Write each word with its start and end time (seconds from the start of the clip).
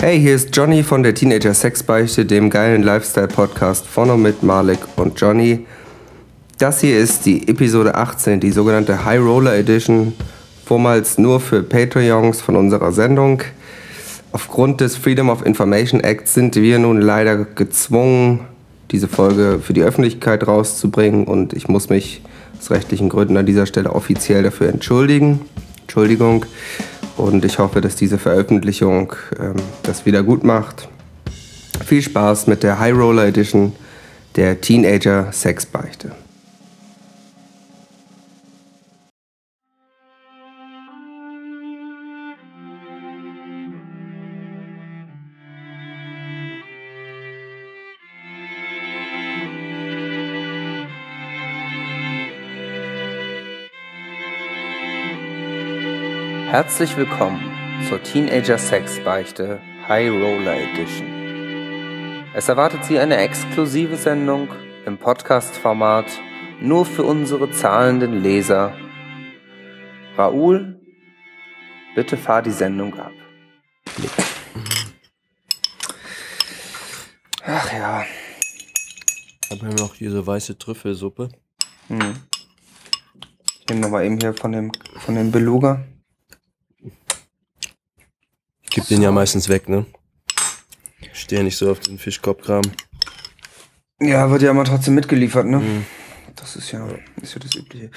Hey, 0.00 0.18
hier 0.18 0.34
ist 0.34 0.56
Johnny 0.56 0.82
von 0.82 1.02
der 1.02 1.14
Teenager 1.14 1.52
Sexbeichte, 1.52 2.24
dem 2.24 2.48
geilen 2.48 2.82
Lifestyle-Podcast 2.82 3.86
von 3.86 4.08
und 4.08 4.22
mit 4.22 4.42
Malik 4.42 4.78
und 4.96 5.20
Johnny. 5.20 5.66
Das 6.56 6.80
hier 6.80 6.98
ist 6.98 7.26
die 7.26 7.46
Episode 7.46 7.94
18, 7.96 8.40
die 8.40 8.50
sogenannte 8.50 9.04
High 9.04 9.20
Roller 9.20 9.54
Edition, 9.54 10.14
vormals 10.64 11.18
nur 11.18 11.38
für 11.38 11.62
Patreons 11.62 12.40
von 12.40 12.56
unserer 12.56 12.92
Sendung. 12.92 13.42
Aufgrund 14.32 14.80
des 14.80 14.96
Freedom 14.96 15.28
of 15.28 15.44
Information 15.44 16.00
Acts 16.00 16.32
sind 16.32 16.56
wir 16.56 16.78
nun 16.78 17.02
leider 17.02 17.36
gezwungen, 17.44 18.40
diese 18.92 19.06
Folge 19.06 19.60
für 19.62 19.74
die 19.74 19.82
Öffentlichkeit 19.82 20.46
rauszubringen 20.46 21.26
und 21.26 21.52
ich 21.52 21.68
muss 21.68 21.90
mich 21.90 22.22
aus 22.58 22.70
rechtlichen 22.70 23.10
Gründen 23.10 23.36
an 23.36 23.44
dieser 23.44 23.66
Stelle 23.66 23.92
offiziell 23.92 24.44
dafür 24.44 24.70
entschuldigen. 24.70 25.40
Entschuldigung. 25.82 26.46
Und 27.20 27.44
ich 27.44 27.58
hoffe, 27.58 27.82
dass 27.82 27.96
diese 27.96 28.16
Veröffentlichung 28.16 29.12
ähm, 29.38 29.56
das 29.82 30.06
wieder 30.06 30.22
gut 30.22 30.42
macht. 30.42 30.88
Viel 31.84 32.00
Spaß 32.00 32.46
mit 32.46 32.62
der 32.62 32.80
High 32.80 32.94
Roller 32.94 33.26
Edition 33.26 33.74
der 34.36 34.62
Teenager 34.62 35.30
Sexbeichte. 35.30 36.12
Herzlich 56.50 56.96
willkommen 56.96 57.40
zur 57.88 58.02
Teenager 58.02 58.58
Sex 58.58 58.98
Beichte 59.04 59.60
High 59.86 60.10
Roller 60.10 60.56
Edition. 60.56 61.06
Es 62.34 62.48
erwartet 62.48 62.84
Sie 62.84 62.98
eine 62.98 63.18
exklusive 63.18 63.96
Sendung 63.96 64.48
im 64.84 64.98
Podcast-Format 64.98 66.06
nur 66.60 66.84
für 66.86 67.04
unsere 67.04 67.52
zahlenden 67.52 68.20
Leser. 68.20 68.76
Raoul, 70.16 70.80
bitte 71.94 72.16
fahr 72.16 72.42
die 72.42 72.50
Sendung 72.50 72.98
ab. 72.98 73.12
Ach 77.46 77.72
ja. 77.72 78.04
Haben 79.50 79.68
wir 79.68 79.74
noch 79.74 79.94
diese 79.94 80.26
weiße 80.26 80.58
Trüffelsuppe? 80.58 81.28
Hm. 81.86 82.14
Ich 83.60 83.68
nehme 83.68 83.82
nochmal 83.82 84.04
eben 84.04 84.18
hier 84.18 84.34
von 84.34 84.50
dem, 84.50 84.72
von 84.98 85.14
dem 85.14 85.30
Beluga. 85.30 85.84
Gib 88.70 88.86
den 88.86 89.02
ja 89.02 89.10
meistens 89.10 89.48
weg, 89.48 89.68
ne? 89.68 89.84
Stehe 91.12 91.42
nicht 91.42 91.56
so 91.56 91.70
auf 91.72 91.80
den 91.80 91.98
Fischkopfkram. 91.98 92.62
Ja, 94.00 94.30
wird 94.30 94.42
ja 94.42 94.52
immer 94.52 94.64
trotzdem 94.64 94.94
mitgeliefert, 94.94 95.46
ne? 95.46 95.58
Mhm. 95.58 95.86
Das 96.36 96.56
ist 96.56 96.70
ja, 96.72 96.86
ist 97.20 97.34
ja 97.34 97.40
das 97.40 97.54
Übliche. 97.54 97.90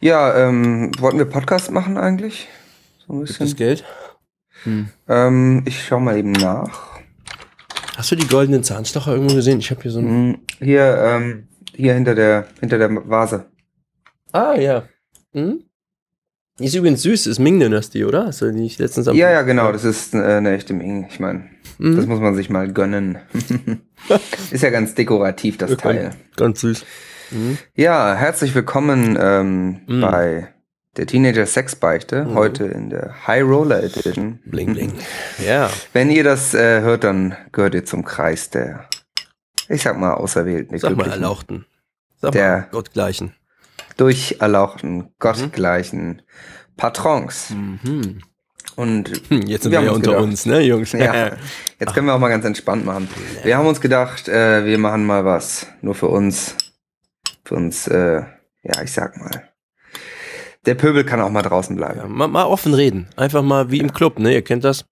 Ja, 0.00 0.36
ähm, 0.36 0.92
wollten 0.98 1.18
wir 1.18 1.24
Podcast 1.24 1.70
machen 1.70 1.96
eigentlich? 1.96 2.46
So 3.06 3.14
ein 3.14 3.20
bisschen. 3.20 3.46
Gibt 3.46 3.50
das 3.50 3.56
Geld? 3.56 3.84
Hm. 4.64 4.88
Ähm, 5.08 5.62
ich 5.66 5.84
schau 5.84 5.98
mal 5.98 6.16
eben 6.16 6.32
nach. 6.32 7.00
Hast 7.96 8.10
du 8.10 8.16
die 8.16 8.28
goldenen 8.28 8.62
Zahnstocher 8.62 9.12
irgendwo 9.12 9.34
gesehen? 9.34 9.58
Ich 9.58 9.70
habe 9.70 9.82
hier 9.82 9.90
so 9.90 9.98
einen. 9.98 10.34
Hm, 10.34 10.40
hier, 10.60 10.98
ähm, 10.98 11.48
hier 11.74 11.94
hinter 11.94 12.14
der, 12.14 12.46
hinter 12.60 12.78
der 12.78 12.90
Vase. 13.08 13.46
Ah, 14.32 14.54
ja. 14.54 14.84
Hm? 15.32 15.64
Ist 16.60 16.74
übrigens 16.74 17.02
süß, 17.02 17.28
ist 17.28 17.38
Ming-Dynastie, 17.38 18.04
oder? 18.04 18.26
Hast 18.26 18.40
du 18.40 18.50
die 18.50 18.60
nicht 18.60 18.80
letztens 18.80 19.06
am 19.06 19.16
Ja, 19.16 19.30
ja, 19.30 19.42
genau, 19.42 19.70
das 19.70 19.84
ist 19.84 20.12
äh, 20.12 20.18
eine 20.18 20.56
echte 20.56 20.74
Ming. 20.74 21.06
Ich 21.08 21.20
meine, 21.20 21.44
mhm. 21.78 21.96
das 21.96 22.06
muss 22.06 22.18
man 22.18 22.34
sich 22.34 22.50
mal 22.50 22.72
gönnen. 22.72 23.18
ist 24.50 24.62
ja 24.64 24.70
ganz 24.70 24.94
dekorativ, 24.96 25.56
das 25.56 25.70
ja, 25.70 25.76
Teil. 25.76 26.10
Ganz 26.36 26.60
süß. 26.62 26.84
Mhm. 27.30 27.58
Ja, 27.76 28.12
herzlich 28.16 28.56
willkommen 28.56 29.16
ähm, 29.20 29.82
mhm. 29.86 30.00
bei 30.00 30.48
der 30.96 31.06
Teenager 31.06 31.46
Sexbeichte, 31.46 32.24
mhm. 32.24 32.34
heute 32.34 32.64
in 32.64 32.90
der 32.90 33.28
High 33.28 33.44
Roller 33.44 33.80
Edition. 33.84 34.40
Bling, 34.44 34.74
bling. 34.74 34.92
Ja. 35.46 35.70
Wenn 35.92 36.10
ihr 36.10 36.24
das 36.24 36.54
äh, 36.54 36.80
hört, 36.80 37.04
dann 37.04 37.36
gehört 37.52 37.74
ihr 37.74 37.84
zum 37.84 38.04
Kreis 38.04 38.50
der, 38.50 38.88
ich 39.68 39.82
sag 39.82 39.96
mal, 39.96 40.14
Auserwählten. 40.14 40.76
Sag 40.76 40.96
mal, 40.96 41.08
Erlauchten. 41.08 41.66
Sag 42.20 42.32
der 42.32 42.50
mal, 42.50 42.68
Gottgleichen 42.72 43.32
durcherlauchten, 43.98 45.12
gottgleichen 45.18 46.06
mhm. 46.08 46.20
Patrons. 46.76 47.50
Mhm. 47.50 48.20
Und 48.76 49.08
jetzt 49.30 49.64
sind 49.64 49.72
wir, 49.72 49.80
wir 49.80 49.86
ja 49.86 49.92
unter 49.92 50.12
gedacht, 50.12 50.24
uns, 50.24 50.46
ne, 50.46 50.62
Jungs? 50.62 50.92
Ja, 50.92 51.32
jetzt 51.78 51.94
können 51.94 52.06
wir 52.06 52.14
auch 52.14 52.20
mal 52.20 52.28
ganz 52.28 52.44
entspannt 52.44 52.86
machen. 52.86 53.08
Wir 53.42 53.58
haben 53.58 53.66
uns 53.66 53.80
gedacht, 53.80 54.28
äh, 54.28 54.64
wir 54.64 54.78
machen 54.78 55.04
mal 55.04 55.24
was. 55.24 55.66
Nur 55.82 55.94
für 55.94 56.08
uns. 56.08 56.54
Für 57.44 57.56
uns, 57.56 57.86
äh, 57.88 58.22
ja, 58.62 58.82
ich 58.82 58.92
sag 58.92 59.16
mal. 59.16 59.48
Der 60.66 60.74
Pöbel 60.74 61.04
kann 61.04 61.20
auch 61.20 61.30
mal 61.30 61.42
draußen 61.42 61.74
bleiben. 61.76 61.98
Ja, 61.98 62.06
mal, 62.06 62.28
mal, 62.28 62.44
offen 62.44 62.74
reden. 62.74 63.08
Einfach 63.16 63.42
mal 63.42 63.70
wie 63.70 63.78
im 63.78 63.92
Club, 63.92 64.18
ne? 64.18 64.34
Ihr 64.34 64.42
kennt 64.42 64.64
das? 64.64 64.84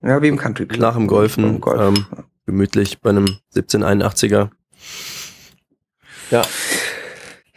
Ja, 0.00 0.22
wie 0.22 0.28
im 0.28 0.38
Country 0.38 0.66
Club. 0.66 0.80
Nach 0.80 0.94
dem 0.94 1.06
Golfen. 1.06 1.60
Golf. 1.60 1.80
Ähm, 1.80 2.06
gemütlich 2.46 3.00
bei 3.00 3.10
einem 3.10 3.38
1781er. 3.54 4.50
Ja. 6.30 6.42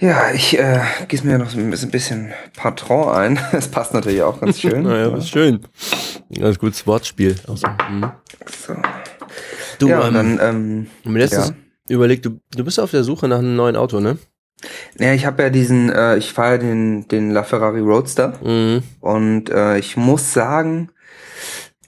Ja, 0.01 0.31
ich 0.33 0.57
äh, 0.57 0.81
gieße 1.07 1.27
mir 1.27 1.37
noch 1.37 1.51
so 1.51 1.59
ein 1.59 1.69
bisschen 1.69 2.33
Patron 2.57 3.09
ein. 3.09 3.39
Das 3.51 3.67
passt 3.67 3.93
natürlich 3.93 4.23
auch 4.23 4.41
ganz 4.41 4.59
schön. 4.59 4.81
naja, 4.83 5.11
das 5.11 5.25
ist 5.25 5.29
schön. 5.29 5.59
Ganz 6.35 6.57
gutes 6.57 6.87
Wortspiel. 6.87 7.35
Also, 7.47 7.67
mhm. 7.67 8.11
so. 8.65 8.73
Du, 9.77 9.89
ja, 9.89 10.07
ähm, 10.07 10.13
dann, 10.13 10.39
ähm, 10.41 10.87
letztes 11.05 11.49
ja. 11.49 11.55
überlegt, 11.95 12.25
du, 12.25 12.39
du 12.55 12.63
bist 12.63 12.79
auf 12.79 12.89
der 12.89 13.03
Suche 13.03 13.27
nach 13.27 13.37
einem 13.37 13.55
neuen 13.55 13.75
Auto, 13.75 13.99
ne? 13.99 14.17
Ja, 14.97 15.13
ich 15.13 15.27
habe 15.27 15.43
ja 15.43 15.49
diesen, 15.51 15.91
äh, 15.91 16.17
ich 16.17 16.33
fahre 16.33 16.57
den, 16.57 17.07
den 17.07 17.29
LaFerrari 17.29 17.81
Roadster 17.81 18.33
mhm. 18.43 18.81
und 19.01 19.51
äh, 19.51 19.77
ich 19.77 19.97
muss 19.97 20.33
sagen, 20.33 20.89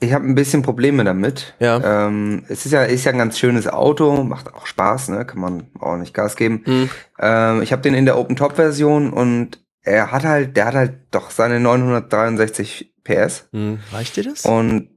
ich 0.04 0.14
habe 0.14 0.26
ein 0.26 0.36
bisschen 0.36 0.62
Probleme 0.62 1.04
damit. 1.04 1.56
Ja. 1.60 2.08
Ähm, 2.08 2.44
es 2.50 2.66
ist 2.66 2.72
ja, 2.72 2.84
ist 2.84 3.06
ja 3.06 3.12
ein 3.12 3.18
ganz 3.18 3.40
schönes 3.40 3.68
Auto, 3.68 4.24
macht 4.24 4.54
auch 4.54 4.66
Spaß, 4.66 5.10
ne? 5.10 5.26
Kann 5.26 5.40
man 5.40 5.68
auch 5.80 5.98
nicht 5.98 6.14
Gas 6.14 6.36
geben. 6.36 6.64
Mhm. 6.66 6.90
Ähm, 7.20 7.62
ich 7.62 7.72
habe 7.72 7.82
den 7.82 7.94
in 7.94 8.06
der 8.06 8.18
Open 8.18 8.36
Top 8.36 8.56
Version 8.56 9.12
und 9.12 9.60
er 9.82 10.12
hat 10.12 10.24
halt, 10.24 10.56
der 10.58 10.66
hat 10.66 10.76
halt 10.76 10.94
doch 11.12 11.32
seine 11.32 11.60
963 11.60 12.94
PS. 13.04 13.48
Mhm. 13.52 13.80
Reicht 13.92 14.16
dir 14.16 14.24
das? 14.24 14.46
Und 14.46 14.90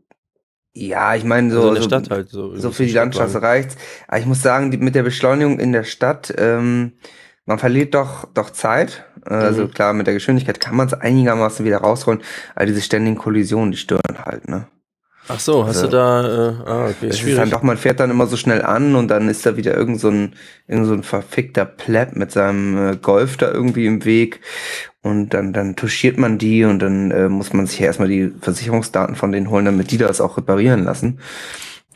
ja, 0.72 1.14
ich 1.14 1.24
meine 1.24 1.50
so, 1.50 1.70
also 1.70 1.88
so, 1.88 2.10
halt 2.10 2.28
so, 2.28 2.54
so 2.54 2.70
für 2.70 2.84
die 2.84 2.92
Landschaft 2.92 3.34
reicht's. 3.36 3.76
Aber 4.08 4.18
ich 4.18 4.26
muss 4.26 4.42
sagen, 4.42 4.70
die, 4.70 4.76
mit 4.76 4.94
der 4.94 5.02
Beschleunigung 5.02 5.58
in 5.58 5.72
der 5.72 5.84
Stadt, 5.84 6.32
ähm, 6.36 6.92
man 7.46 7.58
verliert 7.58 7.94
doch 7.94 8.26
doch 8.34 8.50
Zeit. 8.50 9.04
Also 9.24 9.64
mhm. 9.64 9.70
klar, 9.70 9.92
mit 9.92 10.06
der 10.06 10.14
Geschwindigkeit 10.14 10.60
kann 10.60 10.76
man 10.76 10.86
es 10.86 10.94
einigermaßen 10.94 11.64
wieder 11.64 11.78
rausholen, 11.78 12.20
aber 12.54 12.66
diese 12.66 12.82
ständigen 12.82 13.16
Kollisionen, 13.16 13.72
die 13.72 13.78
stören 13.78 14.24
halt, 14.24 14.48
ne? 14.48 14.68
Ach 15.28 15.40
so, 15.40 15.66
hast 15.66 15.78
also, 15.78 15.88
du 15.88 15.96
da, 15.96 16.48
äh, 16.48 16.54
ah, 16.66 16.88
okay, 16.88 17.08
es 17.08 17.22
ist 17.22 17.36
dann 17.36 17.50
doch, 17.50 17.62
man 17.62 17.76
fährt 17.76 17.98
dann 17.98 18.10
immer 18.10 18.26
so 18.26 18.36
schnell 18.36 18.62
an 18.62 18.94
und 18.94 19.08
dann 19.08 19.28
ist 19.28 19.44
da 19.44 19.56
wieder 19.56 19.74
irgend 19.74 20.00
so 20.00 20.08
ein, 20.08 20.34
irgend 20.68 20.86
so 20.86 20.92
ein 20.92 21.02
verfickter 21.02 21.64
Plepp 21.64 22.14
mit 22.14 22.30
seinem 22.30 22.92
äh, 22.92 22.96
Golf 22.96 23.36
da 23.36 23.50
irgendwie 23.50 23.86
im 23.86 24.04
Weg 24.04 24.40
und 25.02 25.30
dann, 25.34 25.52
dann 25.52 25.76
touchiert 25.76 26.18
man 26.18 26.38
die 26.38 26.64
und 26.64 26.78
dann 26.78 27.10
äh, 27.10 27.28
muss 27.28 27.52
man 27.52 27.66
sich 27.66 27.80
ja 27.80 27.86
erstmal 27.86 28.08
die 28.08 28.32
Versicherungsdaten 28.40 29.16
von 29.16 29.32
denen 29.32 29.50
holen, 29.50 29.64
damit 29.64 29.90
die 29.90 29.98
das 29.98 30.20
auch 30.20 30.36
reparieren 30.36 30.84
lassen. 30.84 31.20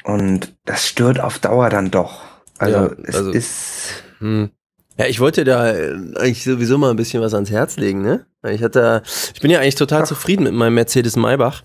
Und 0.05 0.57
das 0.65 0.87
stört 0.87 1.21
auf 1.21 1.39
Dauer 1.39 1.71
dann 1.71 1.91
doch. 1.91 2.23
Also, 2.59 2.77
ja, 2.77 2.91
es 3.05 3.17
also, 3.17 3.31
ist. 3.31 4.05
Hm. 4.19 4.51
Ja, 4.99 5.07
ich 5.07 5.21
wollte 5.21 5.45
da 5.45 5.71
äh, 5.71 5.95
eigentlich 6.17 6.45
sowieso 6.45 6.79
mal 6.79 6.91
ein 6.91 6.97
bisschen 6.97 7.23
was 7.23 7.33
ans 7.33 7.51
Herz 7.51 7.77
legen, 7.77 8.03
ne? 8.03 8.27
Ich 8.49 8.63
hatte, 8.63 9.03
ich 9.35 9.41
bin 9.41 9.51
ja 9.51 9.61
eigentlich 9.61 9.75
total 9.75 10.03
Ach. 10.03 10.07
zufrieden 10.07 10.45
mit 10.45 10.53
meinem 10.53 10.75
Mercedes 10.75 11.17
Maybach. 11.17 11.63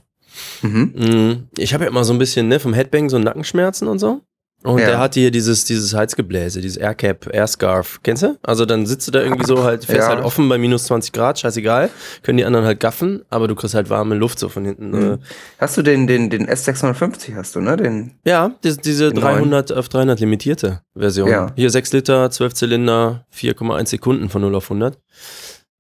Mhm. 0.62 1.48
Ich 1.58 1.74
habe 1.74 1.86
ja 1.86 1.90
immer 1.90 2.04
so 2.04 2.14
ein 2.14 2.20
bisschen 2.20 2.48
ne, 2.48 2.60
vom 2.60 2.74
Headbang 2.74 3.10
so 3.10 3.20
Nackenschmerzen 3.20 3.88
und 3.88 4.00
so. 4.00 4.22
Und 4.66 4.80
ja. 4.80 4.88
der 4.88 5.00
hat 5.00 5.14
hier 5.14 5.30
dieses, 5.30 5.64
dieses 5.66 5.94
Heizgebläse, 5.94 6.60
dieses 6.60 6.78
Aircap, 6.78 7.32
Airscarf. 7.32 8.00
Kennst 8.02 8.24
du? 8.24 8.36
Also 8.42 8.66
dann 8.66 8.88
sitzt 8.88 9.08
du 9.08 9.12
da 9.12 9.22
irgendwie 9.22 9.46
so 9.46 9.64
halt, 9.64 9.86
fährst 9.86 10.10
ja. 10.10 10.16
halt 10.16 10.26
offen 10.26 10.50
bei 10.50 10.58
minus 10.58 10.86
20 10.86 11.12
Grad, 11.12 11.38
scheißegal. 11.38 11.92
Können 12.24 12.40
die 12.40 12.46
anderen 12.46 12.66
halt 12.66 12.80
gaffen, 12.80 13.24
aber 13.30 13.48
du 13.48 13.54
kriegst 13.54 13.76
halt 13.76 13.92
warme 13.92 14.16
Luft 14.16 14.40
so 14.40 14.50
von 14.50 14.66
hinten. 14.66 14.90
Mhm. 14.90 15.18
Hast 15.60 15.78
du 15.78 15.84
den, 15.84 16.08
den, 16.08 16.32
den 16.32 16.50
S650 16.50 17.36
hast 17.36 17.56
du, 17.56 17.62
ne? 17.62 17.78
Den, 17.78 18.14
ja, 18.26 18.56
diese, 18.64 18.80
diese 18.80 19.14
300 19.14 19.70
neuen. 19.70 19.80
auf 19.80 19.88
300 19.88 20.20
limitierte 20.20 20.82
Version. 20.96 21.30
Ja. 21.30 21.52
Hier 21.56 21.70
6 21.70 21.94
Liter, 21.94 22.32
12 22.32 22.56
Zylinder, 22.56 23.28
4,1 23.36 23.88
Sekunden 23.88 24.30
von 24.30 24.42
0 24.42 24.56
auf 24.56 24.72
100. 24.72 24.98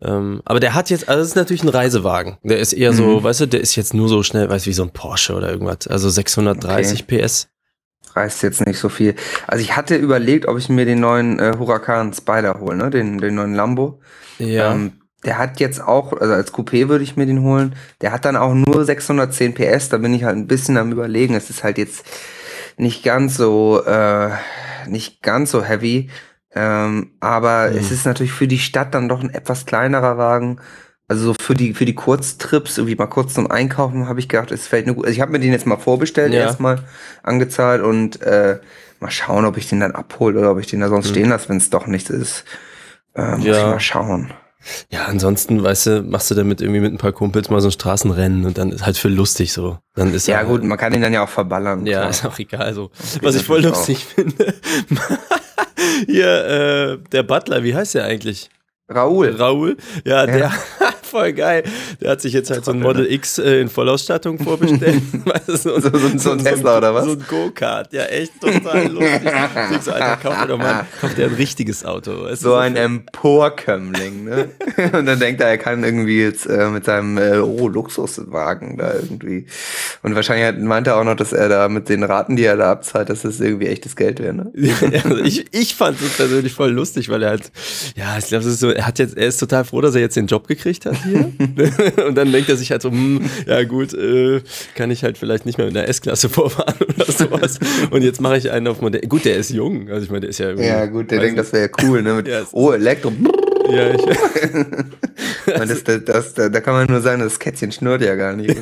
Ähm, 0.01 0.41
aber 0.45 0.59
der 0.59 0.73
hat 0.73 0.89
jetzt, 0.89 1.07
also 1.07 1.21
das 1.21 1.29
ist 1.29 1.35
natürlich 1.35 1.63
ein 1.63 1.69
Reisewagen. 1.69 2.37
Der 2.43 2.59
ist 2.59 2.73
eher 2.73 2.93
so, 2.93 3.19
mhm. 3.19 3.23
weißt 3.23 3.41
du, 3.41 3.45
der 3.47 3.61
ist 3.61 3.75
jetzt 3.75 3.93
nur 3.93 4.09
so 4.09 4.23
schnell, 4.23 4.49
weißt 4.49 4.65
du, 4.65 4.69
wie 4.69 4.73
so 4.73 4.83
ein 4.83 4.91
Porsche 4.91 5.33
oder 5.33 5.49
irgendwas. 5.49 5.87
Also 5.87 6.09
630 6.09 7.03
okay. 7.03 7.25
PS. 7.25 7.47
Reißt 8.13 8.43
jetzt 8.43 8.65
nicht 8.65 8.79
so 8.79 8.89
viel. 8.89 9.15
Also 9.47 9.61
ich 9.61 9.75
hatte 9.75 9.95
überlegt, 9.95 10.47
ob 10.47 10.57
ich 10.57 10.69
mir 10.69 10.85
den 10.85 10.99
neuen 10.99 11.39
äh, 11.39 11.55
Huracan 11.57 12.13
Spider 12.13 12.59
hole, 12.59 12.77
ne? 12.77 12.89
Den, 12.89 13.17
den 13.17 13.35
neuen 13.35 13.55
Lambo. 13.55 13.99
Ja. 14.37 14.73
Ähm, 14.73 14.93
der 15.25 15.37
hat 15.37 15.59
jetzt 15.59 15.81
auch, 15.81 16.13
also 16.13 16.33
als 16.33 16.53
Coupé 16.53 16.87
würde 16.87 17.03
ich 17.03 17.17
mir 17.17 17.25
den 17.25 17.41
holen, 17.41 17.75
der 18.01 18.11
hat 18.11 18.25
dann 18.25 18.35
auch 18.35 18.53
nur 18.53 18.85
610 18.85 19.55
PS, 19.55 19.89
da 19.89 19.97
bin 19.97 20.13
ich 20.13 20.23
halt 20.23 20.37
ein 20.37 20.47
bisschen 20.47 20.77
am 20.77 20.91
überlegen. 20.91 21.33
Es 21.33 21.49
ist 21.49 21.63
halt 21.63 21.77
jetzt 21.77 22.05
nicht 22.77 23.03
ganz 23.03 23.35
so, 23.35 23.83
äh, 23.83 24.29
nicht 24.87 25.23
ganz 25.23 25.51
so 25.51 25.63
heavy. 25.63 26.09
Ähm, 26.55 27.11
aber 27.19 27.69
mhm. 27.69 27.77
es 27.77 27.91
ist 27.91 28.05
natürlich 28.05 28.31
für 28.31 28.47
die 28.47 28.59
Stadt 28.59 28.93
dann 28.95 29.09
doch 29.09 29.21
ein 29.21 29.29
etwas 29.29 29.65
kleinerer 29.65 30.17
Wagen. 30.17 30.59
Also 31.07 31.25
so 31.25 31.35
für 31.39 31.53
die 31.53 31.73
für 31.73 31.85
die 31.85 31.93
Kurztrips, 31.93 32.77
irgendwie 32.77 32.95
mal 32.95 33.05
kurz 33.05 33.33
zum 33.33 33.51
Einkaufen, 33.51 34.07
habe 34.07 34.19
ich 34.19 34.29
gedacht, 34.29 34.51
es 34.51 34.65
fällt 34.65 34.85
eine 34.85 34.95
gute. 34.95 35.07
Also 35.07 35.15
ich 35.15 35.21
habe 35.21 35.31
mir 35.31 35.39
den 35.39 35.51
jetzt 35.51 35.67
mal 35.67 35.77
vorbestellt, 35.77 36.33
ja. 36.33 36.39
erstmal 36.39 36.79
angezahlt 37.21 37.83
und 37.83 38.21
äh, 38.21 38.59
mal 38.99 39.11
schauen, 39.11 39.45
ob 39.45 39.57
ich 39.57 39.69
den 39.69 39.81
dann 39.81 39.91
abhole 39.91 40.39
oder 40.39 40.51
ob 40.51 40.59
ich 40.59 40.67
den 40.67 40.79
da 40.79 40.89
sonst 40.89 41.07
mhm. 41.07 41.11
stehen 41.11 41.29
lasse, 41.29 41.49
wenn 41.49 41.57
es 41.57 41.69
doch 41.69 41.85
nichts 41.85 42.09
ist. 42.09 42.45
Äh, 43.13 43.35
muss 43.35 43.45
ja. 43.45 43.57
ich 43.57 43.65
mal 43.65 43.79
schauen. 43.79 44.33
Ja, 44.89 45.05
ansonsten, 45.05 45.61
weißt 45.61 45.85
du, 45.85 46.01
machst 46.01 46.31
du 46.31 46.35
damit 46.35 46.59
irgendwie 46.59 46.79
mit 46.79 46.91
ein 46.91 46.97
paar 46.97 47.11
Kumpels 47.11 47.51
mal 47.51 47.61
so 47.61 47.67
ein 47.67 47.71
Straßenrennen 47.71 48.45
und 48.45 48.57
dann 48.57 48.71
ist 48.71 48.83
halt 48.83 48.97
für 48.97 49.09
lustig 49.09 49.53
so. 49.53 49.77
Dann 49.93 50.11
ist 50.11 50.27
ja 50.27 50.41
gut, 50.41 50.63
man 50.63 50.77
kann 50.77 50.91
ihn 50.91 51.01
dann 51.01 51.13
ja 51.13 51.23
auch 51.23 51.29
verballern. 51.29 51.85
Ja, 51.85 51.99
klar. 51.99 52.09
ist 52.09 52.25
auch 52.25 52.39
egal 52.39 52.73
so. 52.73 52.89
Was 53.21 53.35
ich 53.35 53.43
voll 53.43 53.61
lustig 53.61 53.97
auch. 53.97 54.13
finde. 54.15 54.55
Hier, 56.05 56.45
äh, 56.45 57.09
der 57.11 57.23
Butler, 57.23 57.63
wie 57.63 57.75
heißt 57.75 57.95
der 57.95 58.05
eigentlich? 58.05 58.49
Raoul. 58.89 59.35
Raoul, 59.35 59.77
ja, 60.05 60.25
ja. 60.25 60.25
der 60.25 60.51
voll 61.15 61.31
geil. 61.31 61.63
Der 62.01 62.11
hat 62.11 62.21
sich 62.21 62.33
jetzt 62.33 62.49
halt 62.49 62.65
so 62.65 62.71
ein 62.71 62.81
Model 62.81 63.09
X 63.09 63.37
äh, 63.37 63.61
in 63.61 63.69
Vollausstattung 63.69 64.37
vorbestellt. 64.37 65.01
so, 65.47 65.79
so, 65.79 65.79
so, 65.79 66.17
so, 66.17 66.31
ein 66.31 66.39
Tesla 66.39 66.77
oder 66.77 66.93
was? 66.93 67.05
So 67.05 67.11
ein 67.11 67.25
Go-Kart. 67.25 67.93
Ja, 67.93 68.03
echt 68.03 68.33
total 68.41 68.87
lustig. 68.87 69.31
So, 69.81 69.91
Alter, 69.91 70.17
kauft 70.17 70.49
doch 70.49 70.57
mal, 70.57 70.85
kauft 70.99 71.17
der 71.17 71.27
ein 71.27 71.35
richtiges 71.35 71.85
Auto. 71.85 72.33
So 72.35 72.55
ein 72.55 72.75
Emporkömmling, 72.75 74.23
ne? 74.23 74.49
Und 74.93 75.05
dann 75.05 75.19
denkt 75.19 75.41
er, 75.41 75.47
er 75.47 75.57
kann 75.57 75.83
irgendwie 75.83 76.21
jetzt 76.21 76.45
äh, 76.45 76.69
mit 76.69 76.85
seinem 76.85 77.17
äh, 77.17 77.37
oh, 77.37 77.67
Luxuswagen 77.67 78.77
da 78.77 78.93
irgendwie. 78.93 79.45
Und 80.01 80.15
wahrscheinlich 80.15 80.47
hat, 80.47 80.59
meinte 80.59 80.91
er 80.91 80.97
auch 80.97 81.03
noch, 81.03 81.15
dass 81.15 81.33
er 81.33 81.49
da 81.49 81.69
mit 81.69 81.89
den 81.89 82.03
Raten, 82.03 82.35
die 82.35 82.43
er 82.43 82.57
da 82.57 82.71
abzahlt, 82.71 83.09
dass 83.09 83.21
das 83.21 83.39
irgendwie 83.39 83.67
echtes 83.67 83.95
Geld 83.95 84.19
wäre, 84.19 84.33
ne? 84.33 84.51
also 85.03 85.17
ich, 85.17 85.45
ich 85.53 85.75
fand 85.75 86.01
es 86.01 86.17
persönlich 86.17 86.53
voll 86.53 86.71
lustig, 86.71 87.09
weil 87.09 87.23
er 87.23 87.29
halt, 87.29 87.51
ja, 87.95 88.17
ich 88.17 88.27
glaube, 88.27 88.43
so, 88.49 88.69
er 88.69 88.87
hat 88.87 88.99
jetzt, 88.99 89.17
er 89.17 89.27
ist 89.27 89.37
total 89.37 89.65
froh, 89.65 89.81
dass 89.81 89.95
er 89.95 90.01
jetzt 90.01 90.15
den 90.15 90.27
Job 90.27 90.47
gekriegt 90.47 90.85
hat 90.85 91.04
hier. 91.05 91.31
und 92.07 92.15
dann 92.15 92.31
denkt 92.31 92.49
er 92.49 92.57
sich 92.57 92.71
halt 92.71 92.81
so, 92.81 92.91
hm, 92.91 93.21
ja 93.47 93.63
gut, 93.63 93.93
äh, 93.93 94.41
kann 94.75 94.91
ich 94.91 95.03
halt 95.03 95.17
vielleicht 95.17 95.45
nicht 95.45 95.57
mehr 95.57 95.67
in 95.67 95.73
der 95.73 95.87
S-Klasse 95.89 96.29
vorfahren 96.29 96.75
oder 96.95 97.11
sowas. 97.11 97.59
Und 97.91 98.01
jetzt 98.01 98.21
mache 98.21 98.37
ich 98.37 98.51
einen 98.51 98.67
auf 98.67 98.81
Modell. 98.81 99.01
Gut, 99.01 99.25
der 99.25 99.35
ist 99.35 99.51
jung. 99.51 99.89
Also 99.89 100.03
ich 100.03 100.09
meine, 100.09 100.21
der 100.21 100.29
ist 100.29 100.39
ja 100.39 100.51
Ja, 100.53 100.85
gut, 100.85 101.11
der 101.11 101.19
denkt, 101.19 101.39
das 101.39 101.53
wäre 101.53 101.69
cool, 101.83 102.01
ne? 102.01 102.15
Mit, 102.15 102.27
ja, 102.27 102.43
oh, 102.51 102.71
Elektro. 102.71 103.11
Ja, 103.69 103.93
ich. 103.93 104.05
man, 105.57 105.67
das, 105.67 105.83
das, 105.83 106.03
das, 106.03 106.33
da 106.33 106.61
kann 106.61 106.73
man 106.73 106.87
nur 106.87 107.01
sagen, 107.01 107.21
das 107.21 107.39
Kätzchen 107.39 107.71
schnurrt 107.71 108.01
ja 108.01 108.15
gar 108.15 108.33
nicht. 108.33 108.55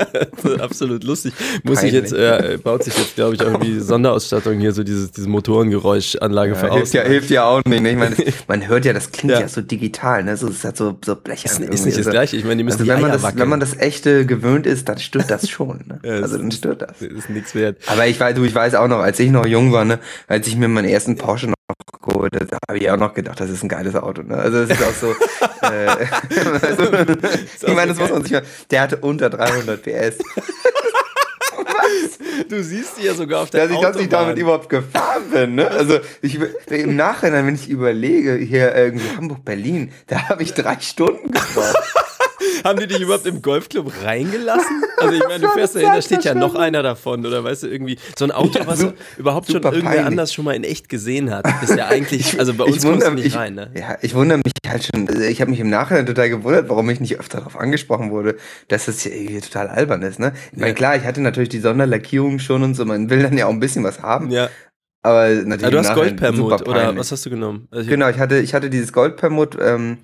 Absolut 0.60 1.04
lustig. 1.04 1.32
Muss 1.62 1.80
Peinlich. 1.80 1.94
ich 1.94 2.00
jetzt, 2.00 2.12
äh, 2.12 2.58
baut 2.62 2.84
sich 2.84 2.96
jetzt, 2.96 3.14
glaube 3.14 3.34
ich, 3.34 3.40
irgendwie 3.40 3.78
Sonderausstattung 3.78 4.58
hier, 4.58 4.72
so 4.72 4.82
dieses, 4.82 5.10
diese 5.12 5.28
Motorengeräuschanlage 5.28 6.52
ja, 6.52 6.58
für 6.58 6.72
hilft 6.72 6.94
ja, 6.94 7.02
hilft 7.02 7.30
ja 7.30 7.44
auch 7.44 7.62
nicht. 7.64 7.82
Ne? 7.82 7.90
Ich 7.90 7.96
meine, 7.96 8.16
man 8.48 8.68
hört 8.68 8.84
ja, 8.84 8.92
das 8.92 9.12
klingt 9.12 9.32
ja, 9.32 9.40
ja 9.40 9.48
so 9.48 9.60
digital, 9.60 10.24
ne? 10.24 10.36
So, 10.36 10.46
das 10.46 10.56
ist 10.56 10.64
halt 10.64 10.76
so, 10.76 10.98
so 11.04 11.16
blechern. 11.16 11.62
Ist, 11.62 11.74
ist 11.74 11.86
nicht 11.86 11.98
das 11.98 12.08
Gleiche. 12.08 12.36
Ich 12.36 12.44
meine, 12.44 12.56
die 12.56 12.64
müssen 12.64 12.80
also, 12.80 12.84
die 12.84 12.90
wenn, 12.90 13.00
man 13.00 13.12
das, 13.12 13.36
wenn 13.36 13.48
man 13.48 13.60
das 13.60 13.76
echte 13.76 14.26
gewöhnt 14.26 14.66
ist, 14.66 14.88
dann 14.88 14.98
stört 14.98 15.30
das 15.30 15.48
schon. 15.48 15.80
Ne? 15.86 16.00
ja, 16.02 16.20
also 16.20 16.38
dann 16.38 16.50
stört 16.50 16.82
das. 16.82 17.02
Ist 17.02 17.30
nichts 17.30 17.54
wert. 17.54 17.78
Aber 17.86 18.06
ich 18.06 18.18
weiß, 18.18 18.34
du, 18.34 18.44
ich 18.44 18.54
weiß 18.54 18.74
auch 18.74 18.88
noch, 18.88 19.00
als 19.00 19.18
ich 19.20 19.30
noch 19.30 19.46
jung 19.46 19.72
war, 19.72 19.84
ne, 19.84 19.98
als 20.26 20.46
ich 20.46 20.56
mir 20.56 20.68
meinen 20.68 20.88
ersten 20.88 21.16
Porsche 21.16 21.46
noch 21.46 21.54
geholt, 22.02 22.34
da 22.34 22.58
habe 22.68 22.78
ich 22.78 22.90
auch 22.90 22.96
noch 22.96 23.14
gedacht, 23.14 23.40
das 23.40 23.50
ist 23.50 23.62
ein 23.62 23.68
geiles 23.68 23.94
Auto. 23.94 24.22
Ne? 24.22 24.36
Also 24.36 24.64
das 24.64 24.78
ist 24.78 24.86
auch 24.86 24.94
so. 24.94 25.10
äh, 25.62 25.86
also, 26.66 26.84
ich 27.66 27.74
meine, 27.74 27.88
das 27.88 27.98
muss 27.98 28.10
man 28.10 28.22
sich 28.22 28.32
mal. 28.32 28.42
Der 28.70 28.82
hatte 28.82 28.96
unter 28.98 29.30
300 29.30 29.82
PS. 29.82 30.18
Du 32.48 32.62
siehst 32.62 32.98
die 32.98 33.04
ja 33.04 33.14
sogar 33.14 33.42
auf 33.42 33.50
der 33.50 33.66
Dass 33.66 33.76
ich, 33.76 33.80
dass 33.80 33.96
ich 33.96 34.08
damit 34.08 34.38
überhaupt 34.38 34.68
gefahren 34.68 35.30
bin. 35.30 35.54
Ne? 35.56 35.70
Also 35.70 36.00
ich, 36.20 36.38
im 36.68 36.96
Nachhinein, 36.96 37.46
wenn 37.46 37.54
ich 37.54 37.68
überlege, 37.68 38.34
hier 38.34 38.74
irgendwie 38.74 39.16
Hamburg-Berlin, 39.16 39.92
da 40.06 40.28
habe 40.28 40.42
ich 40.42 40.54
drei 40.54 40.78
Stunden 40.80 41.30
gebraucht. 41.30 41.76
Haben 42.64 42.78
die 42.78 42.86
dich 42.86 43.00
überhaupt 43.00 43.26
im 43.26 43.42
Golfclub 43.42 43.92
reingelassen? 44.04 44.82
Also 44.96 45.14
ich 45.14 45.22
meine, 45.26 45.40
du 45.40 45.48
fährst 45.48 45.76
dahin, 45.76 45.88
da 45.88 46.02
steht 46.02 46.24
ja 46.24 46.34
noch 46.34 46.54
einer 46.54 46.82
davon 46.82 47.24
oder 47.24 47.42
weißt 47.42 47.62
du, 47.62 47.68
irgendwie 47.68 47.98
so 48.18 48.24
ein 48.24 48.30
Auto, 48.30 48.60
was 48.66 48.82
ja, 48.82 48.92
überhaupt 49.16 49.46
schon 49.46 49.62
irgendwer 49.62 49.82
peinlich. 49.82 50.06
anders 50.06 50.34
schon 50.34 50.44
mal 50.44 50.54
in 50.54 50.64
echt 50.64 50.88
gesehen 50.88 51.30
hat, 51.30 51.46
ist 51.62 51.76
ja 51.76 51.86
eigentlich, 51.88 52.38
also 52.38 52.54
bei 52.54 52.64
uns 52.64 52.84
kommst 52.84 53.06
du 53.06 53.10
nicht 53.12 53.26
ich, 53.26 53.36
rein, 53.36 53.54
ne? 53.54 53.70
Ja, 53.74 53.96
ich 54.02 54.14
wundere 54.14 54.38
mich 54.38 54.52
halt 54.66 54.84
schon, 54.84 55.08
also 55.08 55.22
ich 55.22 55.40
habe 55.40 55.50
mich 55.50 55.60
im 55.60 55.70
Nachhinein 55.70 56.06
total 56.06 56.28
gewundert, 56.28 56.68
warum 56.68 56.88
ich 56.90 57.00
nicht 57.00 57.18
öfter 57.18 57.38
darauf 57.38 57.58
angesprochen 57.58 58.10
wurde, 58.10 58.36
dass 58.68 58.86
das 58.86 59.00
hier 59.00 59.40
total 59.40 59.68
albern 59.68 60.02
ist, 60.02 60.18
ne? 60.18 60.32
Ich 60.52 60.58
meine, 60.58 60.74
klar, 60.74 60.96
ich 60.96 61.04
hatte 61.04 61.20
natürlich 61.20 61.48
die 61.48 61.60
Sonderlackierung 61.60 62.38
schon 62.38 62.62
und 62.62 62.74
so, 62.74 62.84
man 62.84 63.10
will 63.10 63.22
dann 63.22 63.36
ja 63.36 63.46
auch 63.46 63.50
ein 63.50 63.60
bisschen 63.60 63.84
was 63.84 64.02
haben. 64.02 64.30
Ja. 64.30 64.48
Aber 65.02 65.28
natürlich. 65.28 65.62
Ja, 65.62 65.70
du 65.70 65.78
hast 65.78 65.94
Goldpermut 65.94 66.68
oder 66.68 66.96
was 66.96 67.10
hast 67.10 67.24
du 67.24 67.30
genommen? 67.30 67.68
Also 67.70 67.88
genau, 67.88 68.10
ich 68.10 68.18
hatte, 68.18 68.38
ich 68.38 68.52
hatte 68.52 68.68
dieses 68.68 68.92
Goldpermut, 68.92 69.56
ähm, 69.60 69.98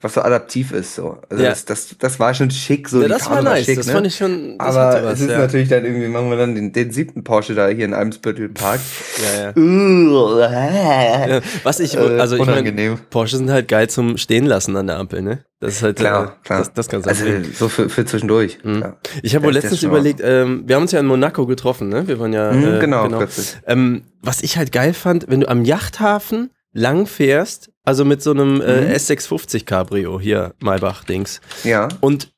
was 0.00 0.14
so 0.14 0.22
adaptiv 0.22 0.72
ist. 0.72 0.94
So. 0.94 1.18
Also 1.28 1.42
ja. 1.42 1.50
das, 1.50 1.64
das, 1.66 1.96
das 1.98 2.18
war 2.18 2.32
schon 2.32 2.50
schick. 2.50 2.88
So 2.88 3.02
ja, 3.02 3.08
das 3.08 3.28
war 3.28 3.42
nice. 3.42 3.66
Schick, 3.66 3.76
das 3.76 3.86
ne? 3.86 3.92
fand 3.92 4.06
ich 4.06 4.16
schon. 4.16 4.54
Aber 4.58 5.04
was, 5.04 5.14
es 5.14 5.20
ist 5.22 5.30
ja. 5.30 5.38
natürlich 5.38 5.68
dann 5.68 5.84
irgendwie, 5.84 6.08
machen 6.08 6.30
wir 6.30 6.38
dann 6.38 6.54
den, 6.54 6.72
den 6.72 6.90
siebten 6.90 7.22
Porsche 7.22 7.54
da 7.54 7.68
hier 7.68 7.84
in 7.84 7.92
Eimsbüttel 7.92 8.48
Park. 8.48 8.80
Ja, 9.22 9.52
ja. 9.54 11.26
ja. 11.26 11.40
Was 11.64 11.80
ich, 11.80 11.96
äh, 11.96 12.18
also 12.18 12.36
ich 12.36 12.46
meine, 12.46 12.98
Porsche 13.10 13.36
sind 13.36 13.50
halt 13.50 13.68
geil 13.68 13.90
zum 13.90 14.16
Stehen 14.16 14.46
lassen 14.46 14.74
an 14.76 14.86
der 14.86 14.98
Ampel, 14.98 15.20
ne? 15.20 15.44
Das 15.60 15.74
ist 15.74 15.82
halt 15.82 15.96
klar, 15.96 16.24
äh, 16.24 16.46
klar. 16.46 16.58
Das, 16.60 16.72
das 16.72 16.88
kann 16.88 17.02
sein. 17.02 17.10
Also 17.10 17.52
so 17.52 17.68
für, 17.68 17.90
für 17.90 18.06
zwischendurch. 18.06 18.58
Mhm. 18.62 18.94
Ich 19.22 19.34
habe 19.34 19.44
wohl 19.44 19.52
letztens 19.52 19.82
überlegt, 19.82 20.20
ähm, 20.24 20.62
wir 20.66 20.76
haben 20.76 20.82
uns 20.82 20.92
ja 20.92 21.00
in 21.00 21.06
Monaco 21.06 21.44
getroffen, 21.44 21.90
ne? 21.90 22.08
Wir 22.08 22.18
waren 22.18 22.32
ja. 22.32 22.50
Mhm, 22.50 22.76
äh, 22.76 22.78
genau, 22.78 23.04
genau. 23.04 23.24
Ähm, 23.66 24.04
was 24.22 24.42
ich 24.42 24.56
halt 24.56 24.72
geil 24.72 24.94
fand, 24.94 25.26
wenn 25.28 25.40
du 25.40 25.48
am 25.48 25.66
Yachthafen 25.66 26.50
lang 26.72 27.06
fährst, 27.06 27.70
also 27.84 28.04
mit 28.04 28.22
so 28.22 28.30
einem 28.30 28.60
äh, 28.60 28.82
mhm. 28.82 28.92
S650 28.92 29.64
Cabrio 29.64 30.20
hier, 30.20 30.54
Maybach-Dings. 30.60 31.40
Ja. 31.64 31.88
Und 32.00 32.32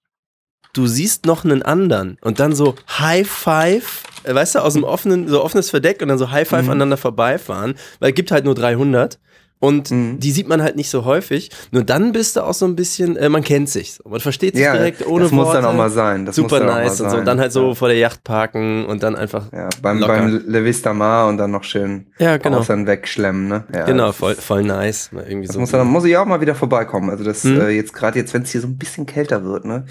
du 0.73 0.87
siehst 0.87 1.27
noch 1.27 1.45
einen 1.45 1.63
anderen 1.63 2.17
und 2.23 2.41
dann 2.41 2.55
so 2.55 2.75
High 2.99 3.29
Five, 3.29 4.05
äh, 4.25 4.35
weißt 4.35 4.55
du, 4.55 4.59
aus 4.61 4.75
dem 4.75 4.85
offenen, 4.85 5.29
so 5.29 5.43
offenes 5.43 5.71
Verdeck 5.71 6.01
und 6.01 6.09
dann 6.09 6.19
so 6.19 6.31
High 6.31 6.49
Five 6.49 6.65
mhm. 6.65 6.71
aneinander 6.71 6.97
vorbeifahren, 6.97 7.75
weil 8.01 8.11
es 8.11 8.15
gibt 8.15 8.31
halt 8.31 8.45
nur 8.45 8.55
300. 8.55 9.19
Und 9.63 9.93
mhm. 9.93 10.19
die 10.19 10.33
sieht 10.33 10.49
man 10.49 10.61
halt 10.61 10.75
nicht 10.75 10.91
so 10.91 11.05
häufig. 11.05 11.49
Nur 11.71 11.85
dann 11.85 12.11
bist 12.11 12.35
du 12.35 12.41
auch 12.41 12.53
so 12.53 12.67
ein 12.67 12.75
bisschen, 12.75 13.17
äh, 13.17 13.29
man 13.29 13.45
kennt 13.45 13.69
sich. 13.69 14.01
Man 14.05 14.19
versteht 14.19 14.57
sich 14.57 14.65
ja, 14.65 14.73
direkt 14.73 15.07
ohne 15.07 15.23
das 15.23 15.33
Worte. 15.33 15.45
muss 15.45 15.55
dann 15.55 15.65
auch 15.65 15.73
mal 15.73 15.89
sein. 15.89 16.27
Das 16.27 16.35
Super 16.35 16.65
nice 16.65 17.01
und 17.01 17.11
so. 17.11 17.19
Und 17.19 17.25
dann 17.27 17.39
halt 17.39 17.53
so 17.53 17.69
ja. 17.69 17.75
vor 17.77 17.87
der 17.87 17.97
Yacht 17.97 18.25
parken 18.25 18.85
und 18.87 19.05
dann 19.05 19.15
einfach. 19.15 19.53
Ja, 19.53 19.69
beim, 19.81 20.01
locker. 20.01 20.15
beim 20.15 20.43
Le 20.49 20.65
Vista 20.65 20.93
Mar 20.93 21.29
und 21.29 21.39
dann 21.39 21.53
noch 21.53 21.63
schön 21.63 22.09
ja, 22.19 22.39
genau. 22.39 22.65
dann 22.65 22.89
wegschlemmen. 22.89 23.47
Ne? 23.47 23.65
Ja, 23.73 23.85
genau, 23.85 24.11
voll, 24.11 24.35
voll 24.35 24.65
nice. 24.65 25.11
Irgendwie 25.13 25.47
das 25.47 25.55
so 25.55 25.61
muss, 25.61 25.71
dann, 25.71 25.87
muss 25.87 26.05
ich 26.07 26.17
auch 26.17 26.27
mal 26.27 26.41
wieder 26.41 26.57
vorbeikommen. 26.57 27.09
Also 27.09 27.23
das 27.23 27.45
mhm. 27.45 27.61
äh, 27.61 27.69
jetzt 27.69 27.93
gerade 27.93 28.19
jetzt, 28.19 28.35
wenn 28.35 28.43
es 28.43 28.51
hier 28.51 28.63
so 28.63 28.67
ein 28.67 28.79
bisschen 28.79 29.07
kälter 29.07 29.45
wird, 29.45 29.65
ne? 29.65 29.87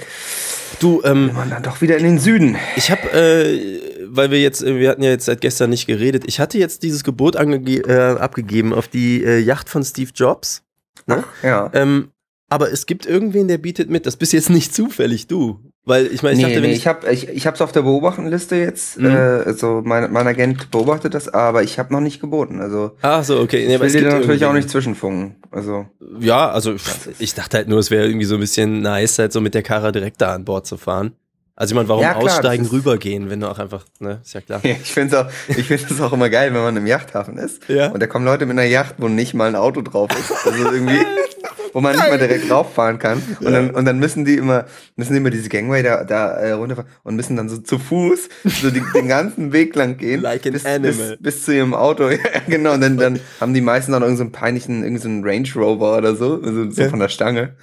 Du, 0.82 1.02
ähm. 1.06 1.28
Will 1.28 1.34
man 1.34 1.50
dann 1.50 1.64
doch 1.64 1.80
wieder 1.80 1.96
in 1.96 2.04
den 2.04 2.20
Süden. 2.20 2.58
Ich 2.76 2.92
habe, 2.92 3.10
äh, 3.14 3.80
weil 4.14 4.32
wir 4.32 4.42
jetzt, 4.42 4.66
wir 4.66 4.90
hatten 4.90 5.04
ja 5.04 5.10
jetzt 5.10 5.26
seit 5.26 5.42
gestern 5.42 5.70
nicht 5.70 5.88
geredet, 5.88 6.24
ich 6.26 6.40
hatte 6.40 6.58
jetzt 6.58 6.84
dieses 6.84 7.04
Gebot 7.04 7.36
äh, 7.36 7.92
abgegeben 8.20 8.74
auf 8.74 8.88
die 8.88 9.24
äh, 9.24 9.40
Yacht 9.40 9.70
von 9.70 9.84
Steve 9.84 10.12
Jobs. 10.14 10.64
Ne? 11.08 11.24
Ach, 11.26 11.44
ja. 11.44 11.70
Ähm, 11.74 12.12
aber 12.50 12.70
es 12.72 12.86
gibt 12.86 13.06
irgendwen, 13.06 13.48
der 13.48 13.58
bietet 13.58 13.90
mit. 13.90 14.06
Das 14.06 14.18
bist 14.18 14.34
jetzt 14.34 14.50
nicht 14.50 14.76
zufällig 14.76 15.28
du. 15.28 15.60
Weil 15.86 16.08
ich 16.08 16.22
meine, 16.22 16.36
ich 16.36 16.46
nee, 16.46 16.54
dachte, 16.54 16.62
nee, 16.62 16.74
ich, 16.74 16.80
ich 16.80 16.88
habe 16.88 17.12
ich, 17.12 17.30
ich 17.30 17.48
hab's 17.48 17.62
auf 17.62 17.72
der 17.72 17.82
Beobachtenliste 17.82 18.58
jetzt. 18.58 19.00
Mhm. 19.00 19.06
Äh, 19.06 19.18
also 19.18 19.82
mein, 19.84 20.12
mein 20.12 20.28
Agent 20.28 20.70
beobachtet 20.70 21.14
das, 21.14 21.30
aber 21.30 21.64
ich 21.64 21.80
habe 21.80 21.94
noch 21.94 22.02
nicht 22.02 22.20
geboten. 22.20 22.60
Also 22.60 22.92
Ach 23.02 23.24
so, 23.24 23.40
okay. 23.40 23.66
Nee, 23.68 23.76
ich 23.76 23.94
will 23.94 24.04
dir 24.04 24.20
natürlich 24.20 24.46
auch 24.46 24.54
nicht 24.54 24.70
zwischenfunken. 24.70 25.38
Also 25.50 25.88
ja, 26.20 26.52
also 26.52 26.76
ich 27.20 27.34
dachte 27.34 27.58
halt 27.58 27.68
nur, 27.70 27.80
es 27.80 27.90
wäre 27.90 28.06
irgendwie 28.06 28.26
so 28.26 28.36
ein 28.36 28.42
bisschen 28.42 28.82
nice, 28.82 29.18
halt 29.18 29.32
so 29.32 29.40
mit 29.42 29.56
der 29.56 29.64
Karre 29.64 29.94
direkt 29.94 30.22
da 30.22 30.36
an 30.36 30.44
Bord 30.44 30.68
zu 30.68 30.76
fahren. 30.76 31.14
Also 31.56 31.74
ich 31.74 31.76
meine, 31.76 31.90
warum 31.90 32.02
ja, 32.02 32.14
klar, 32.14 32.24
aussteigen, 32.24 32.66
rübergehen, 32.66 33.30
wenn 33.30 33.42
du 33.42 33.50
auch 33.50 33.60
einfach, 33.60 33.86
ne, 34.00 34.20
ist 34.24 34.34
ja 34.34 34.42
klar. 34.42 34.62
Ja, 34.64 34.72
ich 34.72 34.94
finde 34.94 35.16
es 35.16 35.26
auch, 35.26 35.32
ich 35.50 35.68
finde 35.68 35.94
es 35.94 36.02
auch 36.02 36.14
immer 36.14 36.30
geil, 36.30 36.54
wenn 36.54 36.62
man 36.62 36.78
im 36.78 36.88
Yachthafen 36.88 37.38
ist. 37.38 37.68
Ja. 37.68 37.90
Und 37.90 38.02
da 38.02 38.08
kommen 38.08 38.26
Leute 38.26 38.46
mit 38.46 38.58
einer 38.58 38.68
Yacht, 38.68 38.96
wo 38.98 39.08
nicht 39.08 39.34
mal 39.34 39.48
ein 39.48 39.56
Auto 39.56 39.82
drauf 39.82 40.10
ist. 40.18 40.32
Also 40.46 40.72
irgendwie, 40.72 41.06
wo 41.74 41.82
man 41.82 41.96
nicht 41.96 42.08
mal 42.08 42.18
direkt 42.18 42.50
rauffahren 42.50 43.00
kann. 43.00 43.22
Und, 43.40 43.46
ja. 43.46 43.52
dann, 43.52 43.72
und 43.72 43.86
dann 43.86 44.00
müssen 44.00 44.26
die 44.26 44.36
immer, 44.36 44.66
müssen 44.96 45.14
die 45.14 45.18
immer 45.18 45.30
diese 45.30 45.50
Gangway 45.50 45.84
da, 45.84 46.04
da 46.04 46.34
äh, 46.34 46.52
runterfahren 46.52 46.90
und 47.04 47.16
müssen 47.16 47.36
dann 47.36 47.50
so 47.50 47.58
zu 47.58 47.80
Fuß 47.80 48.30
so 48.62 48.70
die, 48.70 48.82
den 48.94 49.08
ganzen 49.08 49.54
Weg 49.54 49.76
lang 49.76 49.98
gehen. 49.98 50.22
Like 50.32 50.46
an 50.46 50.54
bis, 50.54 50.66
animal. 50.66 50.92
Bis, 50.92 51.18
bis 51.20 51.46
zu 51.46 51.56
ihrem 51.56 51.74
Auto. 51.74 52.10
ja, 52.10 52.18
genau. 52.48 52.74
Und 52.74 52.82
dann, 52.82 52.98
dann 52.98 53.20
haben 53.40 53.54
die 53.54 53.62
meisten 53.62 53.92
dann 53.92 54.02
irgendeinen 54.02 54.32
so 54.32 54.38
peinlichen, 54.38 54.84
irgendeinen 54.84 55.24
so 55.24 55.28
Range 55.28 55.50
Rover 55.56 55.98
oder 55.98 56.16
so, 56.16 56.42
also 56.44 56.70
so 56.70 56.82
ja. 56.82 56.90
von 56.90 57.00
der 57.00 57.10
Stange. 57.10 57.56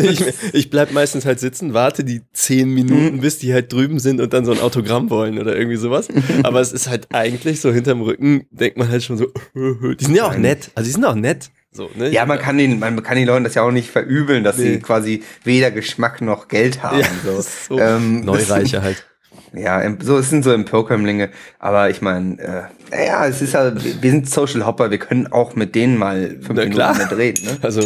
ich, 0.00 0.24
ich 0.52 0.70
bleib 0.70 0.92
meistens 0.92 1.24
halt 1.24 1.40
sitzen, 1.40 1.72
warte 1.72 2.04
die 2.04 2.22
zehn 2.32 2.68
Minuten, 2.68 3.16
mhm. 3.16 3.20
bis 3.20 3.38
die 3.38 3.52
halt 3.52 3.72
drüben 3.72 3.98
sind 3.98 4.20
und 4.20 4.32
dann 4.32 4.44
so 4.44 4.52
ein 4.52 4.60
Autogramm 4.60 5.08
wollen 5.08 5.38
oder 5.38 5.56
irgendwie 5.56 5.76
sowas. 5.76 6.08
Aber 6.42 6.60
es 6.60 6.72
ist 6.72 6.88
halt 6.88 7.08
eigentlich 7.12 7.60
so 7.60 7.72
hinterm 7.72 8.02
Rücken, 8.02 8.46
denkt 8.50 8.76
man 8.76 8.88
halt 8.88 9.02
schon 9.02 9.16
so, 9.16 9.26
die 9.54 10.04
sind 10.04 10.14
ja 10.14 10.26
auch 10.26 10.36
nett. 10.36 10.70
Also 10.74 10.88
die 10.88 10.92
sind 10.92 11.04
auch 11.04 11.14
nett. 11.14 11.50
So, 11.74 11.90
ne? 11.94 12.10
Ja, 12.10 12.26
man 12.26 12.38
kann, 12.38 12.58
den, 12.58 12.78
man 12.78 13.02
kann 13.02 13.16
den 13.16 13.26
Leuten 13.26 13.44
das 13.44 13.54
ja 13.54 13.62
auch 13.62 13.70
nicht 13.70 13.90
verübeln, 13.90 14.44
dass 14.44 14.58
nee. 14.58 14.74
sie 14.74 14.80
quasi 14.80 15.22
weder 15.42 15.70
Geschmack 15.70 16.20
noch 16.20 16.48
Geld 16.48 16.82
haben. 16.82 17.00
Ja, 17.00 17.06
so. 17.24 17.42
so 17.68 17.80
ähm, 17.80 18.20
Neureiche 18.20 18.82
halt. 18.82 19.04
Ja, 19.54 19.82
so 20.00 20.16
es 20.16 20.30
sind 20.30 20.44
so 20.44 20.50
Empokömmlinge, 20.50 21.30
aber 21.58 21.90
ich 21.90 22.00
meine, 22.00 22.38
äh, 22.38 22.62
naja, 22.90 23.26
es 23.26 23.42
ist 23.42 23.52
ja, 23.52 23.72
wir 23.74 24.10
sind 24.10 24.28
Social 24.28 24.64
Hopper, 24.64 24.90
wir 24.90 24.98
können 24.98 25.26
auch 25.26 25.54
mit 25.54 25.74
denen 25.74 25.98
mal 25.98 26.30
fünf 26.40 26.48
Na, 26.48 26.54
Minuten 26.54 26.72
klar. 26.72 26.96
mit 26.96 27.12
reden. 27.12 27.44
Ne? 27.44 27.58
Also, 27.60 27.82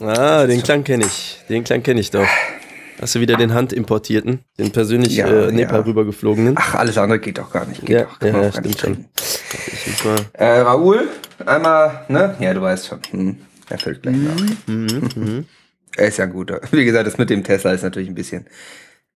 ah, 0.00 0.46
den 0.46 0.62
Klang 0.62 0.82
kenne 0.82 1.04
ich, 1.04 1.38
den 1.48 1.62
Klang 1.62 1.84
kenne 1.84 2.00
ich 2.00 2.10
doch. 2.10 2.26
Hast 3.00 3.14
du 3.14 3.20
wieder 3.20 3.36
den 3.36 3.54
Handimportierten, 3.54 4.40
den 4.58 4.72
persönlich 4.72 5.16
ja, 5.16 5.26
äh, 5.26 5.52
Nepal 5.52 5.78
ja. 5.78 5.84
rübergeflogenen? 5.84 6.54
Ach, 6.58 6.74
alles 6.74 6.98
andere 6.98 7.20
geht 7.20 7.38
doch 7.38 7.52
gar 7.52 7.64
nicht. 7.64 7.80
Geht 7.80 7.90
ja, 7.90 8.02
doch, 8.02 8.26
ja, 8.26 8.42
ja 8.42 8.52
stimmt 8.52 8.78
schon. 8.78 9.06
Äh, 10.32 10.60
Raoul, 10.60 11.08
einmal, 11.46 12.04
ne? 12.08 12.36
Ja, 12.40 12.54
du 12.54 12.62
weißt 12.62 12.86
schon. 12.86 13.00
Hm, 13.10 13.36
er 13.68 13.78
fällt 13.78 14.02
gleich 14.02 14.16
nach. 14.16 14.40
Mhm, 14.66 15.08
mhm. 15.14 15.44
Er 15.96 16.08
ist 16.08 16.18
ja 16.18 16.26
gut. 16.26 16.52
Wie 16.72 16.84
gesagt, 16.84 17.06
das 17.06 17.18
mit 17.18 17.30
dem 17.30 17.44
Tesla 17.44 17.72
ist 17.72 17.82
natürlich 17.82 18.08
ein 18.08 18.14
bisschen 18.14 18.46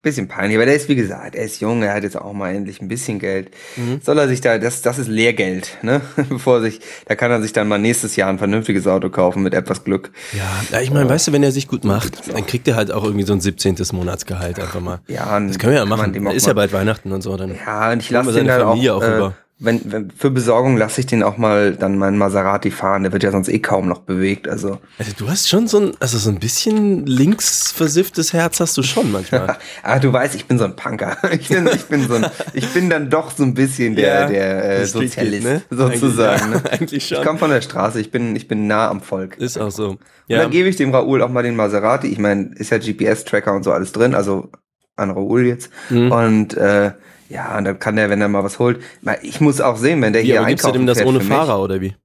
bisschen 0.03 0.27
peinlich, 0.27 0.58
aber 0.58 0.65
der 0.65 0.75
ist, 0.75 0.89
wie 0.89 0.96
gesagt, 0.96 1.34
er 1.34 1.46
ist 1.46 1.62
jung, 1.62 1.82
er 1.82 1.94
hat 1.94 2.03
jetzt 2.03 2.20
auch 2.20 2.34
mal 2.34 2.53
endlich 2.53 2.82
ein 2.82 2.89
bisschen 2.89 3.20
Geld. 3.20 3.51
Mhm. 3.77 4.01
Soll 4.03 4.20
er 4.20 4.27
sich 4.27 4.42
da, 4.42 4.58
das, 4.58 4.82
das 4.82 5.00
ist 5.00 5.08
Lehrgeld, 5.08 5.77
ne? 5.82 6.01
Bevor 6.30 6.62
sich, 6.62 6.82
da 7.06 7.15
kann 7.15 7.32
er 7.32 7.42
sich 7.42 7.53
dann 7.53 7.70
mal 7.70 7.80
nächstes 7.80 8.18
Jahr 8.18 8.30
ein 8.30 8.38
vernünftiges 8.38 8.86
Auto 8.86 9.10
kaufen 9.10 9.44
mit 9.44 9.53
etwas 9.53 9.86
Glück. 9.86 10.12
Ja, 10.34 10.82
ich 10.82 10.92
meine, 10.92 11.10
weißt 11.10 11.30
du, 11.30 11.32
wenn 11.32 11.42
er 11.42 11.53
sich 11.53 11.70
gut 11.70 11.86
macht, 11.86 12.34
dann 12.34 12.46
kriegt 12.46 12.68
er 12.68 12.75
halt 12.75 12.92
auch 12.92 13.06
irgendwie 13.06 13.25
so 13.25 13.32
ein 13.32 13.39
17. 13.39 13.77
Monatsgehalt 13.94 14.60
einfach 14.60 14.82
mal. 14.82 15.00
Ja, 15.08 15.39
das 15.39 15.58
können 15.58 15.72
wir 15.72 15.80
ja 15.80 15.86
machen. 15.86 16.13
Ist 16.27 16.48
ja 16.48 16.53
bald 16.53 16.74
Weihnachten 16.74 17.13
und 17.13 17.22
so, 17.22 17.38
dann. 17.38 17.56
Ja, 17.56 17.94
und 17.94 18.01
ich 18.01 18.10
lasse 18.10 18.34
den 18.34 18.46
dann 18.46 18.62
auch, 18.62 18.75
auch 18.75 19.01
äh, 19.01 19.32
wenn, 19.60 19.79
wenn 19.91 20.12
für 20.12 20.31
Besorgung 20.31 20.77
lasse 20.77 21.01
ich 21.01 21.07
den 21.07 21.24
auch 21.24 21.38
mal 21.38 21.75
dann 21.75 21.98
meinen 21.98 22.17
Maserati 22.17 22.72
fahren. 22.72 23.03
Der 23.03 23.13
wird 23.13 23.24
ja 23.24 23.31
sonst 23.31 23.50
eh 23.50 23.60
kaum 23.60 23.88
noch 23.88 24.00
bewegt. 24.00 24.50
Also, 24.50 24.79
also 24.98 25.12
du 25.17 25.29
hast 25.29 25.48
schon 25.48 25.67
so 25.67 25.79
ein, 25.79 25.91
also 26.00 26.17
so 26.17 26.29
ein 26.29 26.39
bisschen 26.39 27.05
links 27.05 27.72
versifftes 27.72 28.33
Herz 28.33 28.60
hast 28.60 28.75
du 28.77 28.83
schon 28.83 29.12
manchmal. 29.12 29.57
ah, 29.83 30.00
du 30.00 30.12
weißt, 30.12 30.36
ich 30.36 30.45
bin 30.45 30.57
so 30.57 30.65
ein 30.65 30.75
Punker. 30.75 31.17
Ich 31.33 31.50
bin, 31.50 31.67
ich 31.67 31.86
bin 31.86 32.07
so 32.07 32.15
ein, 32.15 32.25
ich 32.53 32.67
bin 32.69 32.89
dann 32.89 33.10
doch 33.10 33.31
so 33.31 33.43
ein 33.43 33.53
bisschen 33.53 33.95
der, 33.95 34.22
ja, 34.22 34.27
der 34.27 34.79
äh, 34.79 34.86
Sozialist, 34.86 35.43
ne? 35.43 35.62
sozusagen. 35.69 36.53
Eigentlich, 36.53 36.63
ne? 36.63 36.72
Eigentlich 36.72 37.07
schon. 37.07 37.17
Ich 37.17 37.24
komme 37.24 37.39
von 37.39 37.50
der 37.50 37.62
Straße. 37.62 38.00
Ich 38.00 38.12
bin, 38.12 38.36
ich 38.36 38.48
bin 38.48 38.67
nah 38.67 38.89
am 38.89 39.01
Volk. 39.01 39.38
Ist 39.38 39.57
auch 39.57 39.72
so. 39.72 39.98
Ja. 40.27 40.38
Und 40.38 40.43
dann 40.43 40.51
gebe 40.51 40.69
ich 40.69 40.75
dem 40.75 40.93
Raoul 40.93 41.22
auch 41.22 41.29
mal 41.29 41.43
den 41.43 41.55
Maserati. 41.55 42.07
Ich 42.07 42.19
meine, 42.19 42.51
ist 42.55 42.69
ja 42.69 42.77
GPS-Tracker 42.77 43.53
und 43.53 43.63
so 43.63 43.72
alles 43.72 43.91
drin. 43.91 44.15
Also 44.15 44.50
an 44.95 45.12
Raoul 45.12 45.45
jetzt. 45.45 45.69
Mhm. 45.89 46.12
Und 46.12 46.53
äh, 46.55 46.91
ja, 47.34 47.58
und 47.58 47.66
dann 47.66 47.80
kann 47.80 47.96
der, 47.96 48.12
wenn 48.12 48.22
er 48.22 48.28
mal 48.28 48.44
was 48.44 48.60
holt. 48.60 48.80
Ich 49.24 49.42
muss 49.42 49.60
auch 49.60 49.75
sehen, 49.75 50.02
wenn 50.04 50.13
der 50.13 50.22
hier 50.22 50.36
ja, 50.36 50.42
aber 50.42 50.50
gibst 50.50 50.66
du 50.68 50.72
dem 50.72 50.86
das 50.86 51.04
ohne 51.04 51.20
Fahrer 51.20 51.60
oder 51.60 51.82
wie? 51.82 51.96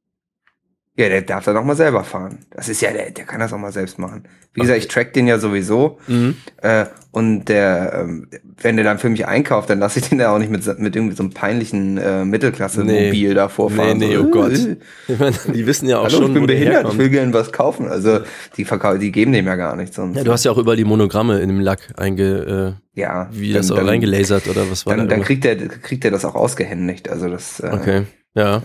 Ja, 0.99 1.09
der 1.09 1.23
darf 1.23 1.45
dann 1.45 1.57
auch 1.57 1.63
mal 1.63 1.77
selber 1.77 2.03
fahren. 2.03 2.39
Das 2.51 2.69
ist 2.69 2.81
ja, 2.81 2.91
der, 2.91 3.13
der 3.13 3.25
kann 3.25 3.39
das 3.39 3.53
auch 3.53 3.59
mal 3.59 3.71
selbst 3.71 4.01
machen. 4.01 4.25
Wie 4.53 4.61
okay. 4.61 4.67
gesagt, 4.67 4.79
ich 4.81 4.89
track 4.89 5.13
den 5.13 5.29
ja 5.29 5.39
sowieso. 5.39 6.01
Mhm. 6.09 6.35
Äh, 6.61 6.87
und 7.13 7.45
der, 7.45 8.01
ähm, 8.01 8.27
wenn 8.61 8.75
der 8.75 8.85
dann 8.85 8.99
für 8.99 9.09
mich 9.09 9.25
einkauft, 9.25 9.71
dann 9.71 9.79
lasse 9.79 10.01
ich 10.01 10.09
den 10.09 10.19
ja 10.19 10.35
auch 10.35 10.41
nicht 10.41 10.51
mit, 10.51 10.67
mit 10.81 10.97
irgendwie 10.97 11.15
so 11.15 11.23
einem 11.23 11.33
peinlichen 11.33 11.99
äh, 11.99 12.25
Mittelklasse-Mobil 12.25 13.29
nee. 13.29 13.35
da 13.35 13.49
vorfahren. 13.49 13.97
Nee, 13.99 14.09
nee, 14.09 14.17
so, 14.17 14.25
oh 14.25 14.31
Gott. 14.31 14.53
Ich 15.07 15.19
meine, 15.21 15.37
die 15.55 15.67
wissen 15.67 15.89
ja 15.89 16.01
auch 16.01 16.07
Hallo, 16.07 16.17
schon, 16.17 16.27
ich 16.27 16.35
bin 16.35 16.47
behindert, 16.47 16.93
ich 16.93 16.99
will 16.99 17.11
gerne 17.11 17.33
was 17.33 17.53
kaufen. 17.53 17.87
Also 17.87 18.19
die 18.57 18.65
verkaufen, 18.65 18.99
die 18.99 19.13
geben 19.13 19.33
dem 19.33 19.47
ja 19.47 19.55
gar 19.55 19.77
nichts 19.77 19.95
sonst. 19.95 20.17
Ja, 20.17 20.25
du 20.25 20.33
hast 20.33 20.45
ja 20.45 20.51
auch 20.51 20.59
überall 20.59 20.77
die 20.77 20.85
Monogramme 20.85 21.39
in 21.39 21.49
dem 21.49 21.61
Lack 21.61 21.93
einge, 21.97 22.77
äh, 22.97 23.01
ja, 23.01 23.29
wie 23.31 23.53
dann, 23.53 23.63
das 23.63 23.71
auch 23.71 23.77
dann, 23.77 23.89
reingelasert 23.89 24.49
oder 24.49 24.69
was 24.69 24.85
war 24.85 24.97
dann, 24.97 25.09
da? 25.09 25.15
Dann 25.15 25.25
kriegt 25.25 25.45
der, 25.45 25.57
kriegt 25.57 26.03
der 26.03 26.11
das 26.11 26.25
auch 26.25 26.35
ausgehändigt. 26.35 27.09
Also 27.09 27.29
das. 27.29 27.61
Äh, 27.61 27.71
okay, 27.73 28.03
ja. 28.35 28.57
ja. 28.57 28.63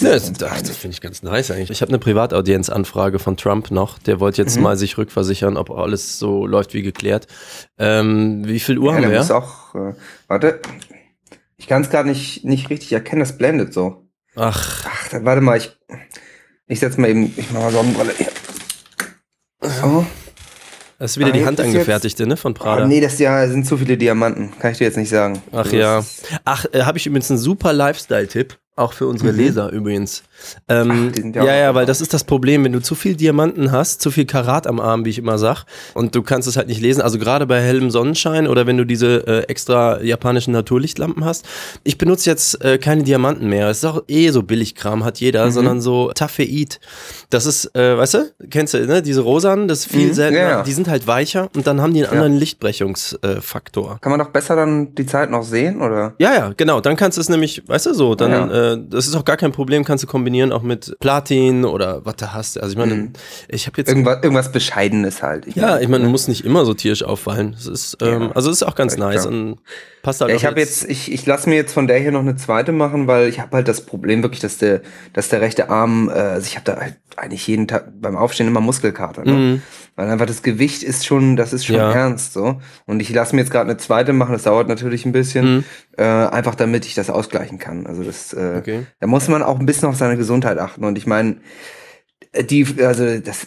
Ja, 0.00 0.10
das, 0.10 0.32
das 0.32 0.76
finde 0.76 0.94
ich 0.94 1.00
ganz 1.00 1.22
nice 1.22 1.50
eigentlich. 1.50 1.70
Ich 1.70 1.82
habe 1.82 1.90
eine 1.90 1.98
Privataudienzanfrage 1.98 3.18
von 3.18 3.36
Trump 3.36 3.70
noch. 3.70 3.98
Der 3.98 4.20
wollte 4.20 4.42
jetzt 4.42 4.56
mhm. 4.56 4.64
mal 4.64 4.76
sich 4.76 4.98
rückversichern, 4.98 5.56
ob 5.56 5.70
alles 5.70 6.18
so 6.18 6.46
läuft 6.46 6.74
wie 6.74 6.82
geklärt. 6.82 7.26
Ähm, 7.78 8.46
wie 8.46 8.60
viel 8.60 8.78
Uhr 8.78 8.92
ja, 8.92 9.02
haben 9.02 9.10
wir? 9.10 9.36
Auch, 9.36 9.74
äh, 9.74 9.94
warte, 10.28 10.60
ich 11.56 11.66
kann 11.66 11.82
es 11.82 11.90
gerade 11.90 12.08
nicht, 12.08 12.44
nicht 12.44 12.70
richtig 12.70 12.92
erkennen, 12.92 13.20
das 13.20 13.36
blendet 13.36 13.72
so. 13.72 14.06
Ach. 14.36 14.84
Ach, 14.86 15.08
dann 15.08 15.24
warte 15.24 15.40
mal, 15.40 15.56
ich, 15.56 15.76
ich 16.66 16.80
setze 16.80 17.00
mal 17.00 17.10
eben, 17.10 17.32
ich 17.36 17.50
mache 17.50 17.64
mal 17.64 17.72
Sonnenbrille 17.72 18.12
hier. 18.16 18.28
So. 19.62 20.06
Das 20.98 21.12
ist 21.12 21.18
wieder 21.18 21.28
ah, 21.28 21.32
die 21.32 21.46
Handangefertigte, 21.46 22.26
ne, 22.26 22.36
von 22.36 22.52
Prada. 22.52 22.82
Ah, 22.82 22.86
nee, 22.86 23.00
das 23.00 23.18
ja, 23.18 23.48
sind 23.48 23.66
zu 23.66 23.78
viele 23.78 23.96
Diamanten. 23.96 24.52
Kann 24.58 24.72
ich 24.72 24.78
dir 24.78 24.84
jetzt 24.84 24.98
nicht 24.98 25.08
sagen. 25.08 25.42
Ach 25.50 25.62
das 25.62 25.72
ja. 25.72 26.04
Ach, 26.44 26.66
äh, 26.72 26.82
habe 26.82 26.98
ich 26.98 27.06
übrigens 27.06 27.30
einen 27.30 27.38
super 27.38 27.72
Lifestyle-Tipp. 27.72 28.58
Auch 28.76 28.92
für 28.94 29.06
unsere 29.06 29.32
mhm. 29.32 29.38
Leser 29.38 29.70
übrigens. 29.70 30.22
Ähm, 30.68 31.12
Ach, 31.12 31.34
ja, 31.34 31.44
ja, 31.44 31.54
ja, 31.54 31.74
weil 31.74 31.84
das 31.84 32.00
ist 32.00 32.14
das 32.14 32.24
Problem, 32.24 32.64
wenn 32.64 32.72
du 32.72 32.80
zu 32.80 32.94
viel 32.94 33.14
Diamanten 33.14 33.72
hast, 33.72 34.00
zu 34.00 34.10
viel 34.10 34.24
Karat 34.24 34.66
am 34.66 34.80
Arm, 34.80 35.04
wie 35.04 35.10
ich 35.10 35.18
immer 35.18 35.36
sag, 35.38 35.64
und 35.92 36.14
du 36.14 36.22
kannst 36.22 36.48
es 36.48 36.56
halt 36.56 36.68
nicht 36.68 36.80
lesen. 36.80 37.02
Also 37.02 37.18
gerade 37.18 37.46
bei 37.46 37.60
hellem 37.60 37.90
Sonnenschein 37.90 38.46
oder 38.46 38.66
wenn 38.66 38.78
du 38.78 38.84
diese 38.84 39.26
äh, 39.26 39.40
extra 39.48 40.00
japanischen 40.00 40.52
Naturlichtlampen 40.52 41.24
hast. 41.24 41.46
Ich 41.84 41.98
benutze 41.98 42.30
jetzt 42.30 42.64
äh, 42.64 42.78
keine 42.78 43.02
Diamanten 43.02 43.48
mehr. 43.48 43.68
Es 43.68 43.78
ist 43.78 43.84
auch 43.84 44.02
eh 44.08 44.30
so 44.30 44.42
Billigkram, 44.42 45.04
hat 45.04 45.20
jeder, 45.20 45.46
mhm. 45.46 45.50
sondern 45.50 45.80
so 45.80 46.12
Tafeit. 46.12 46.80
Das 47.28 47.44
ist, 47.46 47.74
äh, 47.76 47.98
weißt 47.98 48.14
du, 48.14 48.32
kennst 48.48 48.72
du, 48.74 48.86
ne? 48.86 49.02
Diese 49.02 49.20
rosanen, 49.20 49.68
das 49.68 49.80
ist 49.80 49.92
viel 49.92 50.08
mhm. 50.08 50.14
seltener. 50.14 50.40
Ja, 50.40 50.48
ja. 50.48 50.62
Die 50.62 50.72
sind 50.72 50.88
halt 50.88 51.06
weicher 51.06 51.50
und 51.54 51.66
dann 51.66 51.82
haben 51.82 51.92
die 51.92 52.04
einen 52.04 52.12
anderen 52.12 52.36
Lichtbrechungsfaktor. 52.36 53.98
Kann 54.00 54.10
man 54.10 54.20
doch 54.20 54.30
besser 54.30 54.56
dann 54.56 54.94
die 54.94 55.06
Zeit 55.06 55.30
noch 55.30 55.42
sehen, 55.42 55.82
oder? 55.82 56.14
Ja, 56.18 56.34
ja, 56.34 56.52
genau. 56.56 56.80
Dann 56.80 56.96
kannst 56.96 57.18
du 57.18 57.20
es 57.20 57.28
nämlich, 57.28 57.62
weißt 57.66 57.86
du, 57.86 57.94
so, 57.94 58.14
dann, 58.14 58.50
äh, 58.60 58.78
das 58.88 59.06
ist 59.06 59.14
auch 59.14 59.24
gar 59.24 59.36
kein 59.36 59.52
Problem, 59.52 59.84
kannst 59.84 60.04
du 60.04 60.08
kombinieren 60.08 60.52
auch 60.52 60.62
mit 60.62 60.96
Platin 61.00 61.64
oder 61.64 62.04
was 62.04 62.16
du 62.16 62.32
hast. 62.32 62.60
Also 62.60 62.72
ich 62.72 62.78
meine, 62.78 62.94
mhm. 62.94 63.12
ich 63.48 63.66
habe 63.66 63.78
jetzt 63.78 63.88
irgendwas, 63.88 64.18
irgendwas 64.22 64.52
Bescheidenes 64.52 65.22
halt. 65.22 65.46
Ich 65.46 65.56
ja, 65.56 65.78
ich 65.78 65.88
meine, 65.88 66.04
du 66.04 66.10
musst 66.10 66.28
nicht 66.28 66.44
immer 66.44 66.64
so 66.64 66.74
tierisch 66.74 67.02
auffallen. 67.02 67.52
Das 67.52 67.66
ist, 67.66 67.96
ähm, 68.02 68.22
ja. 68.22 68.32
also 68.32 68.50
ist 68.50 68.62
auch 68.62 68.74
ganz 68.74 68.96
nice 68.96 69.26
und 69.26 69.58
passt 70.02 70.20
halt. 70.20 70.30
Ja, 70.30 70.36
ich 70.36 70.44
habe 70.44 70.60
jetzt, 70.60 70.88
ich, 70.88 71.12
ich 71.12 71.26
lasse 71.26 71.48
mir 71.48 71.56
jetzt 71.56 71.72
von 71.72 71.86
der 71.86 71.98
hier 71.98 72.12
noch 72.12 72.20
eine 72.20 72.36
zweite 72.36 72.72
machen, 72.72 73.06
weil 73.06 73.28
ich 73.28 73.40
habe 73.40 73.56
halt 73.56 73.68
das 73.68 73.84
Problem 73.84 74.22
wirklich, 74.22 74.40
dass 74.40 74.58
der, 74.58 74.82
dass 75.12 75.28
der 75.28 75.40
rechte 75.40 75.70
Arm, 75.70 76.08
äh, 76.08 76.12
also 76.12 76.46
ich 76.46 76.56
habe 76.56 76.64
da 76.64 76.80
halt 76.80 76.96
eigentlich 77.16 77.46
jeden 77.46 77.68
Tag 77.68 77.88
beim 78.00 78.16
Aufstehen 78.16 78.46
immer 78.46 78.60
Muskelkater. 78.60 79.24
Ne? 79.24 79.32
Mhm. 79.32 79.62
Weil 79.96 80.08
einfach 80.08 80.26
das 80.26 80.42
Gewicht 80.42 80.82
ist 80.82 81.04
schon, 81.04 81.36
das 81.36 81.52
ist 81.52 81.66
schon 81.66 81.76
ja. 81.76 81.92
ernst 81.92 82.32
so. 82.32 82.60
Und 82.86 83.00
ich 83.00 83.10
lasse 83.10 83.34
mir 83.34 83.42
jetzt 83.42 83.50
gerade 83.50 83.68
eine 83.68 83.76
zweite 83.76 84.12
machen, 84.12 84.32
das 84.32 84.44
dauert 84.44 84.68
natürlich 84.68 85.04
ein 85.04 85.12
bisschen, 85.12 85.56
mhm. 85.56 85.64
Äh, 86.00 86.04
einfach 86.04 86.54
damit 86.54 86.86
ich 86.86 86.94
das 86.94 87.10
ausgleichen 87.10 87.58
kann. 87.58 87.86
Also 87.86 88.02
das, 88.02 88.32
äh, 88.32 88.56
okay. 88.58 88.86
da 89.00 89.06
muss 89.06 89.28
man 89.28 89.42
auch 89.42 89.60
ein 89.60 89.66
bisschen 89.66 89.86
auf 89.86 89.96
seine 89.96 90.16
Gesundheit 90.16 90.56
achten. 90.56 90.84
Und 90.84 90.96
ich 90.96 91.06
meine, 91.06 91.36
die, 92.34 92.66
also 92.82 93.18
das, 93.18 93.46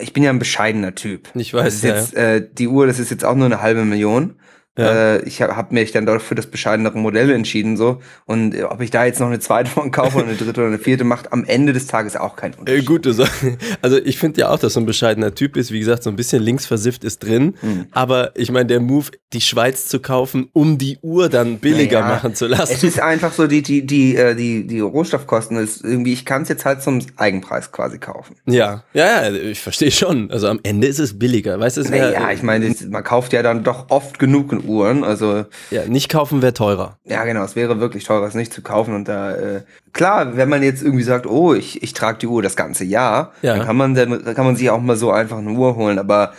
ich 0.00 0.14
bin 0.14 0.22
ja 0.22 0.30
ein 0.30 0.38
bescheidener 0.38 0.94
Typ. 0.94 1.28
Ich 1.34 1.52
weiß. 1.52 1.82
ja. 1.82 1.96
Jetzt, 1.96 2.14
äh, 2.14 2.48
die 2.50 2.68
Uhr, 2.68 2.86
das 2.86 2.98
ist 3.00 3.10
jetzt 3.10 3.24
auch 3.24 3.34
nur 3.34 3.44
eine 3.44 3.60
halbe 3.60 3.84
Million. 3.84 4.36
Ja. 4.80 5.14
Äh, 5.16 5.22
ich 5.24 5.42
habe 5.42 5.56
hab 5.56 5.72
mich 5.72 5.92
dann 5.92 6.06
doch 6.06 6.20
für 6.20 6.34
das 6.34 6.46
bescheidenere 6.46 6.96
Modell 6.96 7.30
entschieden 7.30 7.76
so 7.76 8.00
und 8.26 8.54
äh, 8.54 8.64
ob 8.64 8.80
ich 8.80 8.90
da 8.90 9.04
jetzt 9.04 9.20
noch 9.20 9.26
eine 9.26 9.38
zweite 9.38 9.70
von 9.70 9.90
kaufe 9.90 10.18
oder 10.18 10.26
eine 10.26 10.36
dritte 10.36 10.60
oder 10.60 10.68
eine 10.68 10.78
vierte 10.78 11.04
macht 11.04 11.32
am 11.32 11.44
Ende 11.44 11.72
des 11.72 11.86
Tages 11.86 12.16
auch 12.16 12.36
keinen 12.36 12.54
Unterschied. 12.54 12.82
Äh, 12.82 12.86
gute 12.86 13.12
Sache. 13.12 13.58
Also 13.82 13.98
ich 13.98 14.18
finde 14.18 14.40
ja 14.40 14.50
auch, 14.50 14.58
dass 14.58 14.74
so 14.74 14.80
ein 14.80 14.86
bescheidener 14.86 15.34
Typ 15.34 15.56
ist. 15.56 15.70
Wie 15.72 15.78
gesagt, 15.78 16.02
so 16.02 16.10
ein 16.10 16.16
bisschen 16.16 16.42
linksversifft 16.42 17.04
ist 17.04 17.20
drin. 17.20 17.54
Mhm. 17.62 17.86
Aber 17.92 18.32
ich 18.34 18.50
meine, 18.50 18.66
der 18.66 18.80
Move, 18.80 19.06
die 19.32 19.40
Schweiz 19.40 19.86
zu 19.86 20.00
kaufen, 20.00 20.48
um 20.52 20.76
die 20.76 20.98
Uhr 21.02 21.28
dann 21.28 21.58
billiger 21.58 22.00
naja, 22.00 22.14
machen 22.14 22.34
zu 22.34 22.46
lassen. 22.46 22.72
Es 22.72 22.82
ist 22.82 23.00
einfach 23.00 23.32
so 23.32 23.46
die 23.46 23.62
die 23.62 23.86
die 23.86 24.16
äh, 24.16 24.34
die 24.34 24.66
die 24.66 24.80
Rohstoffkosten 24.80 25.56
ist 25.56 25.84
irgendwie. 25.84 26.12
Ich 26.12 26.24
kann 26.24 26.42
es 26.42 26.48
jetzt 26.48 26.64
halt 26.64 26.82
zum 26.82 27.00
Eigenpreis 27.16 27.72
quasi 27.72 27.98
kaufen. 27.98 28.36
Ja, 28.46 28.84
ja, 28.92 29.28
ja. 29.28 29.32
Ich 29.32 29.60
verstehe 29.60 29.90
schon. 29.90 30.30
Also 30.30 30.48
am 30.48 30.60
Ende 30.62 30.86
ist 30.86 30.98
es 30.98 31.18
billiger. 31.18 31.58
Weißt 31.58 31.76
du? 31.76 31.82
Naja, 31.82 32.10
ja, 32.10 32.30
ich 32.32 32.42
meine, 32.42 32.74
man 32.88 33.04
kauft 33.04 33.32
ja 33.32 33.42
dann 33.42 33.64
doch 33.64 33.90
oft 33.90 34.18
genug 34.18 34.52
Uhren. 34.70 35.04
Also 35.04 35.44
ja, 35.70 35.84
nicht 35.86 36.08
kaufen 36.08 36.42
wäre 36.42 36.54
teurer. 36.54 36.96
Ja, 37.04 37.24
genau, 37.24 37.44
es 37.44 37.56
wäre 37.56 37.80
wirklich 37.80 38.04
teurer, 38.04 38.26
es 38.26 38.34
nicht 38.34 38.52
zu 38.52 38.62
kaufen. 38.62 38.94
Und 38.94 39.08
da 39.08 39.34
äh, 39.34 39.62
klar, 39.92 40.36
wenn 40.36 40.48
man 40.48 40.62
jetzt 40.62 40.82
irgendwie 40.82 41.02
sagt, 41.02 41.26
oh, 41.26 41.54
ich, 41.54 41.82
ich 41.82 41.92
trage 41.92 42.18
die 42.18 42.26
Uhr 42.26 42.42
das 42.42 42.56
ganze 42.56 42.84
Jahr, 42.84 43.32
ja. 43.42 43.56
dann 43.56 43.66
kann 43.66 43.76
man 43.76 43.94
dann 43.94 44.34
kann 44.34 44.46
man 44.46 44.56
sich 44.56 44.70
auch 44.70 44.80
mal 44.80 44.96
so 44.96 45.10
einfach 45.10 45.38
eine 45.38 45.50
Uhr 45.50 45.76
holen. 45.76 45.98
Aber 45.98 46.32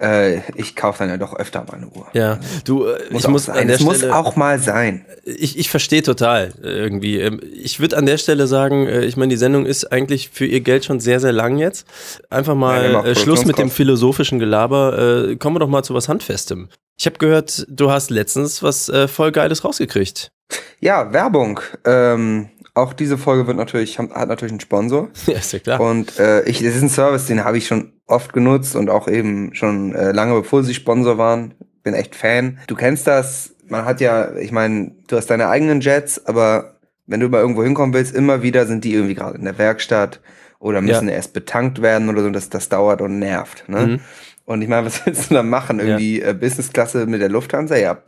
äh, 0.00 0.40
ich 0.54 0.76
kaufe 0.76 1.00
dann 1.00 1.08
ja 1.08 1.16
doch 1.16 1.34
öfter 1.34 1.64
mal 1.64 1.74
eine 1.74 1.88
Uhr. 1.88 2.06
Ja, 2.12 2.38
du, 2.64 2.86
äh, 2.86 2.98
muss 3.10 3.24
ich 3.24 3.28
muss 3.28 3.44
sein. 3.46 3.58
an 3.58 3.66
der 3.66 3.76
es 3.76 3.82
muss 3.82 4.04
auch 4.04 4.36
mal 4.36 4.58
sein. 4.60 5.04
Ich, 5.24 5.58
ich 5.58 5.70
verstehe 5.70 6.02
total 6.02 6.52
irgendwie. 6.62 7.18
Ähm, 7.18 7.40
ich 7.52 7.80
würde 7.80 7.96
an 7.96 8.06
der 8.06 8.18
Stelle 8.18 8.46
sagen, 8.46 8.86
äh, 8.86 9.04
ich 9.04 9.16
meine, 9.16 9.30
die 9.30 9.36
Sendung 9.36 9.66
ist 9.66 9.90
eigentlich 9.90 10.30
für 10.32 10.46
ihr 10.46 10.60
Geld 10.60 10.84
schon 10.84 11.00
sehr, 11.00 11.18
sehr 11.18 11.32
lang 11.32 11.58
jetzt. 11.58 11.84
Einfach 12.30 12.54
mal 12.54 12.92
ja, 12.92 13.14
Schluss 13.16 13.44
mit 13.44 13.58
dem 13.58 13.70
philosophischen 13.70 14.38
Gelaber. 14.38 15.36
Kommen 15.38 15.56
wir 15.56 15.60
doch 15.60 15.68
mal 15.68 15.82
zu 15.82 15.94
was 15.94 16.08
Handfestem. 16.08 16.68
Ich 16.98 17.06
habe 17.06 17.18
gehört, 17.18 17.64
du 17.68 17.92
hast 17.92 18.10
letztens 18.10 18.62
was 18.62 18.88
äh, 18.88 19.06
voll 19.06 19.30
Geiles 19.30 19.64
rausgekriegt. 19.64 20.32
Ja, 20.80 21.12
Werbung. 21.12 21.60
Ähm, 21.84 22.48
auch 22.74 22.92
diese 22.92 23.16
Folge 23.18 23.46
wird 23.46 23.56
natürlich, 23.56 23.98
hat 24.00 24.28
natürlich 24.28 24.52
einen 24.52 24.60
Sponsor. 24.60 25.08
Ja, 25.26 25.38
ist 25.38 25.52
ja 25.52 25.60
klar. 25.60 25.80
Und 25.80 26.18
äh, 26.18 26.42
ich, 26.42 26.58
das 26.58 26.74
ist 26.74 26.82
ein 26.82 26.88
Service, 26.88 27.26
den 27.26 27.44
habe 27.44 27.56
ich 27.56 27.68
schon 27.68 27.92
oft 28.06 28.32
genutzt 28.32 28.74
und 28.74 28.90
auch 28.90 29.06
eben 29.06 29.54
schon 29.54 29.94
äh, 29.94 30.10
lange 30.10 30.34
bevor 30.34 30.64
sie 30.64 30.74
Sponsor 30.74 31.18
waren. 31.18 31.54
Bin 31.84 31.94
echt 31.94 32.16
Fan. 32.16 32.58
Du 32.66 32.74
kennst 32.74 33.06
das. 33.06 33.54
Man 33.68 33.84
hat 33.84 34.00
ja, 34.00 34.34
ich 34.36 34.50
meine, 34.50 34.92
du 35.06 35.16
hast 35.16 35.26
deine 35.26 35.48
eigenen 35.48 35.80
Jets, 35.80 36.26
aber 36.26 36.78
wenn 37.06 37.20
du 37.20 37.28
mal 37.28 37.40
irgendwo 37.40 37.62
hinkommen 37.62 37.94
willst, 37.94 38.14
immer 38.14 38.42
wieder 38.42 38.66
sind 38.66 38.84
die 38.84 38.94
irgendwie 38.94 39.14
gerade 39.14 39.38
in 39.38 39.44
der 39.44 39.58
Werkstatt 39.58 40.20
oder 40.58 40.80
müssen 40.80 41.08
ja. 41.08 41.14
erst 41.14 41.32
betankt 41.32 41.80
werden 41.80 42.08
oder 42.08 42.22
so. 42.22 42.30
Das, 42.30 42.48
das 42.50 42.68
dauert 42.68 43.00
und 43.02 43.20
nervt. 43.20 43.68
Ne? 43.68 43.86
Mhm. 43.86 44.00
Und 44.48 44.62
ich 44.62 44.68
meine, 44.68 44.86
was 44.86 45.04
willst 45.04 45.30
du 45.30 45.34
da 45.34 45.42
machen? 45.42 45.78
Irgendwie 45.78 46.20
ja. 46.20 46.28
äh, 46.28 46.32
Businessklasse 46.32 47.04
mit 47.04 47.20
der 47.20 47.28
Lufthansa? 47.28 47.76
Ja, 47.76 47.98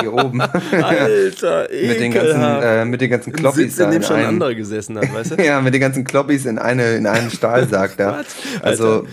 hier 0.00 0.10
oben. 0.10 0.40
Alter, 0.40 1.68
mit 1.70 2.00
den 2.00 2.10
ganzen, 2.10 2.40
äh, 2.40 2.84
mit 2.86 3.02
den 3.02 3.10
ganzen 3.10 3.34
Kloppis 3.34 3.76
da. 3.76 3.84
In 3.84 3.90
dem 3.90 4.02
schon 4.02 4.16
ein 4.16 4.24
anderer 4.24 4.54
gesessen 4.54 4.96
hat, 4.96 5.12
weißt 5.12 5.32
du? 5.32 5.34
ja, 5.44 5.60
mit 5.60 5.74
den 5.74 5.82
ganzen 5.82 6.04
Kloppis 6.04 6.46
in 6.46 6.58
eine 6.58 6.94
in 6.94 7.06
einen 7.06 7.30
Stahlsack 7.30 7.98
da. 7.98 8.22
also 8.62 9.06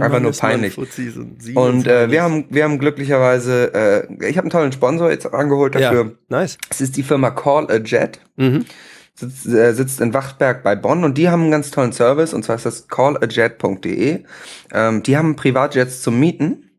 einfach 0.00 0.20
nur 0.20 0.32
peinlich. 0.32 0.78
Und, 0.78 1.56
und 1.56 1.86
äh, 1.86 2.10
wir 2.10 2.22
haben 2.22 2.46
wir 2.48 2.64
haben 2.64 2.78
glücklicherweise, 2.78 4.08
äh, 4.10 4.26
ich 4.30 4.38
habe 4.38 4.46
einen 4.46 4.50
tollen 4.50 4.72
Sponsor 4.72 5.10
jetzt 5.10 5.26
angeholt 5.26 5.74
dafür. 5.74 6.04
Ja, 6.06 6.38
nice. 6.38 6.56
Es 6.70 6.80
ist 6.80 6.96
die 6.96 7.02
Firma 7.02 7.32
Call 7.32 7.70
a 7.70 7.76
Jet. 7.76 8.18
Mhm 8.36 8.64
sitzt, 9.14 9.46
äh, 9.46 9.72
sitzt 9.74 10.00
in 10.00 10.14
Wachtberg 10.14 10.62
bei 10.62 10.74
Bonn 10.74 11.04
und 11.04 11.18
die 11.18 11.28
haben 11.28 11.42
einen 11.42 11.50
ganz 11.50 11.70
tollen 11.70 11.92
Service 11.92 12.34
und 12.34 12.44
zwar 12.44 12.56
ist 12.56 12.66
das 12.66 12.88
callajet.de. 12.88 14.24
Ähm, 14.72 15.02
die 15.02 15.16
haben 15.16 15.36
Privatjets 15.36 16.02
zum 16.02 16.18
Mieten. 16.18 16.70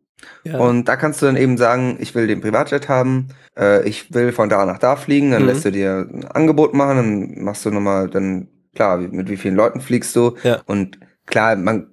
Ja. 0.46 0.58
Und 0.58 0.86
da 0.86 0.96
kannst 0.96 1.22
du 1.22 1.26
dann 1.26 1.38
eben 1.38 1.58
sagen, 1.58 1.98
ich 2.00 2.16
will 2.16 2.28
den 2.28 2.42
Privatjet 2.42 2.90
haben, 2.90 3.30
äh, 3.58 3.88
ich 3.88 4.14
will 4.14 4.32
von 4.32 4.50
da 4.50 4.66
nach 4.66 4.78
da 4.78 4.96
fliegen, 4.96 5.32
dann 5.32 5.44
mhm. 5.44 5.48
lässt 5.50 5.66
du 5.66 5.72
dir 5.72 6.08
ein 6.10 6.26
Angebot 6.26 6.74
machen, 6.74 6.98
dann 6.98 7.44
machst 7.44 7.66
du 7.66 7.72
nochmal, 7.72 8.10
dann 8.10 8.48
klar, 8.76 8.98
mit 8.98 9.30
wie 9.30 9.38
vielen 9.38 9.56
Leuten 9.56 9.82
fliegst 9.82 10.16
du. 10.16 10.36
Ja. 10.44 10.62
Und 10.66 11.00
klar, 11.26 11.56
man 11.56 11.93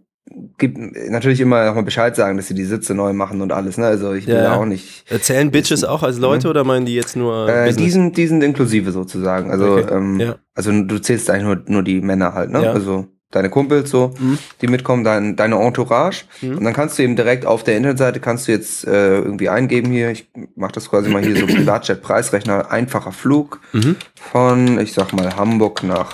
gibt 0.59 0.79
natürlich 1.11 1.41
immer 1.41 1.65
nochmal 1.65 1.83
Bescheid 1.83 2.15
sagen, 2.15 2.37
dass 2.37 2.49
sie 2.49 2.55
die 2.55 2.65
Sitze 2.65 2.95
neu 2.95 3.13
machen 3.13 3.41
und 3.41 3.53
alles, 3.53 3.79
ne? 3.79 3.87
Also 3.87 4.13
ich 4.13 4.27
will 4.27 4.35
ja. 4.35 4.55
auch 4.55 4.65
nicht. 4.65 5.11
Erzählen 5.11 5.51
Bitches 5.51 5.85
auch 5.85 6.03
als 6.03 6.19
Leute 6.19 6.47
ne? 6.47 6.51
oder 6.51 6.65
meinen 6.65 6.87
die 6.87 6.95
jetzt 6.95 7.17
nur? 7.17 7.49
Äh, 7.49 7.73
die, 7.73 7.91
sind, 7.91 8.17
die 8.17 8.27
sind 8.27 8.43
inklusive 8.43 8.93
sozusagen. 8.93 9.51
Also, 9.51 9.73
okay. 9.73 9.93
ähm, 9.93 10.21
ja. 10.21 10.37
also 10.55 10.71
du 10.71 10.99
zählst 11.01 11.31
eigentlich 11.31 11.45
nur, 11.45 11.63
nur 11.67 11.83
die 11.83 12.01
Männer 12.01 12.35
halt, 12.35 12.51
ne? 12.51 12.65
Ja. 12.65 12.73
Also 12.73 13.07
deine 13.31 13.49
Kumpels 13.49 13.91
so, 13.91 14.13
mhm. 14.19 14.39
die 14.61 14.67
mitkommen, 14.67 15.05
dein, 15.05 15.37
deine 15.37 15.57
Entourage. 15.57 16.25
Mhm. 16.43 16.59
Und 16.59 16.65
dann 16.65 16.73
kannst 16.73 16.99
du 16.99 17.03
eben 17.03 17.17
direkt 17.17 17.47
auf 17.47 17.63
der 17.63 17.77
Internetseite 17.77 18.21
kannst 18.21 18.49
du 18.49 18.53
jetzt 18.53 18.87
äh, 18.87 19.19
irgendwie 19.19 19.49
eingeben 19.49 19.91
hier, 19.93 20.11
ich 20.11 20.29
mach 20.57 20.73
das 20.73 20.91
quasi 20.91 21.09
mal 21.11 21.23
hier 21.23 21.37
so 21.37 21.47
Privatjet-Preisrechner, 21.55 22.71
einfacher 22.71 23.13
Flug 23.13 23.61
mhm. 23.73 23.97
von, 24.15 24.81
ich 24.81 24.93
sag 24.93 25.13
mal, 25.13 25.37
Hamburg 25.37 25.83
nach, 25.85 26.13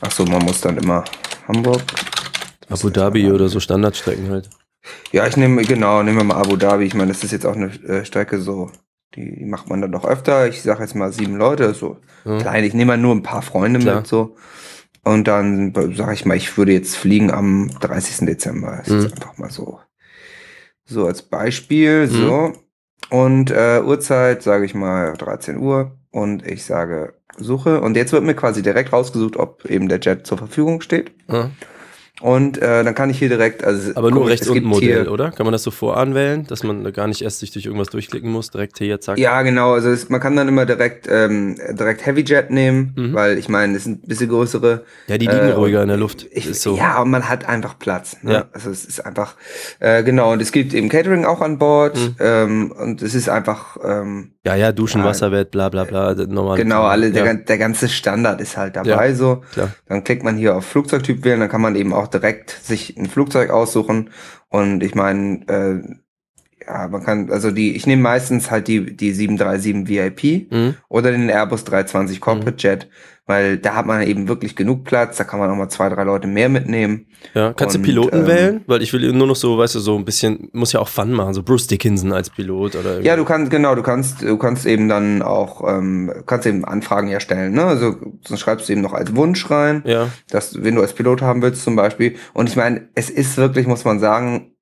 ach 0.00 0.10
so, 0.10 0.24
man 0.24 0.42
muss 0.42 0.60
dann 0.60 0.76
immer 0.76 1.04
Hamburg 1.46 1.80
Abu 2.70 2.90
Dhabi 2.90 3.30
oder 3.30 3.48
so 3.48 3.60
Standardstrecken 3.60 4.30
halt. 4.30 4.48
Ja, 5.12 5.26
ich 5.26 5.36
nehme, 5.36 5.62
genau, 5.62 6.02
nehmen 6.02 6.18
wir 6.18 6.24
mal 6.24 6.40
Abu 6.40 6.56
Dhabi. 6.56 6.84
Ich 6.84 6.94
meine, 6.94 7.12
das 7.12 7.22
ist 7.22 7.32
jetzt 7.32 7.44
auch 7.44 7.56
eine 7.56 7.66
äh, 7.84 8.04
Strecke 8.04 8.40
so, 8.40 8.70
die 9.14 9.44
macht 9.44 9.68
man 9.68 9.80
dann 9.80 9.92
doch 9.92 10.04
öfter. 10.04 10.48
Ich 10.48 10.62
sage 10.62 10.82
jetzt 10.82 10.94
mal 10.94 11.12
sieben 11.12 11.36
Leute, 11.36 11.74
so 11.74 11.98
ja. 12.24 12.38
klein. 12.38 12.64
Ich 12.64 12.74
nehme 12.74 12.92
mal 12.92 12.98
nur 12.98 13.14
ein 13.14 13.22
paar 13.22 13.42
Freunde 13.42 13.80
Klar. 13.80 13.96
mit, 13.96 14.06
so. 14.06 14.36
Und 15.02 15.28
dann 15.28 15.74
sage 15.94 16.14
ich 16.14 16.26
mal, 16.26 16.36
ich 16.36 16.56
würde 16.56 16.72
jetzt 16.72 16.96
fliegen 16.96 17.30
am 17.30 17.70
30. 17.80 18.26
Dezember. 18.26 18.78
Das 18.78 18.88
mhm. 18.88 18.98
ist 18.98 19.12
einfach 19.12 19.38
mal 19.38 19.50
so. 19.50 19.80
So 20.84 21.06
als 21.06 21.22
Beispiel, 21.22 22.06
mhm. 22.06 22.10
so. 22.10 22.52
Und 23.10 23.50
äh, 23.50 23.82
Uhrzeit, 23.84 24.42
sage 24.42 24.64
ich 24.64 24.74
mal, 24.74 25.14
13 25.14 25.58
Uhr. 25.58 25.98
Und 26.10 26.46
ich 26.46 26.64
sage 26.64 27.14
Suche. 27.36 27.80
Und 27.80 27.96
jetzt 27.96 28.12
wird 28.12 28.24
mir 28.24 28.34
quasi 28.34 28.62
direkt 28.62 28.92
rausgesucht, 28.92 29.36
ob 29.36 29.64
eben 29.64 29.88
der 29.88 30.00
Jet 30.00 30.26
zur 30.26 30.38
Verfügung 30.38 30.80
steht. 30.80 31.12
Ja. 31.28 31.50
Und 32.20 32.58
äh, 32.58 32.84
dann 32.84 32.94
kann 32.94 33.08
ich 33.08 33.18
hier 33.18 33.28
direkt. 33.28 33.64
Also, 33.64 33.92
Aber 33.94 34.10
nur 34.10 34.28
rechts 34.28 34.48
unten 34.48 34.66
Modell, 34.66 35.08
oder? 35.08 35.30
Kann 35.30 35.46
man 35.46 35.52
das 35.52 35.62
so 35.62 35.70
voranwählen, 35.70 36.46
dass 36.46 36.62
man 36.62 36.92
gar 36.92 37.06
nicht 37.06 37.22
erst 37.22 37.40
sich 37.40 37.50
durch 37.50 37.64
irgendwas 37.64 37.88
durchklicken 37.88 38.30
muss, 38.30 38.50
direkt 38.50 38.78
hier, 38.78 39.00
zack? 39.00 39.18
Ja, 39.18 39.40
genau. 39.42 39.72
Also 39.72 39.88
es, 39.88 40.08
man 40.10 40.20
kann 40.20 40.36
dann 40.36 40.46
immer 40.48 40.66
direkt 40.66 41.08
ähm, 41.10 41.56
direkt 41.72 42.04
Heavy 42.04 42.22
Jet 42.22 42.50
nehmen, 42.50 42.94
mhm. 42.96 43.14
weil 43.14 43.38
ich 43.38 43.48
meine, 43.48 43.74
das 43.74 43.84
sind 43.84 44.04
ein 44.04 44.08
bisschen 44.08 44.28
größere. 44.28 44.84
Ja, 45.06 45.18
die 45.18 45.26
liegen 45.26 45.38
äh, 45.38 45.52
ruhiger 45.52 45.82
in 45.82 45.88
der 45.88 45.96
Luft. 45.96 46.26
Ich, 46.30 46.46
ist 46.46 46.62
so. 46.62 46.76
Ja, 46.76 47.00
und 47.00 47.10
man 47.10 47.28
hat 47.28 47.48
einfach 47.48 47.78
Platz. 47.78 48.18
Ne? 48.22 48.32
Ja. 48.32 48.44
Also 48.52 48.70
es 48.70 48.84
ist 48.84 49.04
einfach 49.04 49.36
äh, 49.78 50.02
genau. 50.02 50.32
Und 50.32 50.42
es 50.42 50.52
gibt 50.52 50.74
eben 50.74 50.88
Catering 50.88 51.24
auch 51.24 51.40
an 51.40 51.58
Bord 51.58 51.96
mhm. 51.96 52.16
ähm, 52.20 52.72
und 52.72 53.02
es 53.02 53.14
ist 53.14 53.28
einfach. 53.28 53.76
Ähm, 53.82 54.32
ja, 54.44 54.56
ja, 54.56 54.72
Duschen, 54.72 55.00
ja, 55.02 55.06
Wasserwert, 55.06 55.50
bla 55.50 55.68
bla 55.68 55.84
bla. 55.84 56.14
Normal. 56.14 56.56
Genau, 56.56 56.82
alle, 56.82 57.08
ja. 57.08 57.24
der, 57.24 57.34
der 57.34 57.58
ganze 57.58 57.88
Standard 57.88 58.40
ist 58.40 58.56
halt 58.56 58.76
dabei 58.76 59.08
ja, 59.08 59.14
so. 59.14 59.42
Klar. 59.52 59.70
Dann 59.86 60.04
klickt 60.04 60.22
man 60.22 60.36
hier 60.36 60.56
auf 60.56 60.66
Flugzeugtyp 60.66 61.24
wählen, 61.24 61.40
dann 61.40 61.48
kann 61.48 61.60
man 61.60 61.76
eben 61.76 61.92
auch 61.92 62.09
direkt 62.10 62.50
sich 62.50 62.96
ein 62.96 63.06
Flugzeug 63.06 63.50
aussuchen. 63.50 64.10
Und 64.48 64.82
ich 64.82 64.94
meine, 64.94 65.46
äh, 65.48 65.96
ja, 66.66 66.88
man 66.88 67.02
kann, 67.02 67.30
also 67.30 67.50
die, 67.50 67.74
ich 67.74 67.86
nehme 67.86 68.02
meistens 68.02 68.50
halt 68.50 68.68
die, 68.68 68.96
die 68.96 69.12
737 69.12 69.88
VIP 69.88 70.52
mhm. 70.52 70.74
oder 70.88 71.10
den 71.10 71.28
Airbus 71.28 71.64
320 71.64 72.20
Corporate 72.20 72.52
mhm. 72.52 72.58
Jet, 72.58 72.88
weil 73.30 73.58
da 73.58 73.76
hat 73.76 73.86
man 73.86 74.02
eben 74.02 74.26
wirklich 74.26 74.56
genug 74.56 74.82
Platz, 74.82 75.16
da 75.16 75.22
kann 75.22 75.38
man 75.38 75.48
auch 75.48 75.54
mal 75.54 75.68
zwei, 75.68 75.88
drei 75.88 76.02
Leute 76.02 76.26
mehr 76.26 76.48
mitnehmen. 76.48 77.06
Ja, 77.32 77.52
kannst 77.52 77.76
und, 77.76 77.82
du 77.82 77.88
Piloten 77.88 78.22
ähm, 78.22 78.26
wählen? 78.26 78.60
Weil 78.66 78.82
ich 78.82 78.92
will 78.92 79.12
nur 79.12 79.28
noch 79.28 79.36
so, 79.36 79.56
weißt 79.56 79.76
du, 79.76 79.78
so 79.78 79.96
ein 79.96 80.04
bisschen, 80.04 80.48
muss 80.52 80.72
ja 80.72 80.80
auch 80.80 80.88
Fun 80.88 81.12
machen, 81.12 81.32
so 81.32 81.44
Bruce 81.44 81.68
Dickinson 81.68 82.12
als 82.12 82.28
Pilot 82.28 82.74
oder 82.74 82.90
irgendwie. 82.90 83.06
Ja, 83.06 83.14
du 83.14 83.24
kannst, 83.24 83.52
genau, 83.52 83.76
du 83.76 83.82
kannst, 83.82 84.22
du 84.22 84.36
kannst 84.36 84.66
eben 84.66 84.88
dann 84.88 85.22
auch, 85.22 85.62
ähm, 85.64 86.12
kannst 86.26 86.48
eben 86.48 86.64
Anfragen 86.64 87.06
erstellen, 87.06 87.52
ne? 87.52 87.66
Also 87.66 87.94
sonst 88.26 88.40
schreibst 88.40 88.68
du 88.68 88.72
eben 88.72 88.82
noch 88.82 88.94
als 88.94 89.14
Wunsch 89.14 89.48
rein, 89.48 89.84
ja. 89.86 90.08
dass, 90.28 90.60
wenn 90.64 90.74
du 90.74 90.82
als 90.82 90.92
Pilot 90.92 91.22
haben 91.22 91.40
willst 91.40 91.62
zum 91.62 91.76
Beispiel. 91.76 92.16
Und 92.32 92.48
ich 92.48 92.56
meine, 92.56 92.88
es 92.96 93.10
ist 93.10 93.36
wirklich, 93.36 93.68
muss 93.68 93.84
man 93.84 94.00
sagen, 94.00 94.56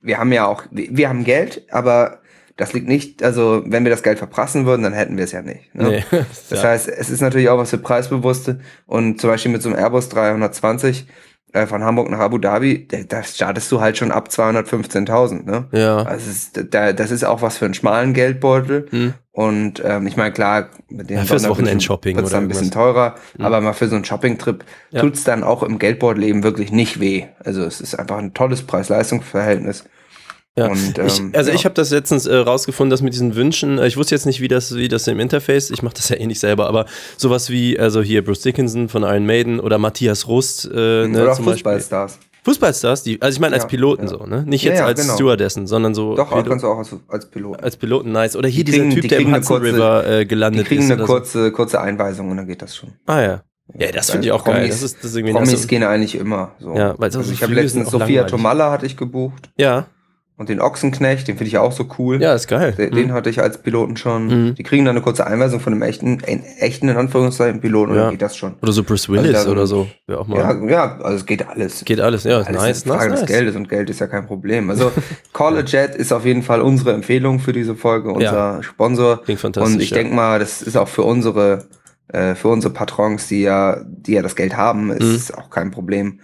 wir 0.00 0.18
haben 0.18 0.32
ja 0.32 0.46
auch, 0.46 0.62
wir 0.70 1.08
haben 1.10 1.24
Geld, 1.24 1.66
aber 1.70 2.20
das 2.56 2.72
liegt 2.72 2.86
nicht, 2.86 3.22
also 3.22 3.62
wenn 3.66 3.84
wir 3.84 3.90
das 3.90 4.02
Geld 4.02 4.18
verprassen 4.18 4.66
würden, 4.66 4.82
dann 4.82 4.92
hätten 4.92 5.16
wir 5.16 5.24
es 5.24 5.32
ja 5.32 5.42
nicht. 5.42 5.74
Ne? 5.74 5.88
Nee, 5.88 6.04
das 6.50 6.62
ja. 6.62 6.68
heißt, 6.68 6.88
es 6.88 7.10
ist 7.10 7.20
natürlich 7.20 7.48
auch 7.48 7.58
was 7.58 7.70
für 7.70 7.78
Preisbewusste 7.78 8.60
und 8.86 9.20
zum 9.20 9.30
Beispiel 9.30 9.50
mit 9.50 9.62
so 9.62 9.68
einem 9.68 9.78
Airbus 9.78 10.08
320 10.08 11.06
äh, 11.54 11.66
von 11.66 11.84
Hamburg 11.84 12.10
nach 12.10 12.18
Abu 12.18 12.38
Dhabi, 12.38 12.88
da 13.08 13.22
startest 13.22 13.70
du 13.70 13.80
halt 13.80 13.96
schon 13.96 14.10
ab 14.10 14.28
215.000. 14.28 15.44
Ne? 15.44 15.66
Ja. 15.70 15.98
Also 15.98 16.28
ist, 16.28 16.64
da, 16.74 16.92
das 16.92 17.12
ist 17.12 17.24
auch 17.24 17.42
was 17.42 17.58
für 17.58 17.64
einen 17.64 17.74
schmalen 17.74 18.12
Geldbeutel. 18.12 18.86
Hm. 18.90 19.14
Und 19.30 19.80
ähm, 19.84 20.08
ich 20.08 20.16
meine, 20.16 20.32
klar, 20.32 20.70
mit 20.88 21.10
den 21.10 21.18
ja, 21.18 21.24
fürs 21.24 21.48
Wochenendshopping 21.48 22.16
wird 22.16 22.26
es 22.26 22.32
dann 22.32 22.44
ein 22.44 22.48
bisschen 22.48 22.72
teurer, 22.72 23.14
hm. 23.36 23.44
aber 23.44 23.60
mal 23.60 23.72
für 23.72 23.86
so 23.86 23.94
einen 23.94 24.04
Shopping-Trip 24.04 24.64
ja. 24.90 25.00
tut's 25.00 25.22
dann 25.22 25.44
auch 25.44 25.62
im 25.62 25.78
Geldbeutel 25.78 26.24
eben 26.24 26.42
wirklich 26.42 26.72
nicht 26.72 26.98
weh. 26.98 27.26
Also 27.44 27.62
es 27.62 27.80
ist 27.80 27.94
einfach 27.94 28.18
ein 28.18 28.34
tolles 28.34 28.62
Preis-Leistungs-Verhältnis. 28.62 29.84
Ja. 30.56 30.68
Und, 30.68 30.98
ähm, 30.98 31.06
ich, 31.06 31.36
also 31.36 31.50
ja. 31.50 31.56
ich 31.56 31.64
habe 31.64 31.74
das 31.74 31.90
letztens 31.90 32.26
äh, 32.26 32.36
rausgefunden, 32.36 32.90
dass 32.90 33.02
mit 33.02 33.12
diesen 33.12 33.34
Wünschen, 33.34 33.78
äh, 33.78 33.88
ich 33.88 33.96
wusste 33.96 34.14
jetzt 34.14 34.24
nicht, 34.24 34.40
wie 34.40 34.48
das, 34.48 34.76
wie 34.76 34.86
das 34.86 35.06
im 35.08 35.18
Interface, 35.18 35.70
ich 35.70 35.82
mache 35.82 35.94
das 35.94 36.08
ja 36.10 36.16
eh 36.16 36.26
nicht 36.26 36.38
selber, 36.38 36.68
aber 36.68 36.86
sowas 37.16 37.50
wie, 37.50 37.78
also 37.78 38.02
hier 38.02 38.24
Bruce 38.24 38.42
Dickinson 38.42 38.88
von 38.88 39.02
Iron 39.02 39.26
Maiden 39.26 39.58
oder 39.58 39.78
Matthias 39.78 40.28
Rust, 40.28 40.70
äh, 40.72 41.08
ne, 41.08 41.22
oder 41.22 41.34
Fußballstars. 41.34 42.18
Fußballstars, 42.44 43.02
die, 43.02 43.20
also 43.22 43.34
ich 43.34 43.40
meine 43.40 43.54
als 43.54 43.64
ja, 43.64 43.68
Piloten 43.68 44.02
ja. 44.04 44.10
so, 44.10 44.26
ne? 44.26 44.44
Nicht 44.46 44.64
jetzt 44.64 44.82
als 44.82 45.00
genau. 45.00 45.14
Stewardessen, 45.14 45.66
sondern 45.66 45.94
so. 45.94 46.14
Doch, 46.14 46.28
Pilot, 46.28 46.46
kannst 46.46 46.62
du 46.62 46.68
auch 46.68 46.78
als, 46.78 46.94
als 47.08 47.26
Piloten. 47.26 47.64
Als 47.64 47.76
Piloten, 47.76 48.12
nice. 48.12 48.36
Oder 48.36 48.50
hier 48.50 48.64
kriegen, 48.64 48.90
dieser 48.90 49.00
Typ, 49.00 49.08
der 49.08 49.20
im 49.20 49.34
Hudson 49.34 49.60
kurze, 49.60 49.74
River 49.74 50.06
äh, 50.06 50.26
gelandet 50.26 50.60
ist. 50.60 50.70
Die 50.70 50.76
kriegen 50.76 50.82
ist 50.84 50.92
eine 50.92 51.04
kurze, 51.04 51.46
so. 51.46 51.52
kurze 51.52 51.80
Einweisung 51.80 52.30
und 52.30 52.36
dann 52.36 52.46
geht 52.46 52.60
das 52.60 52.76
schon. 52.76 52.90
Ah 53.06 53.22
ja. 53.22 53.42
Ja, 53.78 53.90
das 53.92 54.10
finde 54.10 54.26
ich 54.26 54.32
auch 54.32 54.44
Promis, 54.44 54.60
geil. 54.60 54.68
Das 54.68 54.82
also. 60.36 60.40
Und 60.40 60.48
den 60.48 60.60
Ochsenknecht, 60.60 61.28
den 61.28 61.36
finde 61.36 61.48
ich 61.48 61.58
auch 61.58 61.72
so 61.72 61.86
cool. 61.98 62.20
Ja, 62.20 62.34
ist 62.34 62.48
geil. 62.48 62.72
Den, 62.72 62.90
mhm. 62.90 62.96
den 62.96 63.12
hatte 63.12 63.30
ich 63.30 63.40
als 63.40 63.58
Piloten 63.58 63.96
schon. 63.96 64.26
Mhm. 64.26 64.54
Die 64.56 64.62
kriegen 64.64 64.84
dann 64.84 64.96
eine 64.96 65.02
kurze 65.02 65.26
Einweisung 65.26 65.60
von 65.60 65.72
einem 65.72 65.82
echten, 65.82 66.20
echten 66.58 66.88
in 66.88 66.96
Anführungszeichen 66.96 67.60
Piloten 67.60 67.92
und 67.92 67.96
ja. 67.96 68.02
dann 68.04 68.12
geht 68.12 68.22
das 68.22 68.36
schon. 68.36 68.54
Oder 68.60 68.72
so 68.72 68.82
Bruce 68.82 69.08
Willis 69.08 69.36
also 69.36 69.52
oder 69.52 69.66
so. 69.66 69.86
Ja, 70.08 70.18
auch 70.18 70.26
mal. 70.26 70.38
Ja, 70.38 70.64
ja, 70.68 70.98
also 70.98 71.16
es 71.16 71.26
geht 71.26 71.46
alles. 71.48 71.84
Geht 71.84 72.00
alles, 72.00 72.24
ja, 72.24 72.38
alles 72.38 72.48
nice. 72.48 72.76
Ist 72.78 72.86
eine 72.86 72.98
Frage 72.98 73.10
nice, 73.10 73.20
des 73.20 73.28
Geldes 73.28 73.56
und 73.56 73.68
Geld 73.68 73.90
ist 73.90 74.00
ja 74.00 74.06
kein 74.08 74.26
Problem. 74.26 74.70
Also 74.70 74.90
Call 75.32 75.56
a 75.56 75.62
Jet 75.62 75.94
ist 75.94 76.12
auf 76.12 76.24
jeden 76.24 76.42
Fall 76.42 76.60
unsere 76.60 76.92
Empfehlung 76.92 77.38
für 77.38 77.52
diese 77.52 77.76
Folge, 77.76 78.10
unser 78.10 78.24
ja. 78.24 78.62
Sponsor. 78.62 79.22
Klingt 79.22 79.40
fantastisch. 79.40 79.74
Und 79.74 79.80
ich 79.80 79.90
ja. 79.90 79.98
denke 79.98 80.14
mal, 80.14 80.40
das 80.40 80.62
ist 80.62 80.76
auch 80.76 80.88
für 80.88 81.02
unsere, 81.02 81.66
äh, 82.08 82.34
für 82.34 82.48
unsere 82.48 82.74
Patrons, 82.74 83.28
die 83.28 83.42
ja, 83.42 83.80
die 83.84 84.14
ja 84.14 84.22
das 84.22 84.34
Geld 84.34 84.56
haben, 84.56 84.90
ist 84.90 85.30
mhm. 85.30 85.38
auch 85.38 85.50
kein 85.50 85.70
Problem 85.70 86.18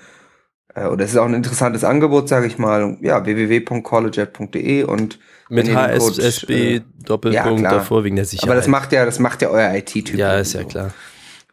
oder 0.74 1.04
es 1.04 1.10
ist 1.10 1.16
auch 1.16 1.26
ein 1.26 1.34
interessantes 1.34 1.84
Angebot, 1.84 2.28
sage 2.28 2.46
ich 2.46 2.58
mal. 2.58 2.96
Ja, 3.00 3.24
www.collegejet.de 3.24 4.84
und 4.84 5.18
mit 5.48 5.74
HSSB 5.74 6.76
äh, 6.76 6.80
Doppelpunkt 7.04 7.62
ja, 7.62 7.70
davor 7.70 8.04
wegen 8.04 8.16
der 8.16 8.24
Sicherheit. 8.24 8.48
Aber 8.48 8.56
das 8.56 8.68
macht 8.68 8.92
ja, 8.92 9.04
das 9.04 9.18
macht 9.18 9.42
ja 9.42 9.48
euer 9.48 9.74
IT-Typ. 9.74 10.14
Ja, 10.14 10.38
ist 10.38 10.52
ja 10.52 10.62
so. 10.62 10.68
klar. 10.68 10.90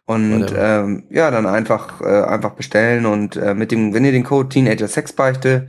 Und 0.05 0.53
ähm, 0.55 1.03
ja, 1.09 1.31
dann 1.31 1.45
einfach 1.45 1.99
äh, 1.99 2.23
einfach 2.23 2.51
bestellen 2.51 3.05
und 3.05 3.35
äh, 3.35 3.53
mit 3.53 3.71
dem, 3.71 3.93
wenn 3.93 4.05
ihr 4.05 4.13
den 4.13 4.23
Code 4.23 4.47
Teenager 4.47 4.87
Sexbeichte 4.87 5.67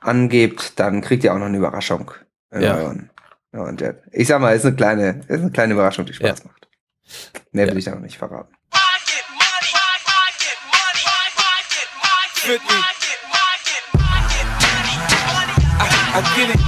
angebt, 0.00 0.78
dann 0.78 1.00
kriegt 1.00 1.24
ihr 1.24 1.34
auch 1.34 1.38
noch 1.38 1.46
eine 1.46 1.56
Überraschung. 1.56 2.12
Ja. 2.52 2.76
Euren, 2.76 3.10
und, 3.50 3.82
ich 4.12 4.28
sag 4.28 4.40
mal, 4.40 4.54
ist 4.54 4.64
eine 4.64 4.76
kleine, 4.76 5.20
ist 5.26 5.40
eine 5.40 5.50
kleine 5.50 5.72
Überraschung, 5.72 6.06
die 6.06 6.12
Spaß 6.12 6.38
ja. 6.40 6.44
macht. 6.44 6.68
Mehr 7.50 7.66
will 7.66 7.78
ich 7.78 7.84
da 7.86 7.94
noch 7.94 8.00
nicht 8.00 8.18
verraten. 8.18 8.54
Fit 12.48 12.62
me. 12.64 12.80
I, 15.80 16.18
I 16.18 16.22
get 16.34 16.54
it. 16.54 16.60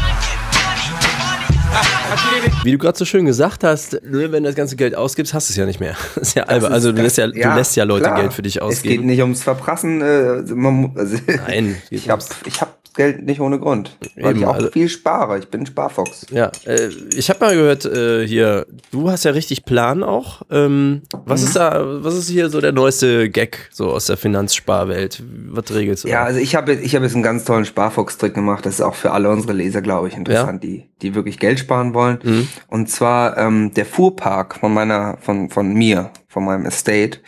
Wie 2.64 2.72
du 2.72 2.78
gerade 2.78 2.98
so 2.98 3.06
schön 3.06 3.24
gesagt 3.24 3.64
hast, 3.64 4.02
nur 4.04 4.30
wenn 4.32 4.42
du 4.42 4.48
das 4.50 4.56
ganze 4.56 4.76
Geld 4.76 4.94
ausgibst, 4.94 5.32
hast 5.32 5.48
du 5.48 5.52
es 5.52 5.56
ja 5.56 5.64
nicht 5.64 5.80
mehr. 5.80 5.96
Das 6.14 6.28
ist 6.28 6.34
ja 6.34 6.42
albern. 6.42 6.72
Also 6.72 6.92
du 6.92 7.00
lässt 7.00 7.16
ja, 7.16 7.26
ja, 7.28 7.50
du 7.50 7.56
lässt 7.56 7.76
ja 7.76 7.84
Leute 7.84 8.04
klar. 8.04 8.20
Geld 8.20 8.34
für 8.34 8.42
dich 8.42 8.60
ausgeben. 8.60 8.94
Es 8.94 8.98
geht 8.98 9.06
nicht 9.06 9.20
ums 9.22 9.42
Verprassen. 9.42 10.02
Äh, 10.02 10.42
man, 10.52 10.92
also, 10.96 11.16
Nein. 11.46 11.80
Ich 11.90 12.10
habe 12.10 12.22
ich 12.44 12.60
hab 12.60 12.79
Geld 12.94 13.22
nicht 13.24 13.40
ohne 13.40 13.58
Grund. 13.58 13.96
Weil 14.16 14.30
Eben, 14.30 14.40
ich 14.40 14.46
auch 14.46 14.54
also, 14.54 14.70
viel 14.70 14.88
spare. 14.88 15.38
Ich 15.38 15.48
bin 15.48 15.64
Sparfox. 15.66 16.26
Ja, 16.30 16.50
äh, 16.66 16.88
ich 17.14 17.30
habe 17.30 17.40
mal 17.40 17.54
gehört, 17.54 17.84
äh, 17.84 18.26
hier, 18.26 18.66
du 18.90 19.10
hast 19.10 19.24
ja 19.24 19.30
richtig 19.30 19.64
Plan 19.64 20.02
auch. 20.02 20.42
Ähm, 20.50 21.02
was 21.24 21.40
mhm. 21.40 21.46
ist 21.46 21.56
da, 21.56 22.02
was 22.04 22.16
ist 22.16 22.28
hier 22.28 22.50
so 22.50 22.60
der 22.60 22.72
neueste 22.72 23.30
Gag 23.30 23.68
so 23.70 23.90
aus 23.90 24.06
der 24.06 24.16
Finanzsparwelt? 24.16 25.22
Was 25.50 25.72
regelst 25.72 26.04
du? 26.04 26.08
Ja, 26.08 26.24
also 26.24 26.40
ich 26.40 26.54
habe 26.56 26.74
ich 26.74 26.94
hab 26.94 27.02
jetzt 27.02 27.14
einen 27.14 27.22
ganz 27.22 27.44
tollen 27.44 27.64
Sparfox-Trick 27.64 28.34
gemacht. 28.34 28.66
Das 28.66 28.74
ist 28.74 28.80
auch 28.80 28.94
für 28.94 29.12
alle 29.12 29.30
unsere 29.30 29.52
Leser, 29.52 29.82
glaube 29.82 30.08
ich, 30.08 30.16
interessant, 30.16 30.64
ja? 30.64 30.70
die, 30.70 30.90
die 31.02 31.14
wirklich 31.14 31.38
Geld 31.38 31.58
sparen 31.58 31.94
wollen. 31.94 32.18
Mhm. 32.22 32.48
Und 32.68 32.90
zwar 32.90 33.38
ähm, 33.38 33.72
der 33.74 33.86
Fuhrpark 33.86 34.56
von 34.56 34.74
meiner, 34.74 35.16
von, 35.20 35.50
von 35.50 35.72
mir, 35.72 36.10
von 36.26 36.44
meinem 36.44 36.66
Estate. 36.66 37.18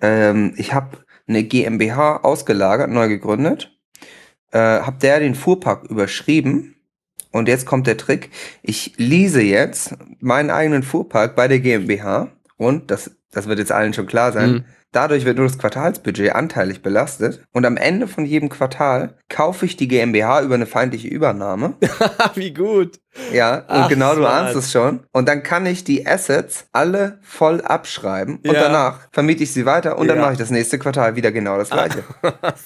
Ähm, 0.00 0.54
ich 0.56 0.74
habe 0.74 0.98
eine 1.26 1.44
GmbH 1.44 2.18
ausgelagert, 2.18 2.90
neu 2.90 3.08
gegründet 3.08 3.77
äh, 4.52 4.58
habe 4.58 4.98
der 5.00 5.20
den 5.20 5.34
Fuhrpark 5.34 5.84
überschrieben. 5.84 6.74
Und 7.30 7.48
jetzt 7.48 7.66
kommt 7.66 7.86
der 7.86 7.96
Trick. 7.96 8.30
Ich 8.62 8.94
lease 8.96 9.42
jetzt 9.42 9.94
meinen 10.20 10.50
eigenen 10.50 10.82
Fuhrpark 10.82 11.36
bei 11.36 11.46
der 11.46 11.60
GmbH. 11.60 12.28
Und 12.56 12.90
das, 12.90 13.10
das 13.30 13.46
wird 13.46 13.58
jetzt 13.58 13.72
allen 13.72 13.92
schon 13.92 14.06
klar 14.06 14.32
sein. 14.32 14.50
Mhm. 14.50 14.64
Dadurch 14.92 15.26
wird 15.26 15.36
nur 15.36 15.46
das 15.46 15.58
Quartalsbudget 15.58 16.34
anteilig 16.34 16.82
belastet. 16.82 17.42
Und 17.52 17.66
am 17.66 17.76
Ende 17.76 18.08
von 18.08 18.24
jedem 18.24 18.48
Quartal 18.48 19.16
kaufe 19.28 19.66
ich 19.66 19.76
die 19.76 19.86
GmbH 19.86 20.40
über 20.42 20.54
eine 20.54 20.66
feindliche 20.66 21.08
Übernahme. 21.08 21.74
Wie 22.34 22.54
gut. 22.54 22.98
Ja, 23.32 23.64
Ach, 23.68 23.82
und 23.82 23.88
genau 23.90 24.14
du 24.14 24.24
ahnst 24.24 24.56
es 24.56 24.72
schon. 24.72 25.00
Und 25.12 25.28
dann 25.28 25.42
kann 25.42 25.66
ich 25.66 25.84
die 25.84 26.06
Assets 26.06 26.68
alle 26.72 27.18
voll 27.22 27.60
abschreiben 27.60 28.36
und 28.36 28.52
ja. 28.52 28.60
danach 28.60 29.08
vermiete 29.12 29.42
ich 29.42 29.52
sie 29.52 29.66
weiter 29.66 29.98
und 29.98 30.06
ja. 30.06 30.14
dann 30.14 30.22
mache 30.22 30.32
ich 30.32 30.38
das 30.38 30.50
nächste 30.50 30.78
Quartal 30.78 31.16
wieder 31.16 31.32
genau 31.32 31.58
das 31.58 31.70
gleiche. 31.70 32.04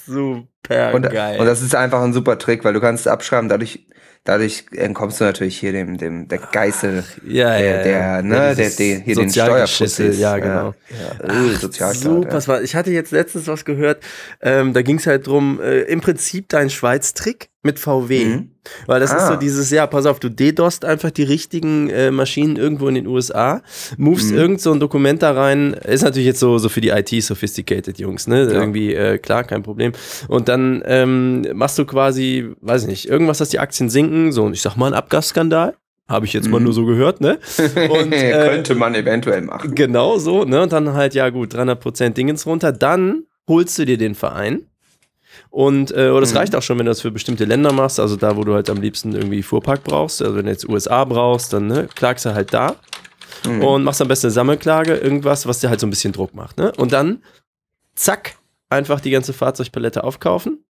Super 0.07 0.95
und, 0.95 1.11
geil. 1.11 1.41
Und 1.41 1.47
das 1.47 1.63
ist 1.63 1.75
einfach 1.75 2.03
ein 2.03 2.13
super 2.13 2.39
Trick, 2.39 2.65
weil 2.65 2.75
du 2.75 2.81
kannst 2.81 3.09
abschreiben, 3.09 3.49
dadurch 3.49 3.87
dadurch 4.25 4.65
entkommst 4.73 5.21
du 5.21 5.25
natürlich 5.25 5.59
hier 5.59 5.73
dem, 5.73 5.99
dem 5.99 6.29
der 6.29 6.39
Geißel, 6.39 7.05
ja, 7.27 7.59
der, 7.59 7.77
ja, 7.77 7.83
der, 7.83 8.23
ne, 8.23 8.35
ja, 8.35 8.55
der, 8.55 8.71
der, 8.71 8.99
hier 8.99 9.15
den 9.15 9.31
Steuerschüssel, 9.31 10.15
ja, 10.15 10.39
genau. 10.39 10.75
Ja, 10.91 11.35
ja. 11.35 11.55
Ach, 11.81 11.95
super, 11.95 12.39
ja. 12.39 12.61
ich 12.61 12.75
hatte 12.75 12.91
jetzt 12.91 13.11
letztens 13.11 13.47
was 13.47 13.65
gehört, 13.65 14.03
ähm, 14.41 14.73
da 14.73 14.83
ging 14.83 14.99
es 14.99 15.07
halt 15.07 15.27
drum, 15.27 15.61
äh, 15.61 15.83
im 15.83 16.01
Prinzip 16.01 16.49
dein 16.49 16.71
Schweiz-Trick 16.71 17.52
mit 17.62 17.79
VW. 17.79 18.25
Mhm. 18.25 18.48
Weil 18.87 19.01
das 19.01 19.12
ah. 19.12 19.16
ist 19.16 19.27
so 19.27 19.33
ah. 19.35 19.37
dieses, 19.37 19.70
ja, 19.70 19.87
pass 19.87 20.07
auf, 20.07 20.20
du 20.20 20.29
DDoSt 20.29 20.85
einfach 20.85 21.11
die 21.11 21.22
richtigen 21.22 21.88
äh, 21.90 22.11
Maschinen 22.11 22.57
irgendwo 22.57 22.88
in 22.88 22.94
den 22.94 23.07
USA, 23.07 23.62
movest 23.96 24.33
mhm. 24.33 24.38
irgend 24.38 24.61
so 24.61 24.72
ein 24.72 24.81
Dokument 24.81 25.22
da 25.22 25.33
rein, 25.33 25.75
ist 25.75 26.03
natürlich 26.03 26.27
jetzt 26.27 26.40
so, 26.40 26.59
so 26.59 26.68
für 26.68 26.81
die 26.81 26.90
IT-sophisticated 26.90 27.98
Jungs, 27.98 28.27
ne? 28.27 28.44
Ja. 28.44 28.61
Irgendwie, 28.61 28.94
äh, 28.94 29.18
klar, 29.18 29.44
kein 29.44 29.62
Problem. 29.62 29.92
Und 30.29 30.48
dann 30.48 30.83
ähm, 30.87 31.46
machst 31.55 31.79
du 31.79 31.85
quasi, 31.85 32.51
weiß 32.61 32.83
ich 32.83 32.88
nicht, 32.88 33.09
irgendwas, 33.09 33.38
dass 33.38 33.48
die 33.48 33.59
Aktien 33.59 33.90
sinken, 33.90 34.33
so, 34.33 34.51
ich 34.51 34.62
sag 34.62 34.77
mal, 34.77 34.88
ein 34.88 34.94
Abgasskandal. 34.94 35.77
Habe 36.09 36.27
ich 36.27 36.33
jetzt 36.33 36.46
mhm. 36.46 36.53
mal 36.53 36.61
nur 36.61 36.72
so 36.72 36.85
gehört, 36.85 37.20
ne? 37.20 37.38
Und, 37.90 38.12
äh, 38.12 38.48
Könnte 38.48 38.75
man 38.75 38.94
eventuell 38.94 39.40
machen. 39.42 39.75
Genau 39.75 40.18
so, 40.18 40.44
ne? 40.44 40.62
Und 40.62 40.72
dann 40.72 40.92
halt, 40.94 41.14
ja 41.14 41.31
gut, 41.31 41.55
300% 41.55 42.11
Dingens 42.11 42.44
runter. 42.44 42.72
Dann 42.72 43.25
holst 43.48 43.79
du 43.79 43.87
dir 43.87 43.96
den 43.96 44.14
Verein 44.14 44.66
und 45.53 45.91
äh, 45.91 46.09
oder 46.09 46.23
das 46.23 46.33
mhm. 46.33 46.38
reicht 46.38 46.57
auch 46.57 46.62
schon, 46.62 46.79
wenn 46.79 46.87
du 46.87 46.91
das 46.91 47.03
für 47.03 47.11
bestimmte 47.11 47.45
Länder 47.45 47.75
machst, 47.75 48.01
also 48.01 48.17
da, 48.17 48.38
wo 48.38 48.43
du 48.43 48.55
halt 48.55 48.71
am 48.71 48.81
liebsten 48.81 49.15
irgendwie 49.15 49.43
Fuhrpark 49.43 49.85
brauchst. 49.85 50.23
Also 50.23 50.35
wenn 50.35 50.47
du 50.47 50.51
jetzt 50.51 50.67
USA 50.67 51.05
brauchst, 51.05 51.53
dann 51.53 51.67
ne, 51.67 51.88
klagst 51.95 52.25
du 52.25 52.33
halt 52.33 52.55
da 52.55 52.77
mhm. 53.45 53.62
und 53.62 53.85
machst 53.85 54.01
am 54.01 54.09
besten 54.09 54.29
eine 54.29 54.33
Sammelklage, 54.33 54.97
irgendwas, 54.97 55.47
was 55.47 55.59
dir 55.59 55.69
halt 55.69 55.79
so 55.79 55.87
ein 55.87 55.91
bisschen 55.91 56.15
Druck 56.15 56.35
macht. 56.35 56.57
Ne? 56.57 56.73
Und 56.79 56.95
dann, 56.95 57.23
zack, 57.95 58.37
einfach 58.71 59.01
die 59.01 59.11
ganze 59.11 59.35
Fahrzeugpalette 59.35 60.05
aufkaufen 60.05 60.65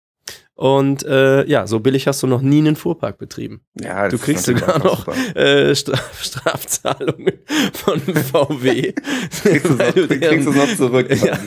und 0.60 1.06
äh, 1.06 1.46
ja, 1.46 1.66
so 1.66 1.80
billig 1.80 2.06
hast 2.06 2.22
du 2.22 2.26
noch 2.26 2.42
nie 2.42 2.58
einen 2.58 2.76
Fuhrpark 2.76 3.16
betrieben. 3.16 3.62
Ja, 3.80 4.08
du 4.08 4.18
kriegst 4.18 4.44
sogar 4.44 4.78
noch 4.78 5.08
äh, 5.34 5.74
Straf 5.74 6.12
Strafzahlungen 6.22 7.32
von 7.72 7.98
VW. 7.98 8.92
kriegst 9.42 9.64
du, 9.64 9.72
noch, 9.72 9.94
kriegst 9.94 10.46
du 10.46 10.52
noch 10.52 10.76
zurück. 10.76 11.08
Ja. 11.20 11.38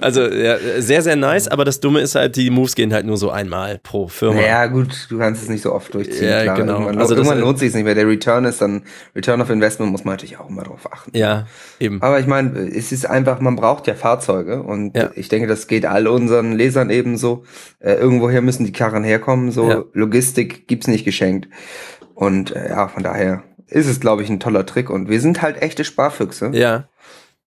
also 0.00 0.22
ja, 0.22 0.56
sehr, 0.78 1.02
sehr 1.02 1.16
nice, 1.16 1.46
aber 1.48 1.64
das 1.64 1.80
Dumme 1.80 2.00
ist 2.00 2.14
halt, 2.14 2.36
die 2.36 2.50
Moves 2.50 2.74
gehen 2.74 2.92
halt 2.92 3.06
nur 3.06 3.16
so 3.16 3.30
einmal 3.30 3.78
pro 3.82 4.08
Firma. 4.08 4.40
Ja, 4.40 4.66
gut, 4.66 5.06
du 5.08 5.18
kannst 5.18 5.42
es 5.42 5.48
nicht 5.48 5.62
so 5.62 5.72
oft 5.72 5.94
durchziehen. 5.94 6.28
Ja, 6.28 6.42
klar. 6.42 6.56
genau. 6.56 6.72
Irgendwann, 6.74 6.98
also 6.98 7.14
irgendwann 7.14 7.40
lohnt 7.40 7.58
sich 7.58 7.68
es 7.68 7.74
nicht 7.74 7.84
mehr. 7.84 7.94
Der 7.94 8.08
Return 8.08 8.44
ist 8.44 8.60
dann, 8.60 8.82
Return 9.14 9.40
of 9.40 9.50
Investment 9.50 9.92
muss 9.92 10.04
man 10.04 10.14
natürlich 10.14 10.38
auch 10.38 10.48
immer 10.48 10.62
drauf 10.62 10.90
achten. 10.90 11.16
Ja, 11.16 11.46
eben. 11.80 12.02
Aber 12.02 12.18
ich 12.18 12.26
meine, 12.26 12.58
es 12.58 12.92
ist 12.92 13.08
einfach, 13.08 13.40
man 13.40 13.56
braucht 13.56 13.86
ja 13.86 13.94
Fahrzeuge 13.94 14.62
und 14.62 14.96
ja. 14.96 15.10
ich 15.14 15.28
denke, 15.28 15.46
das 15.46 15.68
geht 15.68 15.86
all 15.86 16.06
unseren 16.06 16.52
Lesern 16.52 16.90
ebenso 16.90 17.44
äh, 17.84 17.94
irgendwoher 17.94 18.40
müssen 18.40 18.64
die 18.64 18.72
Karren 18.72 19.04
herkommen. 19.04 19.50
So 19.52 19.68
ja. 19.68 19.84
Logistik 19.92 20.66
gibt's 20.66 20.88
nicht 20.88 21.04
geschenkt. 21.04 21.48
Und 22.14 22.54
äh, 22.56 22.70
ja, 22.70 22.88
von 22.88 23.02
daher 23.02 23.42
ist 23.66 23.86
es, 23.86 24.00
glaube 24.00 24.22
ich, 24.22 24.30
ein 24.30 24.40
toller 24.40 24.64
Trick. 24.64 24.88
Und 24.88 25.08
wir 25.08 25.20
sind 25.20 25.42
halt 25.42 25.60
echte 25.60 25.84
Sparfüchse. 25.84 26.50
Ja. 26.54 26.88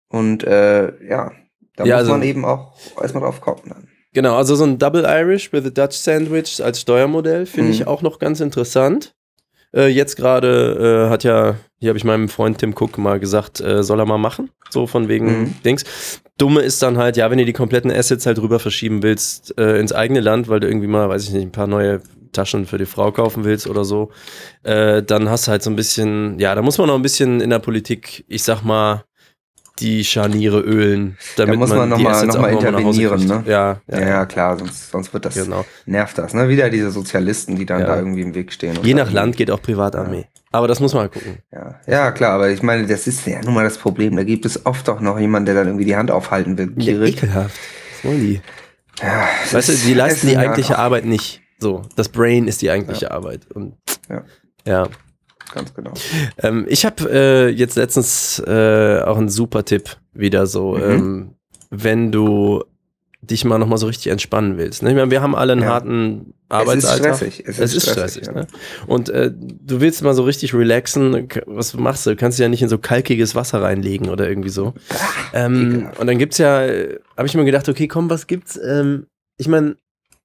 Und 0.08 0.44
äh, 0.44 0.92
ja, 1.06 1.32
da 1.76 1.84
ja, 1.84 1.96
muss 1.96 2.00
also, 2.00 2.12
man 2.12 2.22
eben 2.22 2.44
auch 2.44 2.72
erstmal 3.00 3.24
drauf 3.24 3.40
kommen 3.40 3.62
dann. 3.66 3.88
Genau, 4.14 4.36
also 4.36 4.54
so 4.54 4.64
ein 4.64 4.78
Double 4.78 5.04
Irish 5.04 5.52
with 5.52 5.66
a 5.66 5.70
Dutch 5.70 5.96
Sandwich 5.96 6.64
als 6.64 6.80
Steuermodell 6.80 7.44
finde 7.44 7.68
mhm. 7.68 7.74
ich 7.74 7.86
auch 7.86 8.02
noch 8.02 8.18
ganz 8.18 8.40
interessant. 8.40 9.14
Äh, 9.74 9.88
jetzt 9.88 10.16
gerade 10.16 11.06
äh, 11.06 11.10
hat 11.10 11.24
ja, 11.24 11.56
hier 11.78 11.90
habe 11.90 11.98
ich 11.98 12.04
meinem 12.04 12.28
Freund 12.28 12.58
Tim 12.58 12.74
Cook 12.78 12.98
mal 12.98 13.20
gesagt, 13.20 13.60
äh, 13.60 13.82
soll 13.82 14.00
er 14.00 14.06
mal 14.06 14.18
machen, 14.18 14.50
so 14.70 14.86
von 14.86 15.08
wegen 15.08 15.26
mhm. 15.26 15.54
Dings. 15.64 15.84
Dumme 16.38 16.60
ist 16.60 16.82
dann 16.82 16.98
halt, 16.98 17.16
ja, 17.16 17.30
wenn 17.30 17.38
du 17.38 17.44
die 17.44 17.52
kompletten 17.52 17.90
Assets 17.90 18.24
halt 18.24 18.40
rüber 18.40 18.60
verschieben 18.60 19.02
willst 19.02 19.58
äh, 19.58 19.78
ins 19.78 19.92
eigene 19.92 20.20
Land, 20.20 20.48
weil 20.48 20.60
du 20.60 20.68
irgendwie 20.68 20.86
mal, 20.86 21.08
weiß 21.08 21.24
ich 21.24 21.32
nicht, 21.32 21.42
ein 21.42 21.52
paar 21.52 21.66
neue 21.66 22.00
Taschen 22.32 22.66
für 22.66 22.78
die 22.78 22.86
Frau 22.86 23.10
kaufen 23.10 23.44
willst 23.44 23.66
oder 23.66 23.84
so, 23.84 24.10
äh, 24.62 25.02
dann 25.02 25.28
hast 25.28 25.46
du 25.46 25.50
halt 25.50 25.62
so 25.62 25.70
ein 25.70 25.76
bisschen, 25.76 26.38
ja, 26.38 26.54
da 26.54 26.62
muss 26.62 26.78
man 26.78 26.86
noch 26.86 26.94
ein 26.94 27.02
bisschen 27.02 27.40
in 27.40 27.50
der 27.50 27.58
Politik, 27.58 28.24
ich 28.28 28.42
sag 28.42 28.62
mal, 28.62 29.04
die 29.80 30.04
Scharniere 30.04 30.60
ölen, 30.60 31.16
damit 31.36 31.54
da 31.54 31.58
muss 31.58 31.68
man, 31.70 31.78
man 31.78 31.88
nochmal 31.90 32.26
noch 32.26 32.38
mal 32.38 32.52
intervenieren. 32.52 33.26
Ne? 33.26 33.44
Ja, 33.46 33.80
ja, 33.86 34.00
ja, 34.00 34.26
klar, 34.26 34.58
sonst, 34.58 34.90
sonst 34.90 35.12
wird 35.12 35.24
das, 35.24 35.34
genau. 35.34 35.64
nervt 35.86 36.18
das. 36.18 36.34
Ne? 36.34 36.48
Wieder 36.48 36.70
diese 36.70 36.90
Sozialisten, 36.90 37.56
die 37.56 37.66
dann 37.66 37.80
ja. 37.80 37.86
da 37.86 37.96
irgendwie 37.96 38.22
im 38.22 38.34
Weg 38.34 38.52
stehen. 38.52 38.78
Je 38.82 38.94
nach 38.94 39.10
Land 39.10 39.36
geht 39.36 39.50
auch 39.50 39.62
Privatarmee. 39.62 40.26
Aber 40.50 40.66
das 40.66 40.80
muss 40.80 40.94
man 40.94 41.02
halt 41.02 41.12
gucken. 41.12 41.38
Ja. 41.52 41.80
ja, 41.86 42.10
klar, 42.10 42.32
aber 42.32 42.50
ich 42.50 42.62
meine, 42.62 42.86
das 42.86 43.06
ist 43.06 43.26
ja 43.26 43.42
nun 43.42 43.54
mal 43.54 43.64
das 43.64 43.78
Problem. 43.78 44.16
Da 44.16 44.24
gibt 44.24 44.46
es 44.46 44.64
oft 44.64 44.88
auch 44.88 45.00
noch 45.00 45.18
jemanden, 45.18 45.46
der 45.46 45.54
dann 45.54 45.66
irgendwie 45.66 45.84
die 45.84 45.96
Hand 45.96 46.10
aufhalten 46.10 46.56
will. 46.56 46.72
Ja, 46.76 47.00
ekelhaft. 47.02 47.58
Was 47.92 48.10
wollen 48.10 48.20
die? 48.20 48.40
Ja, 49.02 49.28
weißt 49.52 49.68
du, 49.68 49.72
die 49.74 49.94
leisten 49.94 50.28
die 50.28 50.36
eigentliche 50.36 50.78
Arbeit 50.78 51.04
nicht. 51.04 51.42
So, 51.58 51.82
das 51.96 52.08
Brain 52.08 52.48
ist 52.48 52.62
die 52.62 52.70
eigentliche 52.70 53.10
Arbeit. 53.10 53.42
Und 53.52 53.74
ja. 54.08 54.24
ja 54.64 54.88
ganz 55.52 55.74
genau. 55.74 55.92
Ähm, 56.38 56.66
ich 56.68 56.84
habe 56.84 57.10
äh, 57.10 57.48
jetzt 57.48 57.76
letztens 57.76 58.38
äh, 58.46 59.00
auch 59.04 59.16
einen 59.16 59.28
super 59.28 59.64
Tipp 59.64 59.96
wieder 60.12 60.46
so, 60.46 60.74
mhm. 60.74 60.82
ähm, 60.82 61.34
wenn 61.70 62.12
du 62.12 62.64
dich 63.20 63.44
mal 63.44 63.58
nochmal 63.58 63.78
so 63.78 63.86
richtig 63.86 64.08
entspannen 64.08 64.58
willst. 64.58 64.82
Ne? 64.82 64.90
Ich 64.90 64.96
meine, 64.96 65.10
wir 65.10 65.20
haben 65.20 65.34
alle 65.34 65.52
einen 65.52 65.62
ja. 65.62 65.68
harten 65.68 66.34
Arbeitsalltag. 66.48 67.10
Es 67.10 67.22
ist 67.22 67.34
stressig. 67.34 67.44
Es 67.46 67.58
ist, 67.58 67.64
es 67.64 67.74
ist 67.74 67.90
stressig. 67.90 68.24
stressig 68.24 68.34
ne? 68.34 68.46
Und 68.86 69.08
äh, 69.10 69.32
du 69.34 69.80
willst 69.80 70.02
mal 70.02 70.14
so 70.14 70.22
richtig 70.22 70.54
relaxen. 70.54 71.28
Was 71.46 71.74
machst 71.74 72.06
du? 72.06 72.10
Du 72.10 72.16
kannst 72.16 72.38
dich 72.38 72.42
ja 72.42 72.48
nicht 72.48 72.62
in 72.62 72.68
so 72.68 72.78
kalkiges 72.78 73.34
Wasser 73.34 73.60
reinlegen 73.60 74.08
oder 74.08 74.28
irgendwie 74.28 74.48
so. 74.48 74.72
Ach, 74.90 75.30
ähm, 75.34 75.90
und 75.98 76.06
dann 76.06 76.18
gibt's 76.18 76.38
ja, 76.38 76.60
habe 77.16 77.26
ich 77.26 77.34
mir 77.34 77.44
gedacht, 77.44 77.68
okay, 77.68 77.88
komm, 77.88 78.08
was 78.08 78.26
gibt's? 78.26 78.58
Ähm, 78.62 79.06
ich 79.36 79.48
meine, 79.48 79.76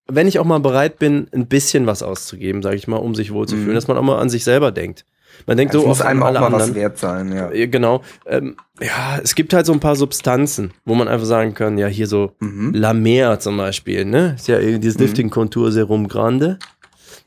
wenn 0.08 0.28
ich 0.28 0.40
auch 0.40 0.46
mal 0.46 0.60
bereit 0.60 1.00
bin, 1.00 1.28
ein 1.32 1.48
bisschen 1.48 1.88
was 1.88 2.04
auszugeben, 2.04 2.62
sage 2.62 2.76
ich 2.76 2.88
mal, 2.88 2.98
um 2.98 3.16
sich 3.16 3.32
wohlzufühlen, 3.32 3.72
mhm. 3.72 3.76
dass 3.76 3.88
man 3.88 3.98
auch 3.98 4.04
mal 4.04 4.20
an 4.20 4.30
sich 4.30 4.44
selber 4.44 4.72
denkt. 4.72 5.06
Man 5.46 5.58
denkt 5.58 5.74
ja, 5.74 5.80
so 5.80 5.88
muss 5.88 6.02
einem 6.02 6.24
auch 6.24 6.32
mal 6.32 6.38
anderen. 6.38 6.70
was 6.70 6.76
wert 6.76 6.98
sein, 6.98 7.34
ja. 7.34 7.50
Genau. 7.68 8.02
Ähm, 8.26 8.56
ja, 8.80 9.20
es 9.22 9.36
gibt 9.36 9.54
halt 9.54 9.66
so 9.66 9.74
ein 9.74 9.80
paar 9.80 9.96
Substanzen, 9.96 10.74
wo 10.86 10.96
man 10.96 11.08
einfach 11.08 11.26
sagen 11.26 11.54
kann, 11.54 11.78
ja, 11.78 11.88
hier 11.88 12.08
so 12.08 12.32
mhm. 12.40 12.74
La 12.74 12.94
Mer 12.94 13.40
zum 13.40 13.58
Beispiel, 13.58 14.06
ne? 14.06 14.36
Ist 14.38 14.48
ja 14.48 14.60
dieses 14.60 14.98
mhm. 14.98 15.06
Lifting 15.06 15.30
Contour 15.30 15.72
Serum 15.72 16.08
Grande. 16.08 16.60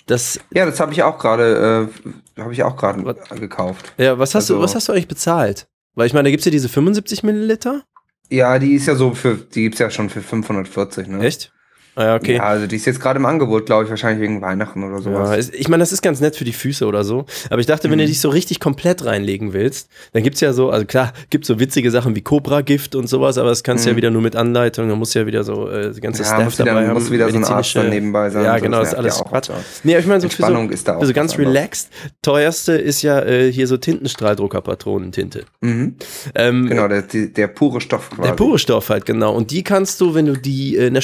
Das, 0.06 0.38
ja, 0.52 0.64
das 0.64 0.78
habe 0.78 0.92
ich 0.92 1.02
auch 1.02 1.18
gerade, 1.18 1.90
äh, 2.36 2.40
habe 2.40 2.52
ich 2.52 2.62
auch 2.62 2.76
gerade 2.76 3.02
gekauft. 3.40 3.92
Ja, 3.98 4.18
was 4.18 4.34
hast 4.34 4.44
also, 4.44 4.56
du, 4.56 4.60
was 4.62 4.74
hast 4.74 4.88
du 4.88 4.92
eigentlich 4.92 5.08
bezahlt? 5.08 5.66
Weil 5.94 6.06
ich 6.06 6.12
meine, 6.12 6.24
da 6.24 6.30
gibt 6.30 6.40
es 6.40 6.44
ja 6.44 6.52
diese 6.52 6.68
75 6.68 7.22
Milliliter. 7.22 7.82
Ja, 8.30 8.58
die 8.58 8.74
ist 8.74 8.86
ja 8.86 8.94
so 8.94 9.14
für, 9.14 9.36
die 9.36 9.62
gibt 9.62 9.74
es 9.74 9.78
ja 9.80 9.90
schon 9.90 10.10
für 10.10 10.20
540, 10.20 11.08
ne? 11.08 11.20
Echt? 11.24 11.52
Ah, 11.98 12.14
okay. 12.14 12.36
Ja, 12.36 12.42
also 12.42 12.66
die 12.66 12.76
ist 12.76 12.84
jetzt 12.84 13.00
gerade 13.00 13.18
im 13.18 13.24
Angebot, 13.24 13.64
glaube 13.64 13.84
ich, 13.84 13.90
wahrscheinlich 13.90 14.20
wegen 14.20 14.42
Weihnachten 14.42 14.84
oder 14.84 15.00
sowas. 15.00 15.48
Ja, 15.48 15.54
ich 15.58 15.68
meine, 15.70 15.80
das 15.80 15.92
ist 15.92 16.02
ganz 16.02 16.20
nett 16.20 16.36
für 16.36 16.44
die 16.44 16.52
Füße 16.52 16.84
oder 16.84 17.04
so. 17.04 17.24
Aber 17.48 17.58
ich 17.58 17.66
dachte, 17.66 17.84
wenn 17.84 17.96
mhm. 17.96 18.02
du 18.02 18.08
dich 18.08 18.20
so 18.20 18.28
richtig 18.28 18.60
komplett 18.60 19.06
reinlegen 19.06 19.54
willst, 19.54 19.88
dann 20.12 20.22
gibt 20.22 20.34
es 20.34 20.42
ja 20.42 20.52
so, 20.52 20.68
also 20.68 20.84
klar, 20.84 21.14
gibt 21.30 21.46
so 21.46 21.58
witzige 21.58 21.90
Sachen 21.90 22.14
wie 22.14 22.20
Cobra-Gift 22.20 22.94
und 22.96 23.08
sowas, 23.08 23.38
aber 23.38 23.48
das 23.48 23.62
kannst 23.62 23.86
du 23.86 23.88
mhm. 23.88 23.94
ja 23.94 23.96
wieder 23.96 24.10
nur 24.10 24.20
mit 24.20 24.36
Anleitung, 24.36 24.90
da 24.90 24.94
musst 24.94 25.14
du 25.14 25.20
ja 25.20 25.26
wieder 25.26 25.42
so 25.42 25.70
äh, 25.70 25.90
die 25.90 26.00
ganze 26.02 26.22
ja, 26.22 26.28
Staff 26.28 26.56
dabei 26.56 26.70
wieder, 26.70 26.86
haben. 26.88 26.94
muss 26.94 27.10
wieder 27.10 27.30
so 27.30 27.36
ein 27.36 27.44
Arzt 27.44 27.74
nebenbei 27.76 28.28
sein. 28.28 28.44
Ja, 28.44 28.58
genau, 28.58 28.80
das 28.80 28.88
ist 28.88 28.94
alles 28.94 29.24
Quatsch. 29.24 29.50
Nee, 29.82 29.96
ich 29.96 30.06
meine, 30.06 30.20
so 30.20 30.28
für 30.28 30.44
so, 30.44 30.54
ist 30.68 30.86
da 30.86 30.96
auch 30.96 31.00
für 31.00 31.06
so 31.06 31.12
ganz 31.14 31.38
relaxed, 31.38 31.88
teuerste 32.20 32.72
ist 32.72 33.00
ja 33.00 33.22
äh, 33.22 33.50
hier 33.50 33.66
so 33.66 33.78
Tintenstrahldruckerpatronentinte. 33.78 35.44
Mhm. 35.62 35.96
Ähm, 36.34 36.68
genau, 36.68 36.88
der, 36.88 37.02
der 37.02 37.46
pure 37.46 37.80
Stoff 37.80 38.10
quasi. 38.10 38.28
Der 38.28 38.34
pure 38.34 38.58
Stoff 38.58 38.90
halt, 38.90 39.06
genau. 39.06 39.34
Und 39.34 39.50
die 39.50 39.62
kannst 39.62 39.98
du, 40.02 40.14
wenn 40.14 40.26
du 40.26 40.34
die 40.34 40.76
äh, 40.76 40.88
in 40.88 40.94
der 40.94 41.00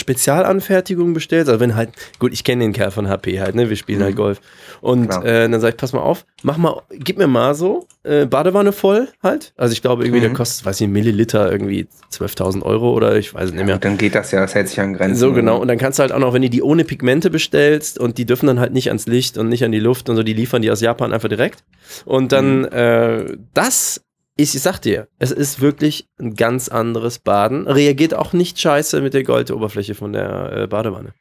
Spezialanfertigung 0.82 1.14
bestellst, 1.14 1.48
also 1.48 1.60
wenn 1.60 1.74
halt, 1.74 1.90
gut, 2.18 2.32
ich 2.32 2.44
kenne 2.44 2.64
den 2.64 2.72
Kerl 2.72 2.90
von 2.90 3.08
HP 3.08 3.40
halt, 3.40 3.54
ne? 3.54 3.68
Wir 3.68 3.76
spielen 3.76 4.02
halt 4.02 4.16
mhm. 4.16 4.22
halt 4.22 4.38
Golf. 4.38 4.40
Und 4.80 5.10
äh, 5.24 5.48
dann 5.48 5.60
sag 5.60 5.70
ich, 5.70 5.76
pass 5.76 5.92
mal 5.92 6.00
auf, 6.00 6.24
mach 6.42 6.56
mal, 6.56 6.82
gib 6.90 7.18
mir 7.18 7.26
mal 7.26 7.54
so 7.54 7.86
äh, 8.02 8.26
Badewanne 8.26 8.72
voll 8.72 9.08
halt. 9.22 9.52
Also 9.56 9.72
ich 9.72 9.82
glaube 9.82 10.04
irgendwie, 10.04 10.20
mhm. 10.20 10.24
der 10.24 10.32
kostet, 10.32 10.66
weiß 10.66 10.80
ich, 10.80 10.88
Milliliter 10.88 11.50
irgendwie 11.50 11.86
12.000 12.12 12.62
Euro 12.62 12.92
oder 12.92 13.16
ich 13.16 13.32
weiß 13.32 13.52
nicht 13.52 13.64
mehr. 13.64 13.74
Ja, 13.74 13.78
dann 13.78 13.98
geht 13.98 14.14
das 14.14 14.32
ja, 14.32 14.40
das 14.40 14.54
hält 14.54 14.68
sich 14.68 14.80
an 14.80 14.94
Grenzen. 14.94 15.16
So 15.18 15.32
genau. 15.32 15.58
Und 15.58 15.68
dann 15.68 15.78
kannst 15.78 15.98
du 15.98 16.02
halt 16.02 16.12
auch 16.12 16.18
noch, 16.18 16.32
wenn 16.32 16.42
du 16.42 16.50
die 16.50 16.62
ohne 16.62 16.84
Pigmente 16.84 17.30
bestellst 17.30 17.98
und 17.98 18.18
die 18.18 18.26
dürfen 18.26 18.46
dann 18.46 18.60
halt 18.60 18.72
nicht 18.72 18.88
ans 18.88 19.06
Licht 19.06 19.38
und 19.38 19.48
nicht 19.48 19.64
an 19.64 19.72
die 19.72 19.80
Luft 19.80 20.08
und 20.08 20.16
so, 20.16 20.22
die 20.22 20.34
liefern 20.34 20.62
die 20.62 20.70
aus 20.70 20.80
Japan 20.80 21.12
einfach 21.12 21.28
direkt. 21.28 21.64
Und 22.04 22.32
dann, 22.32 22.60
mhm. 22.60 22.68
äh, 22.72 23.36
das 23.54 24.02
ich 24.36 24.52
sag 24.52 24.78
dir, 24.80 25.08
es 25.18 25.30
ist 25.30 25.60
wirklich 25.60 26.08
ein 26.18 26.34
ganz 26.34 26.68
anderes 26.68 27.18
Baden. 27.18 27.66
Reagiert 27.66 28.14
auch 28.14 28.32
nicht 28.32 28.58
scheiße 28.58 29.00
mit 29.00 29.14
der 29.14 29.24
Goldoberfläche 29.24 29.94
von 29.94 30.12
der 30.12 30.52
äh, 30.52 30.66
Badewanne. 30.66 31.14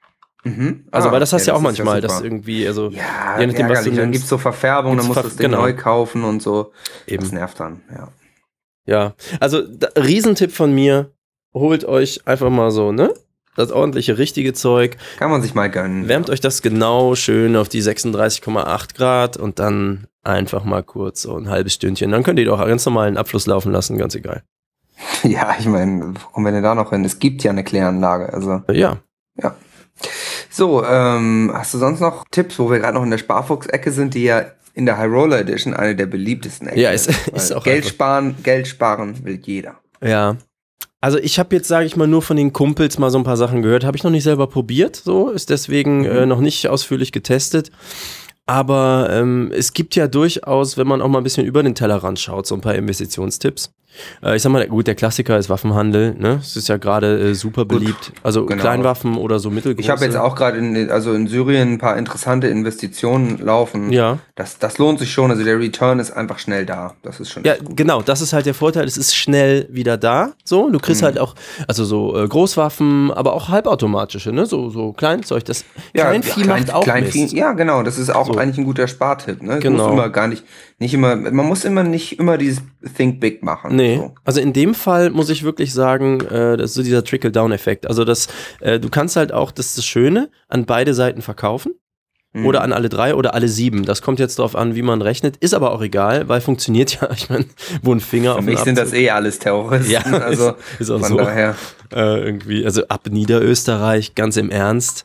Mhm. 0.43 0.85
Also, 0.91 1.09
ah, 1.09 1.11
weil 1.11 1.19
das 1.19 1.33
hast 1.33 1.45
du 1.45 1.51
ja 1.51 1.57
auch 1.57 1.61
manchmal, 1.61 1.97
ja 1.97 2.01
dass 2.01 2.21
irgendwie, 2.21 2.67
also, 2.67 2.89
ja, 2.89 3.39
je 3.39 3.47
nachdem, 3.47 3.69
was 3.69 3.83
du 3.83 3.91
dann 3.91 4.11
gibt 4.11 4.23
es 4.23 4.29
so 4.29 4.37
Verfärbung, 4.39 4.97
dann 4.97 5.05
musst 5.05 5.19
du 5.19 5.23
das 5.23 5.35
Ding 5.35 5.51
genau. 5.51 5.61
neu 5.61 5.75
kaufen 5.75 6.23
und 6.23 6.41
so. 6.41 6.71
Eben. 7.05 7.21
Das 7.21 7.31
nervt 7.31 7.59
dann, 7.59 7.81
ja. 7.93 8.11
Ja, 8.87 9.13
also, 9.39 9.61
da, 9.61 9.89
Riesentipp 9.95 10.51
von 10.51 10.73
mir, 10.73 11.11
holt 11.53 11.85
euch 11.85 12.25
einfach 12.25 12.49
mal 12.49 12.71
so, 12.71 12.91
ne? 12.91 13.13
Das 13.55 13.71
ordentliche, 13.71 14.17
richtige 14.17 14.53
Zeug. 14.53 14.97
Kann 15.17 15.29
man 15.29 15.41
sich 15.41 15.53
mal 15.53 15.69
gönnen. 15.69 16.07
Wärmt 16.07 16.29
ja. 16.29 16.33
euch 16.33 16.39
das 16.39 16.61
genau 16.61 17.15
schön 17.15 17.55
auf 17.55 17.69
die 17.69 17.83
36,8 17.83 18.95
Grad 18.95 19.37
und 19.37 19.59
dann 19.59 20.07
einfach 20.23 20.63
mal 20.63 20.83
kurz 20.83 21.23
so 21.23 21.35
ein 21.37 21.49
halbes 21.49 21.73
Stündchen. 21.73 22.11
Dann 22.11 22.23
könnt 22.23 22.39
ihr 22.39 22.45
doch 22.45 22.59
ganz 22.65 22.85
normal 22.85 23.07
einen 23.07 23.17
Abfluss 23.17 23.47
laufen 23.47 23.71
lassen, 23.71 23.97
ganz 23.97 24.15
egal. 24.15 24.43
Ja, 25.23 25.55
ich 25.59 25.65
meine, 25.65 26.13
kommen 26.31 26.45
wir 26.45 26.51
denn 26.51 26.63
da 26.63 26.75
noch 26.75 26.91
hin? 26.91 27.03
Es 27.05 27.19
gibt 27.19 27.43
ja 27.43 27.51
eine 27.51 27.63
Kläranlage, 27.63 28.31
also. 28.33 28.61
Ja. 28.71 28.97
Ja. 29.41 29.55
So, 30.49 30.83
ähm, 30.83 31.51
hast 31.53 31.73
du 31.73 31.77
sonst 31.77 31.99
noch 31.99 32.25
Tipps, 32.31 32.59
wo 32.59 32.69
wir 32.69 32.79
gerade 32.79 32.93
noch 32.93 33.03
in 33.03 33.11
der 33.11 33.17
Sparfuchs-Ecke 33.17 33.91
sind, 33.91 34.13
die 34.13 34.23
ja 34.23 34.45
in 34.73 34.85
der 34.85 34.97
High 34.97 35.11
Roller 35.11 35.39
Edition 35.39 35.73
eine 35.73 35.95
der 35.95 36.05
beliebtesten 36.05 36.67
Ecken 36.67 36.79
ja, 36.79 36.91
ist. 36.91 37.09
Ja, 37.09 37.33
ist 37.35 37.53
auch 37.53 37.63
Geld 37.63 37.77
einfach. 37.77 37.89
sparen, 37.89 38.35
Geld 38.43 38.67
sparen 38.67 39.23
will 39.23 39.39
jeder. 39.43 39.79
Ja. 40.03 40.37
Also 41.01 41.17
ich 41.17 41.39
habe 41.39 41.55
jetzt, 41.55 41.67
sage 41.67 41.85
ich 41.85 41.95
mal, 41.95 42.07
nur 42.07 42.21
von 42.21 42.37
den 42.37 42.53
Kumpels 42.53 42.99
mal 42.99 43.09
so 43.09 43.17
ein 43.17 43.23
paar 43.23 43.37
Sachen 43.37 43.61
gehört. 43.61 43.83
Habe 43.83 43.97
ich 43.97 44.03
noch 44.03 44.11
nicht 44.11 44.23
selber 44.23 44.47
probiert, 44.47 44.95
so 44.95 45.29
ist 45.29 45.49
deswegen 45.49 45.99
mhm. 45.99 46.05
äh, 46.05 46.25
noch 46.25 46.39
nicht 46.39 46.67
ausführlich 46.67 47.11
getestet. 47.11 47.71
Aber 48.45 49.09
ähm, 49.11 49.51
es 49.55 49.73
gibt 49.73 49.95
ja 49.95 50.07
durchaus, 50.07 50.77
wenn 50.77 50.87
man 50.87 51.01
auch 51.01 51.07
mal 51.07 51.19
ein 51.19 51.23
bisschen 51.23 51.45
über 51.45 51.63
den 51.63 51.75
Tellerrand 51.75 52.19
schaut, 52.19 52.47
so 52.47 52.55
ein 52.55 52.61
paar 52.61 52.75
Investitionstipps. 52.75 53.71
Äh, 54.23 54.35
ich 54.35 54.41
sag 54.41 54.51
mal, 54.51 54.65
gut, 54.67 54.87
der 54.87 54.95
Klassiker 54.95 55.37
ist 55.37 55.49
Waffenhandel, 55.49 56.15
ne? 56.17 56.39
Es 56.41 56.55
ist 56.55 56.69
ja 56.69 56.77
gerade 56.77 57.19
äh, 57.19 57.33
super 57.33 57.65
beliebt. 57.65 58.13
Also 58.23 58.45
genau. 58.45 58.61
Kleinwaffen 58.61 59.17
oder 59.17 59.39
so 59.39 59.49
mittelgroße. 59.49 59.81
Ich 59.81 59.89
habe 59.89 60.05
jetzt 60.05 60.15
auch 60.15 60.35
gerade 60.35 60.57
in, 60.57 60.89
also 60.89 61.13
in 61.13 61.27
Syrien 61.27 61.73
ein 61.73 61.77
paar 61.77 61.97
interessante 61.97 62.47
Investitionen 62.47 63.37
laufen. 63.39 63.91
Ja. 63.91 64.19
Das, 64.35 64.59
das 64.59 64.77
lohnt 64.77 64.99
sich 64.99 65.11
schon. 65.11 65.31
Also 65.31 65.43
der 65.43 65.59
Return 65.59 65.99
ist 65.99 66.11
einfach 66.11 66.39
schnell 66.39 66.65
da. 66.65 66.93
Das 67.03 67.19
ist 67.19 67.31
schon. 67.31 67.43
Ja, 67.43 67.55
genau. 67.59 68.01
Das 68.01 68.21
ist 68.21 68.33
halt 68.33 68.45
der 68.45 68.53
Vorteil. 68.53 68.85
Es 68.85 68.97
ist 68.97 69.15
schnell 69.15 69.67
wieder 69.69 69.97
da. 69.97 70.33
So, 70.43 70.69
du 70.69 70.79
kriegst 70.79 71.01
mhm. 71.01 71.05
halt 71.05 71.19
auch, 71.19 71.35
also 71.67 71.85
so 71.85 72.17
äh, 72.17 72.27
Großwaffen, 72.27 73.11
aber 73.11 73.33
auch 73.33 73.49
halbautomatische, 73.49 74.31
ne? 74.31 74.45
So, 74.45 74.69
so 74.69 74.93
Kleinzeug. 74.93 75.45
Das 75.45 75.65
ja, 75.93 76.05
Kleinvieh 76.05 76.43
klein, 76.43 76.47
macht 76.47 76.73
auch 76.73 76.83
Kleinvieh, 76.83 77.23
Mist. 77.23 77.33
Ja, 77.33 77.53
genau. 77.53 77.83
Das 77.83 77.97
ist 77.97 78.09
auch 78.09 78.30
so. 78.33 78.39
eigentlich 78.39 78.57
ein 78.57 78.65
guter 78.65 78.87
Spartipp. 78.87 79.41
Ne? 79.41 79.59
Genau. 79.59 79.83
Muss 79.83 79.93
immer 79.93 80.09
gar 80.09 80.27
nicht, 80.27 80.43
nicht 80.79 80.93
immer, 80.93 81.15
man 81.15 81.45
muss 81.45 81.65
immer 81.65 81.83
nicht 81.83 82.19
immer 82.19 82.37
dieses 82.37 82.61
Think 82.95 83.19
Big 83.19 83.43
machen. 83.43 83.75
Nee. 83.75 83.97
So. 83.97 84.13
Also 84.23 84.41
in 84.41 84.53
dem 84.53 84.73
Fall 84.73 85.09
muss 85.09 85.29
ich 85.29 85.43
wirklich 85.43 85.73
sagen, 85.73 86.21
äh, 86.21 86.57
das 86.57 86.71
ist 86.71 86.73
so 86.75 86.83
dieser 86.83 87.03
Trickle-Down-Effekt. 87.03 87.87
Also 87.87 88.05
das, 88.05 88.27
äh, 88.59 88.79
du 88.79 88.89
kannst 88.89 89.15
halt 89.15 89.31
auch, 89.31 89.51
das 89.51 89.67
ist 89.67 89.77
das 89.77 89.85
Schöne, 89.85 90.29
an 90.47 90.65
beide 90.65 90.93
Seiten 90.93 91.21
verkaufen. 91.21 91.73
Mhm. 92.33 92.45
Oder 92.45 92.61
an 92.61 92.71
alle 92.71 92.87
drei 92.87 93.13
oder 93.13 93.33
alle 93.33 93.49
sieben. 93.49 93.83
Das 93.83 94.01
kommt 94.01 94.19
jetzt 94.19 94.39
darauf 94.39 94.55
an, 94.55 94.73
wie 94.73 94.81
man 94.81 95.01
rechnet. 95.01 95.35
Ist 95.37 95.53
aber 95.53 95.71
auch 95.71 95.81
egal, 95.81 96.29
weil 96.29 96.39
funktioniert 96.39 96.99
ja, 97.01 97.09
ich 97.15 97.29
meine, 97.29 97.45
wo 97.81 97.93
ein 97.93 97.99
Finger 97.99 98.33
Für 98.33 98.39
auf 98.39 98.45
mich 98.45 98.59
sind 98.59 98.77
das 98.77 98.93
eh 98.93 99.09
alles 99.09 99.39
Terroristen. 99.39 99.91
Ja, 99.91 100.01
also 100.01 100.49
ist, 100.79 100.81
ist 100.81 100.91
auch 100.91 100.99
von 100.99 101.09
so. 101.09 101.17
Daher. 101.17 101.55
Äh, 101.91 102.23
irgendwie, 102.23 102.65
also 102.65 102.87
ab 102.87 103.07
Niederösterreich, 103.09 104.15
ganz 104.15 104.37
im 104.37 104.49
Ernst 104.49 105.03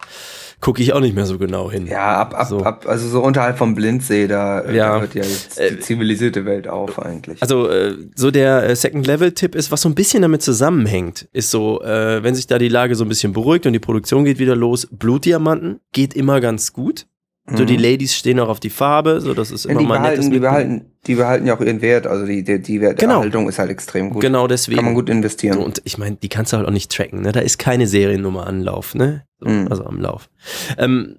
gucke 0.61 0.83
ich 0.83 0.93
auch 0.93 1.01
nicht 1.01 1.15
mehr 1.15 1.27
so 1.27 1.39
genau 1.39 1.71
hin. 1.71 1.87
Ja, 1.87 2.17
ab, 2.17 2.35
ab, 2.35 2.49
so. 2.49 2.61
ab 2.61 2.87
also 2.87 3.09
so 3.09 3.23
unterhalb 3.23 3.59
vom 3.59 3.75
Blindsee, 3.75 4.27
da, 4.27 4.61
äh, 4.61 4.77
ja. 4.77 4.95
da 4.95 5.01
hört 5.01 5.15
ja 5.15 5.23
jetzt 5.23 5.59
die 5.59 5.63
äh, 5.63 5.81
zivilisierte 5.81 6.45
Welt 6.45 6.69
auf 6.69 6.99
eigentlich. 6.99 7.41
Also 7.43 7.69
äh, 7.69 7.95
so 8.15 8.31
der 8.31 8.75
Second-Level-Tipp 8.75 9.55
ist, 9.55 9.71
was 9.71 9.83
so 9.83 9.89
ein 9.89 9.95
bisschen 9.95 10.23
damit 10.23 10.43
zusammenhängt, 10.43 11.29
ist 11.33 11.51
so, 11.51 11.81
wenn 11.83 12.35
sich 12.35 12.47
da 12.47 12.59
die 12.59 12.69
Lage 12.69 12.95
so 12.95 13.05
ein 13.05 13.09
bisschen 13.09 13.33
beruhigt 13.33 13.67
und 13.67 13.73
die 13.73 13.79
Produktion 13.79 14.25
geht 14.25 14.39
wieder 14.39 14.57
los, 14.57 14.89
Blutdiamanten 14.91 15.81
geht 15.93 16.15
immer 16.15 16.41
ganz 16.41 16.73
gut. 16.73 17.07
So 17.55 17.65
die 17.65 17.77
mhm. 17.77 17.83
Ladies 17.85 18.17
stehen 18.17 18.41
auch 18.41 18.49
auf 18.49 18.59
die 18.59 18.71
Farbe, 18.71 19.21
so 19.21 19.33
das 19.33 19.53
ist 19.53 19.67
immer 19.67 19.81
ja, 19.81 19.87
mal 19.87 19.99
behalten, 20.01 20.31
die 20.33 20.39
behalten, 20.41 20.85
die 21.07 21.15
behalten 21.15 21.47
ja 21.47 21.57
auch 21.57 21.61
ihren 21.61 21.81
Wert, 21.81 22.09
also 22.09 22.27
die, 22.27 22.43
die, 22.43 22.61
die 22.61 22.81
Werterhaltung 22.81 23.31
genau. 23.31 23.49
ist 23.49 23.61
halt 23.61 23.71
extrem 23.71 24.11
gut. 24.11 24.21
Genau 24.21 24.49
deswegen. 24.49 24.79
Kann 24.79 24.87
man 24.87 24.95
gut 24.95 25.09
investieren. 25.09 25.55
So, 25.55 25.65
und 25.65 25.81
ich 25.85 25.97
meine, 25.97 26.17
die 26.17 26.29
kannst 26.29 26.53
du 26.53 26.57
halt 26.57 26.67
auch 26.67 26.73
nicht 26.73 26.91
tracken, 26.91 27.23
ne? 27.23 27.31
Da 27.31 27.41
ist 27.41 27.59
keine 27.59 27.87
Seriennummer 27.87 28.49
am 28.49 28.63
Lauf, 28.63 28.97
ne? 28.97 29.25
So, 29.39 29.49
mhm. 29.49 29.69
Also 29.69 29.85
am 29.85 30.01
Lauf. 30.01 30.29
Ähm, 30.77 31.19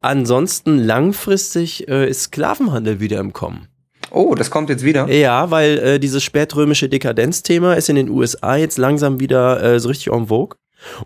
ansonsten 0.00 0.78
langfristig 0.78 1.88
äh, 1.88 2.10
ist 2.10 2.24
Sklavenhandel 2.24 2.98
wieder 2.98 3.20
im 3.20 3.32
Kommen. 3.32 3.68
Oh, 4.10 4.34
das 4.34 4.50
kommt 4.50 4.68
jetzt 4.68 4.84
wieder? 4.84 5.08
Ja, 5.08 5.50
weil 5.52 5.78
äh, 5.78 5.98
dieses 6.00 6.24
spätrömische 6.24 6.88
Dekadenzthema 6.88 7.74
ist 7.74 7.88
in 7.88 7.96
den 7.96 8.10
USA 8.10 8.56
jetzt 8.56 8.78
langsam 8.78 9.20
wieder 9.20 9.62
äh, 9.62 9.80
so 9.80 9.88
richtig 9.88 10.12
en 10.12 10.26
vogue. 10.26 10.56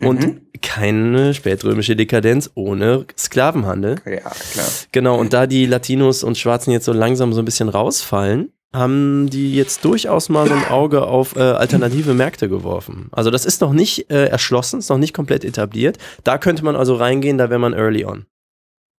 Und 0.01 0.27
mhm. 0.27 0.41
keine 0.63 1.35
spätrömische 1.35 1.97
Dekadenz 1.97 2.51
ohne 2.55 3.07
Sklavenhandel. 3.17 3.97
Ja, 4.05 4.21
klar. 4.21 4.67
Genau, 4.93 5.19
und 5.19 5.33
da 5.33 5.47
die 5.47 5.67
Latinos 5.67 6.25
und 6.25 6.39
Schwarzen 6.39 6.71
jetzt 6.71 6.85
so 6.85 6.93
langsam 6.93 7.33
so 7.33 7.41
ein 7.41 7.45
bisschen 7.45 7.69
rausfallen, 7.69 8.53
haben 8.75 9.31
die 9.31 9.55
jetzt 9.55 9.85
durchaus 9.85 10.29
mal 10.29 10.47
so 10.49 10.55
ein 10.55 10.69
Auge 10.69 11.07
auf 11.07 11.37
äh, 11.37 11.41
alternative 11.41 12.15
Märkte 12.15 12.49
geworfen. 12.49 13.09
Also 13.13 13.31
das 13.31 13.47
ist 13.47 13.61
noch 13.61 13.73
nicht 13.73 14.11
äh, 14.11 14.27
erschlossen, 14.27 14.81
ist 14.81 14.91
noch 14.91 14.99
nicht 14.99 15.15
komplett 15.15 15.45
etabliert. 15.45 15.99
Da 16.25 16.37
könnte 16.39 16.65
man 16.65 16.77
also 16.77 16.95
reingehen, 16.95 17.39
da 17.39 17.49
wäre 17.49 17.61
man 17.61 17.73
early 17.73 18.05
on. 18.05 18.27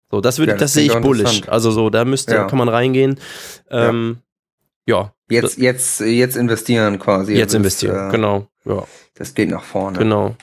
So, 0.09 0.21
das 0.21 0.39
würde, 0.39 0.53
ja, 0.53 0.57
das, 0.57 0.71
das 0.71 0.73
sehe 0.73 0.85
ich 0.85 1.01
bullish. 1.01 1.41
Also 1.47 1.69
so, 1.71 1.89
da 1.89 2.05
müsste, 2.05 2.33
ja. 2.33 2.45
kann 2.45 2.57
man 2.57 2.69
reingehen. 2.69 3.19
Ähm, 3.69 4.17
ja. 4.17 4.23
Ja. 4.87 5.13
Jetzt, 5.29 5.57
jetzt, 5.57 5.99
jetzt 5.99 6.37
investieren 6.37 6.99
quasi. 6.99 7.33
Jetzt 7.33 7.49
also 7.49 7.57
investieren, 7.57 8.09
äh, 8.09 8.11
genau. 8.11 8.47
Ja. 8.65 8.83
Das 9.15 9.33
geht 9.33 9.49
nach 9.49 9.63
vorne. 9.63 9.97
Genau. 9.97 10.35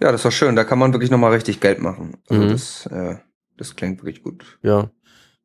Ja, 0.00 0.10
das 0.10 0.24
war 0.24 0.30
schön. 0.30 0.56
Da 0.56 0.64
kann 0.64 0.78
man 0.78 0.92
wirklich 0.92 1.10
nochmal 1.10 1.32
richtig 1.32 1.60
Geld 1.60 1.80
machen. 1.80 2.16
Also 2.28 2.42
mhm. 2.42 2.50
das, 2.50 2.86
äh, 2.86 3.16
das 3.56 3.76
klingt 3.76 4.02
wirklich 4.02 4.22
gut. 4.22 4.58
Ja. 4.62 4.90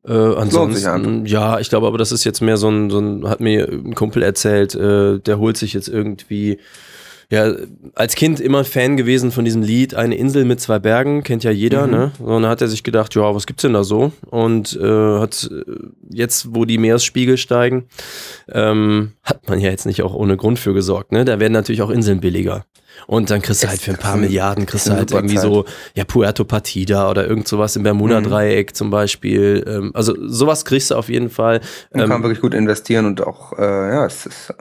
Äh, 0.04 0.12
ansonsten, 0.12 1.26
ja, 1.26 1.60
ich 1.60 1.68
glaube, 1.68 1.86
aber 1.86 1.98
das 1.98 2.10
ist 2.10 2.24
jetzt 2.24 2.40
mehr 2.40 2.56
so 2.56 2.70
ein, 2.70 2.88
so 2.88 2.98
ein, 3.00 3.28
hat 3.28 3.40
mir 3.40 3.68
ein 3.68 3.94
Kumpel 3.94 4.22
erzählt, 4.22 4.74
äh, 4.74 5.18
der 5.18 5.38
holt 5.38 5.58
sich 5.58 5.74
jetzt 5.74 5.88
irgendwie 5.88 6.58
ja, 7.30 7.54
als 7.94 8.16
Kind 8.16 8.40
immer 8.40 8.64
Fan 8.64 8.96
gewesen 8.96 9.30
von 9.30 9.44
diesem 9.44 9.62
Lied 9.62 9.94
Eine 9.94 10.16
Insel 10.16 10.44
mit 10.44 10.60
zwei 10.60 10.80
Bergen, 10.80 11.22
kennt 11.22 11.44
ja 11.44 11.52
jeder, 11.52 11.86
mhm. 11.86 11.92
ne? 11.92 12.12
Und 12.18 12.42
dann 12.42 12.50
hat 12.50 12.60
er 12.60 12.68
sich 12.68 12.82
gedacht, 12.82 13.14
ja, 13.14 13.34
was 13.34 13.46
gibt's 13.46 13.62
denn 13.62 13.72
da 13.72 13.84
so? 13.84 14.12
Und 14.30 14.76
äh, 14.76 15.18
hat 15.20 15.48
äh, 15.50 15.64
jetzt, 16.10 16.54
wo 16.54 16.64
die 16.64 16.78
Meeresspiegel 16.78 17.36
steigen, 17.36 17.84
ähm, 18.50 19.12
man 19.50 19.60
ja 19.60 19.70
jetzt 19.70 19.86
nicht 19.86 20.02
auch 20.02 20.14
ohne 20.14 20.36
Grund 20.36 20.58
für 20.58 20.72
gesorgt, 20.72 21.12
ne? 21.12 21.24
Da 21.24 21.40
werden 21.40 21.52
natürlich 21.52 21.82
auch 21.82 21.90
Inseln 21.90 22.20
billiger. 22.20 22.64
Und 23.06 23.30
dann 23.30 23.40
kriegst 23.42 23.62
du 23.62 23.68
halt 23.68 23.80
für 23.80 23.92
ein 23.92 23.96
paar 23.96 24.16
Milliarden, 24.16 24.66
kriegst 24.66 24.88
du 24.88 24.92
halt 24.92 25.10
irgendwie 25.12 25.36
Zeit. 25.36 25.44
so, 25.44 25.64
ja, 25.94 26.04
Puerto 26.04 26.44
Partida 26.44 27.10
oder 27.10 27.26
irgend 27.26 27.48
sowas 27.48 27.76
im 27.76 27.82
Bermuda-Dreieck 27.82 28.70
mhm. 28.70 28.74
zum 28.74 28.90
Beispiel. 28.90 29.64
Ähm, 29.66 29.90
also 29.94 30.14
sowas 30.26 30.64
kriegst 30.64 30.90
du 30.90 30.96
auf 30.96 31.08
jeden 31.08 31.30
Fall. 31.30 31.60
Man 31.92 32.04
ähm, 32.04 32.10
kann 32.10 32.22
wirklich 32.22 32.40
gut 32.40 32.54
investieren 32.54 33.06
und 33.06 33.26
auch, 33.26 33.58
äh, 33.58 33.62
ja, 33.62 34.06
es 34.06 34.26
ist, 34.26 34.54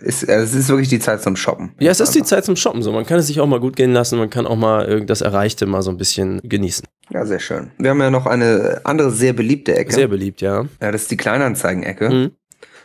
ist, 0.00 0.22
es 0.24 0.54
ist 0.54 0.68
wirklich 0.68 0.88
die 0.88 1.00
Zeit 1.00 1.22
zum 1.22 1.36
Shoppen. 1.36 1.74
Ja, 1.80 1.90
es 1.90 2.00
ist 2.00 2.14
die 2.14 2.22
Zeit 2.22 2.44
zum 2.44 2.56
Shoppen. 2.56 2.82
So, 2.82 2.92
man 2.92 3.06
kann 3.06 3.18
es 3.18 3.26
sich 3.26 3.40
auch 3.40 3.46
mal 3.46 3.60
gut 3.60 3.76
gehen 3.76 3.92
lassen, 3.92 4.18
man 4.18 4.30
kann 4.30 4.46
auch 4.46 4.56
mal 4.56 5.04
das 5.04 5.20
Erreichte 5.20 5.66
mal 5.66 5.82
so 5.82 5.90
ein 5.90 5.96
bisschen 5.96 6.40
genießen. 6.42 6.86
Ja, 7.10 7.26
sehr 7.26 7.40
schön. 7.40 7.72
Wir 7.78 7.90
haben 7.90 8.00
ja 8.00 8.10
noch 8.10 8.26
eine 8.26 8.80
andere 8.84 9.10
sehr 9.10 9.32
beliebte 9.32 9.76
Ecke. 9.76 9.92
Sehr 9.92 10.08
beliebt, 10.08 10.40
ja. 10.40 10.64
Ja, 10.80 10.92
das 10.92 11.02
ist 11.02 11.10
die 11.10 11.16
Kleinanzeigen-Ecke. 11.16 12.10
Mhm. 12.10 12.30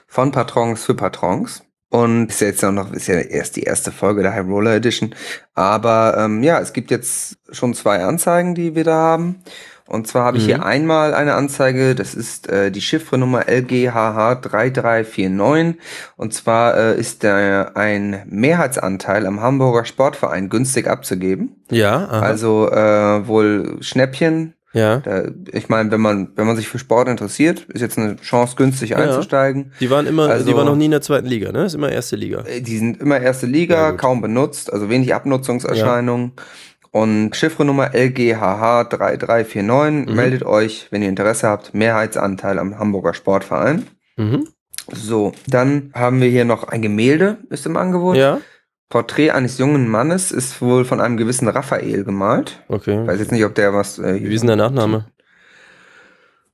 Von 0.07 0.31
Patrons 0.31 0.83
für 0.83 0.95
Patrons. 0.95 1.63
Und 1.89 2.27
ist 2.27 2.41
ja 2.41 2.47
jetzt 2.47 2.63
noch, 2.63 2.91
ist 2.91 3.07
ja 3.07 3.15
erst 3.15 3.55
die 3.55 3.63
erste 3.63 3.91
Folge 3.91 4.21
der 4.21 4.33
High 4.33 4.45
Roller 4.45 4.75
Edition. 4.75 5.15
Aber 5.53 6.15
ähm, 6.17 6.43
ja, 6.43 6.59
es 6.59 6.73
gibt 6.73 6.91
jetzt 6.91 7.37
schon 7.51 7.73
zwei 7.73 8.03
Anzeigen, 8.03 8.55
die 8.55 8.75
wir 8.75 8.83
da 8.83 8.95
haben. 8.95 9.41
Und 9.87 10.05
zwar 10.05 10.25
habe 10.25 10.37
ich 10.37 10.43
mhm. 10.43 10.47
hier 10.47 10.65
einmal 10.65 11.13
eine 11.13 11.35
Anzeige, 11.35 11.95
das 11.95 12.13
ist 12.13 12.49
äh, 12.49 12.71
die 12.71 12.81
Chiffrenummer 12.81 13.43
LGHH3349. 13.43 15.75
Und 16.17 16.33
zwar 16.33 16.75
äh, 16.75 16.99
ist 16.99 17.23
da 17.23 17.71
ein 17.73 18.23
Mehrheitsanteil 18.25 19.25
am 19.25 19.41
Hamburger 19.41 19.85
Sportverein 19.85 20.49
günstig 20.49 20.87
abzugeben. 20.87 21.63
Ja. 21.71 22.05
Aha. 22.05 22.19
Also 22.19 22.69
äh, 22.69 23.25
wohl 23.27 23.77
Schnäppchen 23.79 24.56
ja. 24.77 24.97
Da, 24.97 25.23
ich 25.51 25.69
meine, 25.69 25.91
wenn 25.91 26.01
man, 26.01 26.29
wenn 26.35 26.47
man 26.47 26.55
sich 26.55 26.67
für 26.67 26.79
Sport 26.79 27.07
interessiert, 27.07 27.65
ist 27.69 27.81
jetzt 27.81 27.97
eine 27.97 28.17
Chance, 28.17 28.55
günstig 28.55 28.91
ja. 28.91 28.97
einzusteigen. 28.97 29.71
Die 29.79 29.89
waren 29.89 30.07
immer, 30.07 30.29
also, 30.29 30.45
die 30.45 30.55
waren 30.55 30.65
noch 30.65 30.75
nie 30.75 30.85
in 30.85 30.91
der 30.91 31.01
zweiten 31.01 31.27
Liga, 31.27 31.51
ne? 31.51 31.65
Ist 31.65 31.73
immer 31.73 31.91
erste 31.91 32.15
Liga. 32.15 32.43
Äh, 32.45 32.61
die 32.61 32.77
sind 32.77 33.01
immer 33.01 33.19
erste 33.19 33.45
Liga, 33.45 33.91
kaum 33.93 34.21
benutzt, 34.21 34.71
also 34.71 34.89
wenig 34.89 35.13
Abnutzungserscheinungen. 35.13 36.33
Ja. 36.37 36.43
Und 36.91 37.35
Chiffrenummer 37.35 37.93
LGHH3349. 37.93 40.09
Mhm. 40.09 40.15
Meldet 40.15 40.45
euch, 40.45 40.87
wenn 40.89 41.01
ihr 41.01 41.09
Interesse 41.09 41.47
habt, 41.47 41.73
Mehrheitsanteil 41.73 42.59
am 42.59 42.79
Hamburger 42.79 43.13
Sportverein. 43.13 43.87
Mhm. 44.15 44.47
So, 44.91 45.33
dann 45.47 45.91
haben 45.93 46.21
wir 46.21 46.29
hier 46.29 46.45
noch 46.45 46.69
ein 46.69 46.81
Gemälde, 46.81 47.39
ist 47.49 47.65
im 47.65 47.75
Angebot. 47.75 48.15
Ja. 48.15 48.39
Porträt 48.89 49.31
eines 49.31 49.57
jungen 49.57 49.87
Mannes 49.87 50.31
ist 50.31 50.61
wohl 50.61 50.85
von 50.85 51.01
einem 51.01 51.17
gewissen 51.17 51.47
Raphael 51.47 52.03
gemalt. 52.03 52.63
Okay. 52.69 53.05
Weiß 53.05 53.19
jetzt 53.19 53.31
nicht, 53.31 53.43
ob 53.43 53.53
der 53.55 53.73
was. 53.73 53.99
Äh, 53.99 54.21
Wie 54.23 54.33
ist 54.33 54.41
denn 54.41 54.47
der 54.47 54.55
Nachname? 54.55 55.07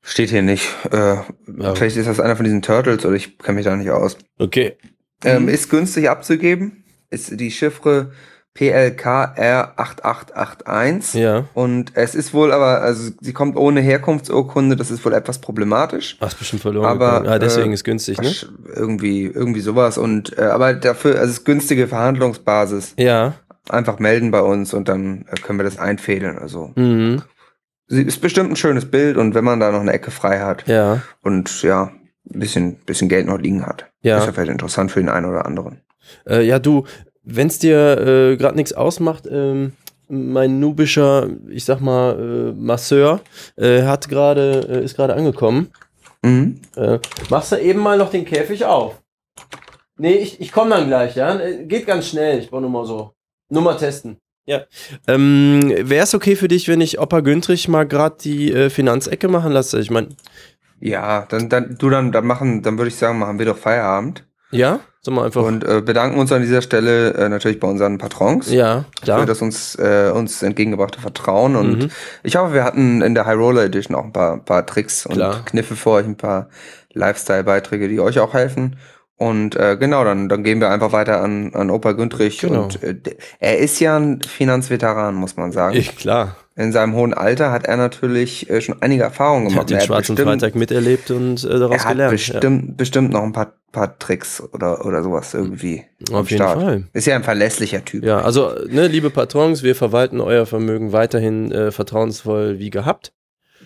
Steht 0.01 0.31
hier 0.31 0.41
nicht. 0.41 0.67
Äh, 0.91 0.97
ja. 0.97 1.75
Vielleicht 1.75 1.95
ist 1.95 2.07
das 2.07 2.19
einer 2.19 2.35
von 2.35 2.43
diesen 2.43 2.61
Turtles 2.61 3.05
oder 3.05 3.15
ich 3.15 3.37
kenne 3.37 3.57
mich 3.57 3.65
da 3.65 3.75
nicht 3.75 3.91
aus. 3.91 4.17
Okay. 4.39 4.77
Ähm, 5.23 5.47
ist 5.47 5.69
günstig 5.69 6.09
abzugeben. 6.09 6.83
Ist 7.09 7.39
die 7.39 7.51
Chiffre 7.51 8.11
PLKR8881. 8.57 11.17
Ja. 11.17 11.45
Und 11.53 11.93
es 11.95 12.13
ist 12.13 12.33
wohl 12.33 12.51
aber, 12.51 12.81
also 12.81 13.11
sie 13.19 13.33
kommt 13.33 13.55
ohne 13.57 13.81
Herkunftsurkunde, 13.81 14.75
das 14.75 14.91
ist 14.91 15.03
wohl 15.03 15.13
etwas 15.13 15.39
problematisch. 15.39 16.17
Ach, 16.19 16.27
ist 16.27 16.37
bestimmt 16.37 16.61
verloren. 16.61 16.85
Aber 16.85 17.27
ah, 17.27 17.39
deswegen 17.39 17.71
äh, 17.71 17.73
ist 17.73 17.83
günstig, 17.83 18.21
ne? 18.21 18.31
Irgendwie, 18.75 19.25
irgendwie 19.25 19.61
sowas. 19.61 19.97
Und 19.97 20.37
äh, 20.37 20.43
aber 20.43 20.75
dafür, 20.75 21.15
also 21.15 21.31
es 21.31 21.39
ist 21.39 21.45
günstige 21.45 21.87
Verhandlungsbasis. 21.87 22.93
Ja. 22.97 23.33
Einfach 23.69 23.97
melden 23.99 24.29
bei 24.29 24.41
uns 24.41 24.73
und 24.73 24.87
dann 24.87 25.25
äh, 25.31 25.35
können 25.41 25.57
wir 25.57 25.63
das 25.63 25.79
einfädeln. 25.79 26.37
Also. 26.37 26.73
Mhm. 26.75 27.23
Sie 27.87 28.03
ist 28.03 28.21
bestimmt 28.21 28.51
ein 28.51 28.55
schönes 28.55 28.85
Bild 28.85 29.17
und 29.17 29.33
wenn 29.35 29.43
man 29.43 29.59
da 29.59 29.71
noch 29.71 29.81
eine 29.81 29.93
Ecke 29.93 30.11
frei 30.11 30.39
hat 30.39 30.67
ja. 30.67 31.01
und 31.21 31.63
ja, 31.63 31.91
ein 32.33 32.39
bisschen, 32.39 32.75
bisschen 32.85 33.09
Geld 33.09 33.27
noch 33.27 33.39
liegen 33.39 33.65
hat, 33.65 33.91
ja. 34.01 34.19
ist 34.19 34.25
ja 34.25 34.31
vielleicht 34.31 34.51
interessant 34.51 34.91
für 34.91 34.99
den 34.99 35.09
einen 35.09 35.25
oder 35.25 35.45
anderen. 35.45 35.81
Äh, 36.27 36.43
ja, 36.43 36.59
du, 36.59 36.85
wenn 37.23 37.47
es 37.47 37.59
dir 37.59 37.97
äh, 37.97 38.37
gerade 38.37 38.55
nichts 38.55 38.73
ausmacht, 38.73 39.27
ähm, 39.29 39.73
mein 40.09 40.59
nubischer, 40.59 41.29
ich 41.49 41.65
sag 41.65 41.79
mal, 41.79 42.19
äh, 42.19 42.51
Masseur 42.53 43.21
äh, 43.55 43.83
hat 43.83 44.09
gerade, 44.09 44.67
äh, 44.69 44.83
ist 44.83 44.95
gerade 44.95 45.15
angekommen. 45.15 45.71
Mhm. 46.21 46.59
Äh, 46.75 46.99
machst 47.29 47.51
du 47.51 47.57
eben 47.57 47.79
mal 47.79 47.97
noch 47.97 48.11
den 48.11 48.25
Käfig 48.25 48.65
auf? 48.65 49.01
Nee, 49.97 50.15
ich, 50.15 50.41
ich 50.41 50.51
komme 50.51 50.71
dann 50.71 50.87
gleich, 50.87 51.15
ja? 51.15 51.39
Äh, 51.39 51.65
geht 51.65 51.85
ganz 51.85 52.07
schnell, 52.07 52.39
ich 52.39 52.49
brauche 52.49 52.61
nur 52.61 52.69
mal 52.69 52.85
so. 52.85 53.13
Nur 53.49 53.61
mal 53.61 53.75
testen. 53.75 54.17
Ja. 54.45 54.63
Ähm, 55.07 55.71
Wäre 55.77 56.03
es 56.03 56.15
okay 56.15 56.35
für 56.35 56.47
dich, 56.47 56.67
wenn 56.67 56.81
ich 56.81 56.99
Opa 56.99 57.21
Güntrich 57.21 57.67
mal 57.67 57.87
gerade 57.87 58.17
die 58.21 58.51
äh, 58.51 58.69
Finanzecke 58.69 59.27
machen 59.27 59.51
lasse? 59.51 59.79
Ich 59.79 59.89
meine. 59.89 60.09
Ja, 60.79 61.25
dann, 61.29 61.47
dann, 61.49 61.77
du 61.77 61.89
dann, 61.89 62.11
dann 62.11 62.25
machen, 62.25 62.61
dann 62.61 62.77
würde 62.77 62.89
ich 62.89 62.95
sagen, 62.95 63.19
machen 63.19 63.39
wir 63.39 63.45
doch 63.45 63.57
Feierabend. 63.57 64.27
Ja? 64.51 64.81
Sag 65.05 65.13
mal 65.13 65.25
einfach. 65.25 65.43
Und 65.43 65.65
äh, 65.65 65.81
bedanken 65.81 66.17
uns 66.17 66.31
an 66.31 66.41
dieser 66.41 66.61
Stelle 66.61 67.13
äh, 67.15 67.27
natürlich 67.27 67.59
bei 67.59 67.67
unseren 67.67 67.97
Patrons. 67.97 68.49
Ja, 68.49 68.85
klar. 69.01 69.19
Für 69.19 69.25
das 69.25 69.41
uns, 69.41 69.75
äh, 69.75 70.11
uns 70.13 70.41
entgegengebrachte 70.41 71.01
Vertrauen. 71.01 71.57
Und 71.57 71.79
mhm. 71.79 71.89
ich 72.23 72.37
hoffe, 72.37 72.53
wir 72.53 72.63
hatten 72.63 73.01
in 73.01 73.13
der 73.13 73.25
High 73.25 73.37
Roller 73.37 73.63
Edition 73.63 73.97
auch 73.97 74.05
ein 74.05 74.13
paar, 74.13 74.37
paar 74.37 74.65
Tricks 74.65 75.05
und 75.05 75.15
klar. 75.15 75.43
Kniffe 75.43 75.75
für 75.75 75.89
euch, 75.89 76.05
ein 76.05 76.15
paar 76.15 76.47
Lifestyle-Beiträge, 76.93 77.89
die 77.89 77.99
euch 77.99 78.19
auch 78.19 78.33
helfen. 78.33 78.77
Und 79.17 79.57
äh, 79.57 79.75
genau, 79.77 80.05
dann, 80.05 80.29
dann 80.29 80.43
gehen 80.43 80.61
wir 80.61 80.69
einfach 80.69 80.93
weiter 80.93 81.21
an, 81.21 81.53
an 81.53 81.69
Opa 81.69 81.91
Güntrich. 81.91 82.39
Genau. 82.39 82.63
Und 82.63 82.81
äh, 82.81 82.95
er 83.39 83.57
ist 83.57 83.81
ja 83.81 83.97
ein 83.97 84.21
Finanzveteran, 84.21 85.15
muss 85.15 85.35
man 85.35 85.51
sagen. 85.51 85.75
Ich, 85.75 85.97
klar. 85.97 86.37
In 86.55 86.71
seinem 86.71 86.93
hohen 86.93 87.15
Alter 87.15 87.51
hat 87.51 87.65
er 87.65 87.77
natürlich 87.77 88.47
äh, 88.49 88.61
schon 88.61 88.81
einige 88.81 89.03
Erfahrungen 89.03 89.49
gemacht. 89.49 89.71
Er 89.71 89.77
hat 89.77 89.81
den 89.81 89.87
Schwarzen 89.87 90.15
bestimmt, 90.15 90.41
Freitag 90.41 90.55
miterlebt 90.55 91.09
und 91.09 91.43
äh, 91.43 91.59
daraus 91.59 91.77
er 91.77 91.83
hat 91.83 91.91
gelernt. 91.91 92.11
Bestimmt, 92.11 92.67
ja. 92.67 92.73
bestimmt 92.77 93.11
noch 93.11 93.23
ein 93.23 93.33
paar, 93.33 93.53
paar 93.71 93.97
Tricks 93.97 94.41
oder, 94.53 94.85
oder 94.85 95.01
sowas 95.01 95.33
irgendwie. 95.33 95.83
Auf 96.11 96.29
jeden 96.29 96.43
Start. 96.43 96.61
Fall. 96.61 96.83
Ist 96.93 97.07
ja 97.07 97.15
ein 97.15 97.23
verlässlicher 97.23 97.83
Typ. 97.83 98.03
Ja, 98.03 98.19
also, 98.19 98.51
ne, 98.69 98.87
liebe 98.87 99.09
Patrons, 99.09 99.63
wir 99.63 99.75
verwalten 99.75 100.21
euer 100.21 100.45
Vermögen 100.45 100.91
weiterhin 100.91 101.51
äh, 101.51 101.71
vertrauensvoll 101.71 102.59
wie 102.59 102.69
gehabt. 102.69 103.13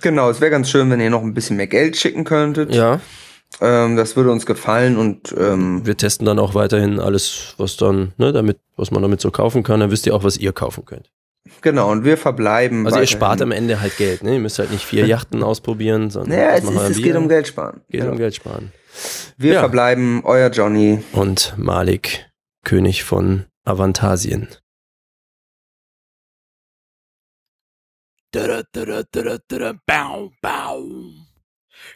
Genau, 0.02 0.30
es 0.30 0.40
wäre 0.40 0.52
ganz 0.52 0.70
schön, 0.70 0.90
wenn 0.90 1.02
ihr 1.02 1.10
noch 1.10 1.24
ein 1.24 1.34
bisschen 1.34 1.58
mehr 1.58 1.68
Geld 1.68 1.98
schicken 1.98 2.24
könntet. 2.24 2.74
Ja. 2.74 3.02
Ähm, 3.60 3.98
das 3.98 4.16
würde 4.16 4.32
uns 4.32 4.46
gefallen 4.46 4.98
und 4.98 5.36
ähm, 5.38 5.86
wir 5.86 5.98
testen 5.98 6.26
dann 6.26 6.40
auch 6.40 6.54
weiterhin 6.54 7.00
alles, 7.00 7.56
was 7.58 7.76
dann, 7.76 8.14
ne, 8.18 8.32
damit, 8.32 8.60
was 8.78 8.92
man 8.92 9.02
damit 9.02 9.20
so 9.20 9.32
kaufen 9.32 9.64
kann. 9.64 9.82
Dann 9.82 9.92
wisst 9.92 10.06
ihr 10.06 10.16
auch, 10.16 10.24
was 10.24 10.38
ihr 10.38 10.54
kaufen 10.54 10.86
könnt. 10.86 11.10
Genau, 11.62 11.92
und 11.92 12.04
wir 12.04 12.18
verbleiben. 12.18 12.86
Also 12.86 13.00
ihr 13.00 13.08
spart 13.08 13.42
am 13.42 13.52
Ende 13.52 13.82
halt 13.82 13.98
Geld, 13.98 14.24
ne? 14.24 14.34
Ihr 14.34 14.40
müsst 14.40 14.60
halt 14.60 14.72
nicht 14.72 14.86
vier 14.86 15.06
Yachten 15.06 15.44
ausprobieren, 15.44 16.10
sondern. 16.10 16.38
Naja, 16.38 16.56
es, 16.56 16.64
ist, 16.64 16.98
es 16.98 16.98
geht 16.98 17.16
um 17.16 17.28
Geld 17.28 17.48
sparen. 17.48 17.82
Geht 17.90 18.04
ja. 18.04 18.10
um 18.10 18.18
Geld 18.18 18.36
sparen. 18.36 18.72
Wir 19.38 19.54
ja. 19.54 19.60
verbleiben, 19.60 20.24
euer 20.24 20.50
Johnny. 20.50 21.04
Und 21.14 21.54
Malik, 21.58 22.26
König 22.64 23.04
von 23.04 23.46
Avantasien. 23.64 24.48
Bau, 29.86 30.32
bau. 30.42 30.86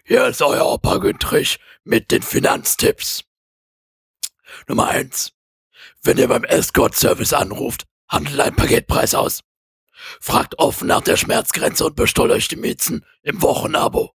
Hier 0.03 0.27
ist 0.27 0.41
euer 0.41 0.65
Opa 0.65 0.97
Güntrich 0.97 1.59
mit 1.83 2.11
den 2.11 2.21
Finanztipps. 2.21 3.23
Nummer 4.67 4.87
eins: 4.87 5.33
Wenn 6.03 6.17
ihr 6.17 6.27
beim 6.27 6.43
Escort-Service 6.43 7.33
anruft, 7.33 7.85
handelt 8.11 8.39
ein 8.39 8.55
Paketpreis 8.55 9.15
aus. 9.15 9.41
Fragt 10.19 10.59
offen 10.59 10.87
nach 10.87 11.01
der 11.01 11.17
Schmerzgrenze 11.17 11.85
und 11.85 11.95
bestoll 11.95 12.31
euch 12.31 12.47
die 12.47 12.55
Miezen 12.55 13.05
im 13.23 13.41
Wochenabo. 13.41 14.13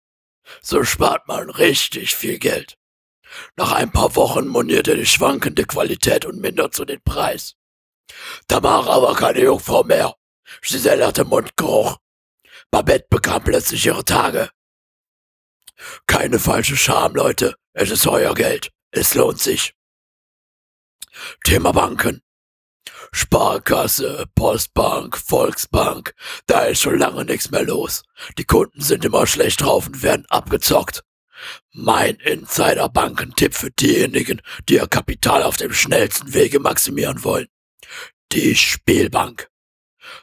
So 0.60 0.82
spart 0.84 1.28
man 1.28 1.50
richtig 1.50 2.16
viel 2.16 2.38
Geld. 2.38 2.78
Nach 3.56 3.72
ein 3.72 3.90
paar 3.90 4.14
Wochen 4.16 4.46
moniert 4.48 4.88
ihr 4.88 4.96
die 4.96 5.06
schwankende 5.06 5.64
Qualität 5.64 6.24
und 6.24 6.40
mindert 6.40 6.74
so 6.74 6.84
den 6.84 7.02
Preis. 7.02 7.54
Tamara 8.48 8.94
aber 8.94 9.14
keine 9.14 9.40
Jungfrau 9.40 9.84
mehr. 9.84 10.14
Giselle 10.60 11.06
hatte 11.06 11.24
Mundgeruch. 11.24 11.98
Babette 12.70 13.06
bekam 13.08 13.42
plötzlich 13.44 13.86
ihre 13.86 14.04
Tage. 14.04 14.50
Keine 16.06 16.38
falsche 16.38 16.76
Scham, 16.76 17.14
Leute. 17.14 17.56
Es 17.72 17.90
ist 17.90 18.06
euer 18.06 18.34
Geld. 18.34 18.70
Es 18.90 19.14
lohnt 19.14 19.40
sich. 19.40 19.74
Thema 21.44 21.72
Banken. 21.72 22.22
Sparkasse, 23.14 24.26
Postbank, 24.34 25.18
Volksbank. 25.18 26.14
Da 26.46 26.62
ist 26.64 26.80
schon 26.80 26.98
lange 26.98 27.24
nichts 27.24 27.50
mehr 27.50 27.64
los. 27.64 28.02
Die 28.38 28.44
Kunden 28.44 28.80
sind 28.80 29.04
immer 29.04 29.26
schlecht 29.26 29.60
drauf 29.60 29.86
und 29.86 30.02
werden 30.02 30.26
abgezockt. 30.30 31.04
Mein 31.72 32.16
Insider-Bankentipp 32.16 33.54
für 33.54 33.70
diejenigen, 33.70 34.40
die 34.68 34.74
ihr 34.74 34.86
Kapital 34.86 35.42
auf 35.42 35.56
dem 35.56 35.72
schnellsten 35.72 36.32
Wege 36.32 36.60
maximieren 36.60 37.22
wollen. 37.24 37.48
Die 38.32 38.54
Spielbank. 38.54 39.48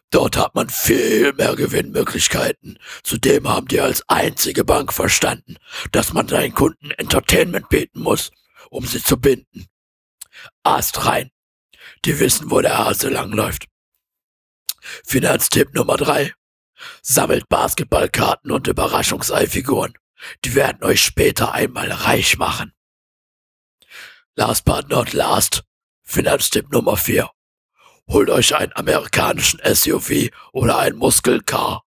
Dort 0.10 0.38
hat 0.38 0.56
man 0.56 0.70
viel 0.70 1.34
mehr 1.34 1.56
Gewinnmöglichkeiten. 1.56 2.80
Zudem 3.04 3.48
haben 3.48 3.68
die 3.68 3.80
als 3.80 4.04
einzige 4.08 4.66
Bank 4.66 4.92
verstanden, 4.92 5.58
dass 5.92 6.14
man 6.14 6.28
seinen 6.28 6.54
Kunden 6.54 6.92
Entertainment 6.92 7.70
bieten 7.70 8.00
muss, 8.00 8.32
um 8.70 8.86
sie 8.86 9.02
zu 9.02 9.18
binden. 9.18 9.68
Ast 10.64 11.06
rein. 11.06 11.32
Die 12.06 12.20
wissen, 12.20 12.50
wo 12.50 12.62
der 12.62 12.78
Hase 12.78 13.10
langläuft. 13.10 13.66
Finanztipp 15.06 15.74
Nummer 15.74 15.98
drei: 15.98 16.34
Sammelt 17.02 17.48
Basketballkarten 17.50 18.52
und 18.52 18.68
Überraschungseifiguren. 18.68 19.94
Die 20.46 20.56
werden 20.56 20.84
euch 20.84 21.02
später 21.02 21.54
einmal 21.54 21.92
reich 21.92 22.38
machen. 22.38 22.74
Last 24.36 24.66
but 24.66 24.90
not 24.90 25.14
last. 25.14 25.64
Finanztipp 26.04 26.72
Nummer 26.72 26.98
vier 26.98 27.30
holt 28.10 28.30
euch 28.30 28.56
einen 28.56 28.74
amerikanischen 28.76 29.60
SUV 29.64 30.30
oder 30.52 30.80
ein 30.80 30.96
Muskelcar. 30.96 31.84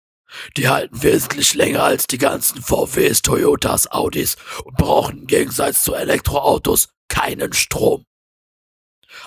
Die 0.57 0.69
halten 0.69 1.03
wesentlich 1.03 1.55
länger 1.55 1.85
als 1.85 2.07
die 2.07 2.19
ganzen 2.19 2.62
VWs, 2.62 3.23
Toyotas, 3.23 3.90
Audis 3.90 4.37
und 4.64 4.77
brauchen 4.77 5.19
im 5.19 5.27
Gegensatz 5.27 5.83
zu 5.83 5.95
Elektroautos 5.95 6.88
keinen 7.09 7.53
Strom. 7.53 8.06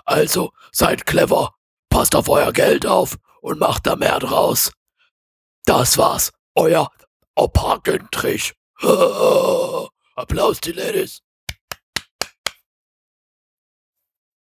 Also 0.06 0.52
seid 0.72 1.06
clever, 1.06 1.56
passt 1.90 2.16
auf 2.16 2.30
euer 2.30 2.52
Geld 2.52 2.86
auf 2.86 3.18
und 3.42 3.60
macht 3.60 3.88
da 3.88 3.96
mehr 3.96 4.20
draus. 4.20 4.72
Das 5.66 5.98
war's, 5.98 6.32
euer 6.56 6.92
Opa 7.36 7.78
Güntrich. 7.78 8.54
Applaus 10.16 10.60
die 10.62 10.72
Ladies. 10.72 11.22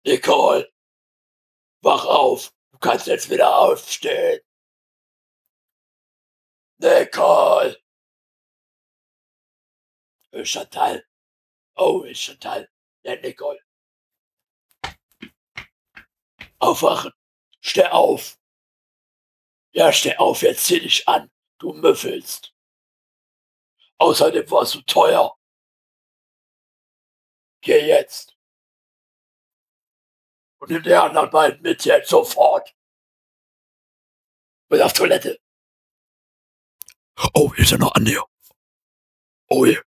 Nicole, 0.04 0.70
wach 1.82 2.04
auf. 2.06 2.52
Du 2.72 2.78
kannst 2.78 3.06
jetzt 3.06 3.28
wieder 3.28 3.54
aufstehen. 3.54 4.40
Nicole. 6.78 7.76
Chantal. 10.44 11.04
Oh, 11.76 12.04
Chantal. 12.14 12.68
Ja, 13.02 13.16
Nicole. 13.16 13.60
Aufwachen. 16.60 17.12
Steh 17.60 17.86
auf. 17.86 18.38
Ja, 19.72 19.92
steh 19.92 20.16
auf, 20.16 20.42
jetzt 20.42 20.64
zieh 20.64 20.80
dich 20.80 21.08
an. 21.08 21.30
Du 21.58 21.72
müffelst. 21.72 22.54
Außerdem 23.98 24.50
warst 24.50 24.74
du 24.74 24.82
teuer. 24.82 25.36
Geh 27.60 27.86
jetzt. 27.86 28.36
Und 30.58 30.70
nimm 30.70 30.82
die 30.82 30.94
anderen 30.94 31.30
beiden 31.30 31.60
mit 31.62 31.84
jetzt 31.84 32.10
sofort. 32.10 32.74
Und 34.68 34.80
auf 34.80 34.92
Toilette. 34.92 35.38
Oh, 37.34 37.52
hier 37.54 37.64
ist 37.64 37.72
ja 37.72 37.78
noch 37.78 37.94
Andi. 37.94 38.18
Oh, 39.48 39.66
hier. 39.66 39.82